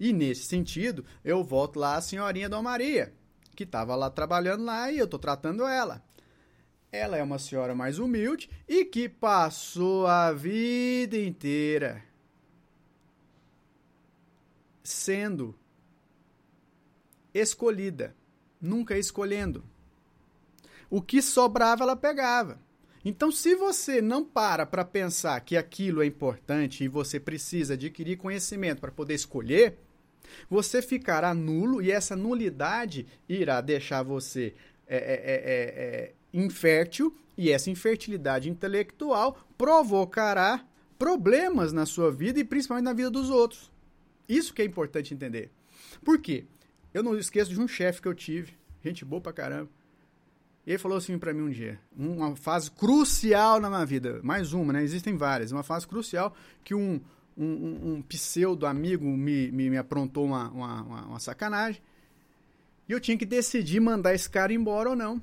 E 0.00 0.12
nesse 0.12 0.44
sentido, 0.44 1.04
eu 1.24 1.44
volto 1.44 1.78
lá 1.78 1.96
a 1.96 2.00
senhorinha 2.00 2.48
Dona 2.48 2.62
Maria, 2.62 3.12
que 3.54 3.64
estava 3.64 3.94
lá 3.94 4.10
trabalhando 4.10 4.64
lá 4.64 4.90
e 4.90 4.98
eu 4.98 5.04
estou 5.04 5.20
tratando 5.20 5.66
ela. 5.66 6.02
Ela 6.90 7.16
é 7.16 7.22
uma 7.22 7.38
senhora 7.38 7.74
mais 7.74 7.98
humilde 7.98 8.50
e 8.68 8.84
que 8.84 9.08
passou 9.08 10.06
a 10.06 10.32
vida 10.32 11.16
inteira 11.16 12.02
sendo 14.82 15.54
escolhida. 17.32 18.14
nunca 18.60 18.96
escolhendo. 18.96 19.64
O 20.88 21.02
que 21.02 21.20
sobrava, 21.20 21.82
ela 21.82 21.96
pegava. 21.96 22.60
Então, 23.04 23.32
se 23.32 23.56
você 23.56 24.00
não 24.00 24.24
para 24.24 24.64
para 24.64 24.84
pensar 24.84 25.40
que 25.40 25.56
aquilo 25.56 26.02
é 26.02 26.06
importante 26.06 26.84
e 26.84 26.88
você 26.88 27.18
precisa 27.18 27.74
adquirir 27.74 28.16
conhecimento 28.16 28.80
para 28.80 28.92
poder 28.92 29.14
escolher, 29.14 29.78
você 30.48 30.80
ficará 30.80 31.34
nulo 31.34 31.82
e 31.82 31.90
essa 31.90 32.14
nulidade 32.14 33.06
irá 33.28 33.60
deixar 33.60 34.04
você 34.04 34.54
é, 34.86 34.96
é, 34.96 34.98
é, 34.98 35.34
é, 35.34 35.94
é 35.94 36.14
infértil 36.32 37.16
e 37.36 37.50
essa 37.50 37.70
infertilidade 37.70 38.48
intelectual 38.48 39.36
provocará 39.58 40.64
problemas 40.96 41.72
na 41.72 41.84
sua 41.84 42.12
vida 42.12 42.38
e 42.38 42.44
principalmente 42.44 42.84
na 42.84 42.92
vida 42.92 43.10
dos 43.10 43.30
outros. 43.30 43.71
Isso 44.28 44.54
que 44.54 44.62
é 44.62 44.64
importante 44.64 45.14
entender. 45.14 45.50
Por 46.04 46.18
quê? 46.18 46.46
Eu 46.92 47.02
não 47.02 47.16
esqueço 47.16 47.50
de 47.50 47.60
um 47.60 47.66
chefe 47.66 48.02
que 48.02 48.08
eu 48.08 48.14
tive, 48.14 48.54
gente 48.82 49.04
boa 49.04 49.20
pra 49.20 49.32
caramba. 49.32 49.70
Ele 50.66 50.78
falou 50.78 50.96
assim 50.96 51.18
para 51.18 51.34
mim 51.34 51.42
um 51.42 51.50
dia, 51.50 51.80
uma 51.96 52.36
fase 52.36 52.70
crucial 52.70 53.60
na 53.60 53.68
minha 53.68 53.84
vida, 53.84 54.20
mais 54.22 54.52
uma, 54.52 54.72
né? 54.72 54.82
Existem 54.82 55.16
várias, 55.16 55.50
uma 55.50 55.64
fase 55.64 55.86
crucial 55.86 56.34
que 56.62 56.72
um, 56.72 57.00
um, 57.36 57.94
um 57.94 58.02
pseudo 58.02 58.64
amigo 58.64 59.04
me, 59.04 59.50
me, 59.50 59.70
me 59.70 59.76
aprontou 59.76 60.24
uma, 60.24 60.50
uma, 60.50 60.82
uma, 60.82 61.06
uma, 61.06 61.18
sacanagem 61.18 61.82
e 62.88 62.92
eu 62.92 63.00
tinha 63.00 63.18
que 63.18 63.26
decidir 63.26 63.80
mandar 63.80 64.14
esse 64.14 64.30
cara 64.30 64.52
embora 64.52 64.90
ou 64.90 64.96
não. 64.96 65.20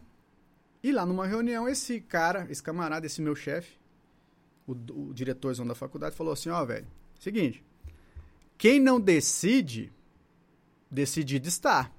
E 0.84 0.91
lá 0.91 1.06
numa 1.06 1.26
reunião, 1.26 1.70
esse 1.70 2.02
cara, 2.02 2.45
esse 2.50 2.64
camarada, 2.64 3.06
esse 3.06 3.22
meu 3.22 3.36
chefe, 3.36 3.78
o, 4.68 4.74
o 4.74 5.14
diretorzão 5.14 5.66
da 5.66 5.76
faculdade, 5.76 6.16
falou 6.16 6.34
assim: 6.34 6.50
Ó, 6.50 6.62
oh, 6.62 6.66
velho, 6.66 6.88
seguinte, 7.20 7.64
quem 8.60 8.78
não 8.78 8.99
decide, 8.99 9.89
decidido 10.91 11.47
está. 11.47 11.89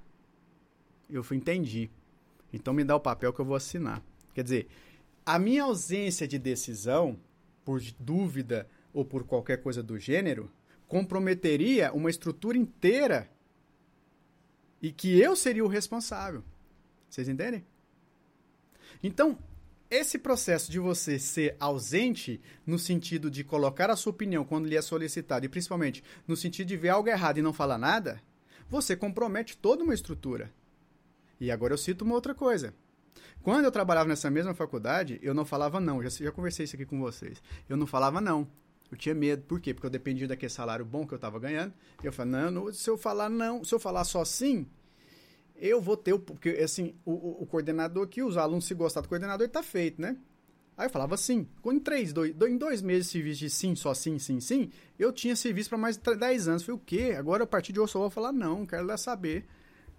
Eu 1.09 1.25
fui, 1.25 1.39
entendi. 1.39 1.91
Então 2.53 2.75
me 2.75 2.85
dá 2.85 2.95
o 2.95 3.01
papel 3.01 3.33
que 3.33 3.41
eu 3.41 3.47
vou 3.47 3.57
assinar. 3.57 4.03
Quer 4.35 4.45
dizer, 4.45 4.69
a 5.25 5.39
minha 5.39 5.65
ausência 5.65 6.29
de 6.29 6.39
decisão, 6.39 7.19
por 7.65 7.81
dúvida 7.99 8.69
ou 8.93 9.07
por 9.07 9.25
qualquer 9.25 9.63
coisa 9.63 9.83
do 9.83 9.99
gênero, 9.99 10.53
comprometeria 10.87 11.95
uma 11.95 12.11
estrutura 12.11 12.59
inteira 12.59 13.31
e 14.83 14.93
que 14.93 15.19
eu 15.19 15.35
seria 15.35 15.65
o 15.65 15.69
responsável. 15.69 16.45
Vocês 17.09 17.27
entendem? 17.27 17.65
Então, 19.03 19.39
esse 19.91 20.18
processo 20.18 20.70
de 20.70 20.78
você 20.78 21.18
ser 21.18 21.57
ausente 21.59 22.41
no 22.64 22.78
sentido 22.78 23.30
de 23.30 23.43
colocar 23.43 23.91
a 23.91 23.97
sua 23.97 24.11
opinião 24.11 24.45
quando 24.45 24.66
lhe 24.66 24.76
é 24.76 24.82
solicitado 24.82 25.45
e 25.45 25.49
principalmente 25.49 26.05
no 26.28 26.36
sentido 26.36 26.68
de 26.68 26.76
ver 26.76 26.91
algo 26.91 27.09
errado 27.09 27.38
e 27.38 27.43
não 27.43 27.53
falar 27.53 27.76
nada, 27.76 28.22
você 28.68 28.95
compromete 28.95 29.57
toda 29.57 29.82
uma 29.82 29.93
estrutura. 29.93 30.53
E 31.41 31.51
agora 31.51 31.74
eu 31.74 31.78
cito 31.78 32.05
uma 32.05 32.14
outra 32.14 32.34
coisa. 32.34 32.72
Quando 33.43 33.64
eu 33.64 33.72
trabalhava 33.72 34.09
nessa 34.09 34.30
mesma 34.30 34.55
faculdade, 34.55 35.18
eu 35.22 35.34
não 35.34 35.45
falava 35.45 35.80
não. 35.80 36.03
Já, 36.03 36.11
já 36.11 36.30
conversei 36.30 36.64
isso 36.64 36.76
aqui 36.76 36.84
com 36.86 37.01
vocês. 37.01 37.43
Eu 37.68 37.76
não 37.76 37.86
falava 37.86 38.20
não. 38.20 38.47
Eu 38.93 38.99
tinha 38.99 39.14
medo. 39.14 39.43
Por 39.43 39.61
quê? 39.61 39.72
Porque 39.72 39.86
eu 39.86 39.91
dependia 39.91 40.28
daquele 40.28 40.53
salário 40.53 40.84
bom 40.84 41.07
que 41.07 41.14
eu 41.14 41.16
estava 41.16 41.38
ganhando. 41.38 41.72
Eu 42.03 42.12
não, 42.26 42.51
não, 42.51 42.72
se 42.72 42.88
eu 42.88 42.99
falar 42.99 43.30
não, 43.30 43.64
se 43.64 43.74
eu 43.74 43.80
falar 43.80 44.05
só 44.05 44.24
sim, 44.24 44.66
eu 45.61 45.81
vou 45.81 45.97
ter 45.97 46.13
o. 46.13 46.19
Porque, 46.19 46.49
assim, 46.51 46.95
o, 47.05 47.43
o, 47.43 47.47
coordenador 47.47 48.05
aqui, 48.05 48.23
os 48.23 48.37
alunos, 48.37 48.65
se 48.65 48.75
gostar 48.75 49.03
do 49.03 49.09
coordenador, 49.09 49.47
está 49.47 49.63
feito, 49.63 50.01
né? 50.01 50.17
Aí 50.77 50.87
eu 50.87 50.91
falava 50.91 51.17
sim. 51.17 51.47
Em 51.67 51.79
três, 51.79 52.13
dois, 52.13 52.35
em 52.49 52.57
dois 52.57 52.81
meses 52.81 53.07
de 53.07 53.13
serviço 53.13 53.41
de 53.41 53.51
sim, 53.51 53.75
só 53.75 53.93
sim, 53.93 54.19
sim, 54.19 54.41
sim, 54.41 54.71
eu 54.99 55.13
tinha 55.13 55.37
serviço 55.37 55.69
para 55.69 55.77
mais 55.77 55.99
de 55.99 56.17
10 56.17 56.49
anos. 56.49 56.63
Falei, 56.63 56.81
o 56.81 56.83
quê? 56.85 57.15
Agora, 57.17 57.45
a 57.45 57.47
partir 57.47 57.73
de 57.73 57.79
hoje, 57.79 57.91
eu 57.91 57.93
só 57.93 57.99
vou 57.99 58.11
falar 58.11 58.33
não, 58.33 58.65
quero 58.65 58.87
lá 58.87 58.97
saber. 58.97 59.45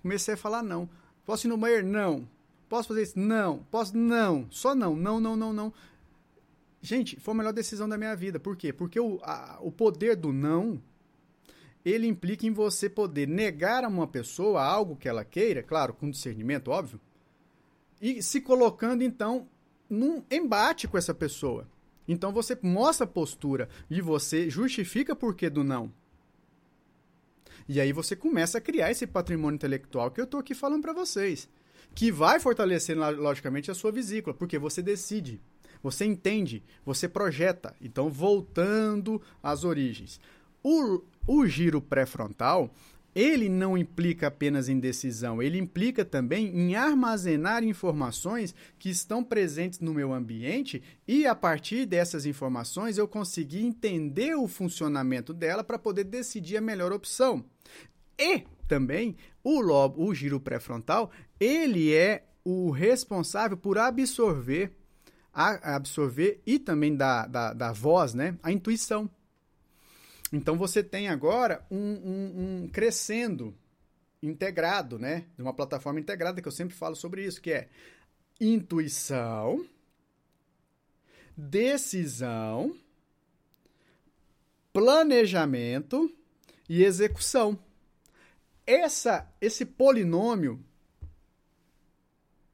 Comecei 0.01 0.34
a 0.34 0.38
falar 0.38 0.64
não. 0.64 0.89
Posso 1.24 1.45
ir 1.45 1.49
no 1.49 1.57
banheiro? 1.57 1.86
Não. 1.86 2.28
Posso 2.68 2.88
fazer 2.88 3.03
isso? 3.03 3.20
Não. 3.20 3.59
Posso? 3.70 3.95
Não. 3.95 4.47
Só 4.49 4.74
não. 4.74 4.95
Não, 4.95 5.20
não, 5.20 5.36
não, 5.36 5.53
não. 5.53 5.74
Gente, 6.82 7.20
foi 7.20 7.34
a 7.36 7.38
melhor 7.38 7.53
decisão 7.53 7.88
da 7.88 7.97
minha 7.97 8.16
vida. 8.16 8.39
Por 8.39 8.57
quê? 8.57 8.74
Porque 8.74 8.99
o, 8.99 9.20
a, 9.22 9.59
o 9.62 9.72
poder 9.72 10.16
do 10.16 10.34
não, 10.34 10.82
ele 11.84 12.07
implica 12.07 12.45
em 12.45 12.51
você 12.51 12.89
poder 12.89 13.27
negar 13.27 13.84
a 13.84 13.88
uma 13.88 14.07
pessoa 14.07 14.63
algo 14.63 14.95
que 14.95 15.09
ela 15.09 15.25
queira, 15.25 15.63
claro, 15.63 15.93
com 15.93 16.09
discernimento, 16.09 16.69
óbvio, 16.69 16.99
e 18.01 18.21
se 18.21 18.41
colocando, 18.41 19.03
então, 19.03 19.47
num 19.89 20.23
embate 20.29 20.88
com 20.88 20.97
essa 20.97 21.13
pessoa. 21.13 21.67
Então 22.07 22.32
você 22.32 22.57
mostra 22.61 23.05
a 23.05 23.09
postura 23.09 23.69
e 23.89 24.01
você 24.01 24.49
justifica 24.49 25.15
por 25.15 25.36
que 25.36 25.49
do 25.49 25.63
não. 25.63 25.91
E 27.67 27.79
aí 27.79 27.93
você 27.93 28.15
começa 28.15 28.57
a 28.57 28.61
criar 28.61 28.91
esse 28.91 29.05
patrimônio 29.05 29.55
intelectual 29.55 30.11
que 30.11 30.19
eu 30.19 30.25
estou 30.25 30.39
aqui 30.39 30.55
falando 30.55 30.82
para 30.82 30.93
vocês, 30.93 31.47
que 31.93 32.11
vai 32.11 32.39
fortalecer 32.39 32.97
logicamente 32.97 33.69
a 33.69 33.73
sua 33.73 33.91
vesícula, 33.91 34.34
porque 34.34 34.57
você 34.57 34.82
decide, 34.82 35.39
você 35.82 36.05
entende, 36.05 36.63
você 36.86 37.07
projeta. 37.07 37.75
Então, 37.82 38.09
voltando 38.09 39.21
às 39.41 39.63
origens. 39.63 40.19
O, 40.63 41.01
o 41.28 41.45
giro 41.45 41.82
pré-frontal, 41.82 42.74
ele 43.13 43.49
não 43.49 43.78
implica 43.78 44.28
apenas 44.28 44.69
em 44.69 44.80
decisão, 44.80 45.41
ele 45.41 45.57
implica 45.57 46.05
também 46.05 46.47
em 46.47 46.76
armazenar 46.76 47.63
informações 47.63 48.55
que 48.80 48.89
estão 48.89 49.24
presentes 49.24 49.80
no 49.80 49.93
meu 49.93 50.13
ambiente 50.13 50.82
e 51.07 51.28
a 51.28 51.36
partir 51.36 51.86
dessas 51.86 52.26
informações 52.26 52.97
eu 52.97 53.07
conseguir 53.07 53.63
entender 53.63 54.36
o 54.36 54.47
funcionamento 54.47 55.34
dela 55.34 55.63
para 55.63 55.78
poder 55.78 56.05
decidir 56.05 56.57
a 56.57 56.61
melhor 56.61 56.93
opção. 56.93 57.43
E 58.17 58.43
também 58.67 59.17
o 59.43 59.59
lobo, 59.59 60.05
o 60.05 60.15
giro 60.15 60.39
pré-frontal, 60.39 61.11
ele 61.39 61.93
é 61.93 62.24
o 62.45 62.72
responsável 62.72 63.57
por 63.57 63.78
absorver, 63.78 64.72
absorver 65.34 66.41
e 66.45 66.57
também 66.57 66.95
da, 66.95 67.28
da, 67.28 67.53
da 67.53 67.72
voz, 67.74 68.13
né, 68.13 68.38
a 68.41 68.51
intuição. 68.51 69.09
Então 70.32 70.57
você 70.57 70.84
tem 70.84 71.09
agora 71.09 71.65
um, 71.69 71.77
um, 71.77 72.63
um 72.63 72.69
crescendo 72.69 73.53
integrado, 74.23 74.97
né? 74.97 75.25
De 75.36 75.41
uma 75.41 75.53
plataforma 75.53 75.99
integrada 75.99 76.41
que 76.41 76.47
eu 76.47 76.51
sempre 76.51 76.75
falo 76.75 76.95
sobre 76.95 77.25
isso, 77.25 77.41
que 77.41 77.51
é 77.51 77.69
intuição, 78.39 79.65
decisão, 81.36 82.75
planejamento 84.71 86.13
e 86.69 86.84
execução. 86.84 87.59
Essa, 88.65 89.29
esse 89.41 89.65
polinômio 89.65 90.63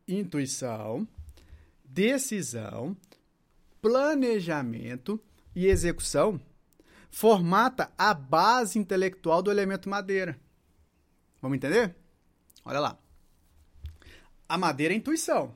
intuição, 0.08 1.08
decisão, 1.84 2.96
planejamento 3.82 5.20
e 5.54 5.68
execução 5.68 6.40
formata 7.10 7.92
a 7.98 8.14
base 8.14 8.78
intelectual 8.78 9.42
do 9.42 9.52
elemento 9.52 9.90
madeira. 9.90 10.40
Vamos 11.42 11.58
entender? 11.58 11.96
Olha 12.66 12.80
lá. 12.80 12.98
A 14.48 14.58
madeira 14.58 14.94
é 14.94 14.98
intuição. 14.98 15.56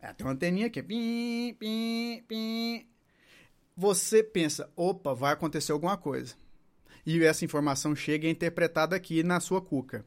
É, 0.00 0.12
tem 0.12 0.26
uma 0.26 0.32
anteninha 0.32 0.66
aqui. 0.66 0.82
Pim, 0.82 1.54
pim, 1.58 2.22
pim. 2.26 2.86
Você 3.76 4.22
pensa, 4.22 4.70
opa, 4.76 5.14
vai 5.14 5.32
acontecer 5.32 5.72
alguma 5.72 5.96
coisa. 5.96 6.34
E 7.04 7.22
essa 7.24 7.44
informação 7.44 7.96
chega 7.96 8.26
e 8.26 8.28
é 8.28 8.32
interpretada 8.32 8.94
aqui 8.94 9.22
na 9.22 9.40
sua 9.40 9.60
cuca. 9.60 10.04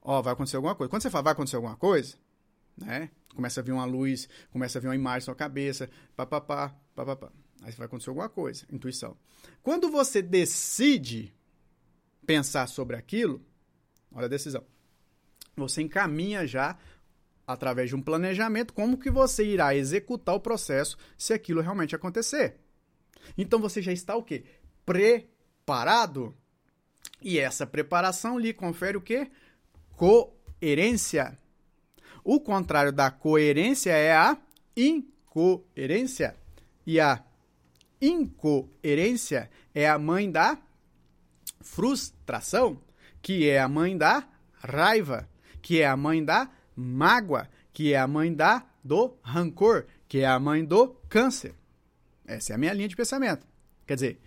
Ó, 0.00 0.20
vai 0.20 0.32
acontecer 0.32 0.56
alguma 0.56 0.74
coisa. 0.74 0.90
Quando 0.90 1.02
você 1.02 1.10
fala 1.10 1.24
vai 1.24 1.32
acontecer 1.32 1.56
alguma 1.56 1.76
coisa, 1.76 2.16
né? 2.76 3.10
Começa 3.34 3.60
a 3.60 3.62
vir 3.62 3.72
uma 3.72 3.84
luz, 3.84 4.28
começa 4.52 4.78
a 4.78 4.80
vir 4.80 4.88
uma 4.88 4.94
imagem 4.94 5.20
na 5.20 5.24
sua 5.24 5.34
cabeça, 5.34 5.90
papapá, 6.14 6.74
papapá. 6.94 7.32
Aí 7.64 7.72
vai 7.72 7.86
acontecer 7.86 8.10
alguma 8.10 8.28
coisa, 8.28 8.66
intuição. 8.70 9.16
Quando 9.62 9.90
você 9.90 10.20
decide 10.20 11.34
pensar 12.26 12.66
sobre 12.68 12.94
aquilo, 12.94 13.42
olha 14.12 14.26
a 14.26 14.28
decisão. 14.28 14.62
Você 15.56 15.80
encaminha 15.80 16.46
já 16.46 16.78
através 17.46 17.88
de 17.88 17.96
um 17.96 18.02
planejamento 18.02 18.74
como 18.74 18.98
que 18.98 19.10
você 19.10 19.44
irá 19.44 19.74
executar 19.74 20.34
o 20.34 20.40
processo 20.40 20.98
se 21.16 21.32
aquilo 21.32 21.62
realmente 21.62 21.96
acontecer. 21.96 22.60
Então 23.36 23.58
você 23.58 23.80
já 23.80 23.92
está 23.92 24.14
o 24.14 24.22
quê? 24.22 24.44
Preparado. 24.84 26.36
E 27.22 27.38
essa 27.38 27.66
preparação 27.66 28.38
lhe 28.38 28.52
confere 28.52 28.98
o 28.98 29.00
quê? 29.00 29.30
Coerência. 29.96 31.38
O 32.22 32.38
contrário 32.40 32.92
da 32.92 33.10
coerência 33.10 33.92
é 33.92 34.14
a 34.14 34.36
incoerência. 34.76 36.36
E 36.86 37.00
a 37.00 37.24
incoerência 38.08 39.50
é 39.74 39.88
a 39.88 39.98
mãe 39.98 40.30
da 40.30 40.58
frustração, 41.60 42.80
que 43.22 43.48
é 43.48 43.60
a 43.60 43.68
mãe 43.68 43.96
da 43.96 44.28
raiva, 44.52 45.28
que 45.62 45.80
é 45.80 45.86
a 45.86 45.96
mãe 45.96 46.24
da 46.24 46.50
mágoa, 46.76 47.48
que 47.72 47.92
é 47.92 47.98
a 47.98 48.06
mãe 48.06 48.32
da 48.32 48.66
do 48.82 49.16
rancor, 49.22 49.86
que 50.06 50.18
é 50.18 50.26
a 50.26 50.38
mãe 50.38 50.62
do 50.64 50.88
câncer. 51.08 51.54
Essa 52.26 52.52
é 52.52 52.54
a 52.54 52.58
minha 52.58 52.72
linha 52.74 52.88
de 52.88 52.94
pensamento. 52.94 53.46
Quer 53.86 53.94
dizer, 53.94 54.20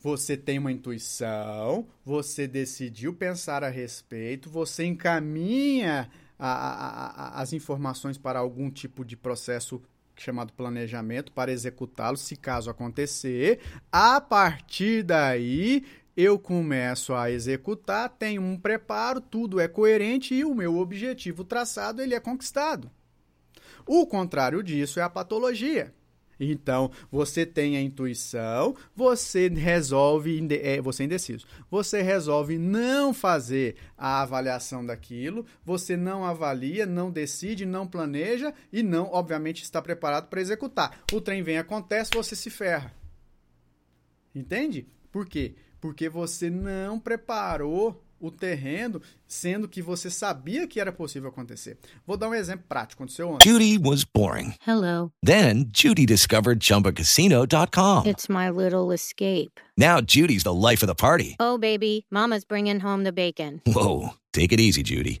você 0.00 0.36
tem 0.36 0.58
uma 0.58 0.72
intuição, 0.72 1.86
você 2.04 2.48
decidiu 2.48 3.14
pensar 3.14 3.62
a 3.62 3.68
respeito, 3.68 4.50
você 4.50 4.84
encaminha 4.84 6.10
a, 6.38 6.48
a, 6.48 7.06
a, 7.38 7.40
as 7.42 7.52
informações 7.52 8.18
para 8.18 8.38
algum 8.38 8.70
tipo 8.70 9.04
de 9.04 9.16
processo 9.16 9.82
chamado 10.16 10.52
planejamento 10.52 11.32
para 11.32 11.52
executá-lo, 11.52 12.16
se 12.16 12.36
caso 12.36 12.70
acontecer. 12.70 13.60
A 13.90 14.20
partir 14.20 15.02
daí, 15.02 15.84
eu 16.16 16.38
começo 16.38 17.14
a 17.14 17.30
executar, 17.30 18.08
tenho 18.10 18.42
um 18.42 18.58
preparo, 18.58 19.20
tudo 19.20 19.58
é 19.58 19.66
coerente 19.66 20.34
e 20.34 20.44
o 20.44 20.54
meu 20.54 20.76
objetivo 20.76 21.44
traçado 21.44 22.02
ele 22.02 22.14
é 22.14 22.20
conquistado. 22.20 22.90
O 23.86 24.06
contrário 24.06 24.62
disso 24.62 25.00
é 25.00 25.02
a 25.02 25.10
patologia. 25.10 25.92
Então, 26.42 26.90
você 27.10 27.46
tem 27.46 27.76
a 27.76 27.80
intuição, 27.80 28.74
você 28.96 29.48
resolve, 29.48 30.40
é, 30.60 30.80
você 30.80 31.04
é 31.04 31.06
indeciso, 31.06 31.46
você 31.70 32.02
resolve 32.02 32.58
não 32.58 33.14
fazer 33.14 33.76
a 33.96 34.22
avaliação 34.22 34.84
daquilo, 34.84 35.46
você 35.64 35.96
não 35.96 36.24
avalia, 36.24 36.84
não 36.84 37.10
decide, 37.10 37.64
não 37.64 37.86
planeja 37.86 38.52
e 38.72 38.82
não, 38.82 39.04
obviamente, 39.12 39.62
está 39.62 39.80
preparado 39.80 40.28
para 40.28 40.40
executar. 40.40 41.04
O 41.12 41.20
trem 41.20 41.42
vem, 41.42 41.58
acontece, 41.58 42.10
você 42.12 42.34
se 42.34 42.50
ferra. 42.50 42.92
Entende? 44.34 44.88
Por 45.12 45.26
quê? 45.26 45.54
Porque 45.80 46.08
você 46.08 46.50
não 46.50 46.98
preparou 46.98 48.01
o 48.22 48.30
terreno, 48.30 49.02
sendo 49.26 49.68
que 49.68 49.82
você 49.82 50.08
sabia 50.08 50.66
que 50.66 50.80
era 50.80 50.92
possível 50.92 51.28
acontecer. 51.28 51.76
Vou 52.06 52.16
dar 52.16 52.28
um 52.28 52.34
exemplo 52.34 52.64
prático. 52.68 53.02
Aconteceu 53.02 53.28
ontem. 53.28 53.48
Judy 53.48 53.78
was 53.78 54.04
boring. 54.04 54.54
Hello. 54.66 55.10
Then 55.24 55.68
Judy 55.74 56.06
discovered 56.06 56.60
ChumbaCasino.com. 56.60 58.06
It's 58.06 58.28
my 58.28 58.48
little 58.48 58.92
escape. 58.94 59.60
Now 59.76 60.00
Judy's 60.00 60.44
the 60.44 60.54
life 60.54 60.82
of 60.82 60.88
the 60.88 60.94
party. 60.94 61.36
Oh, 61.40 61.58
baby, 61.58 62.06
mama's 62.10 62.44
bringing 62.44 62.80
home 62.80 63.02
the 63.04 63.12
bacon. 63.12 63.60
Whoa, 63.66 64.14
take 64.32 64.52
it 64.52 64.60
easy, 64.60 64.82
Judy. 64.82 65.20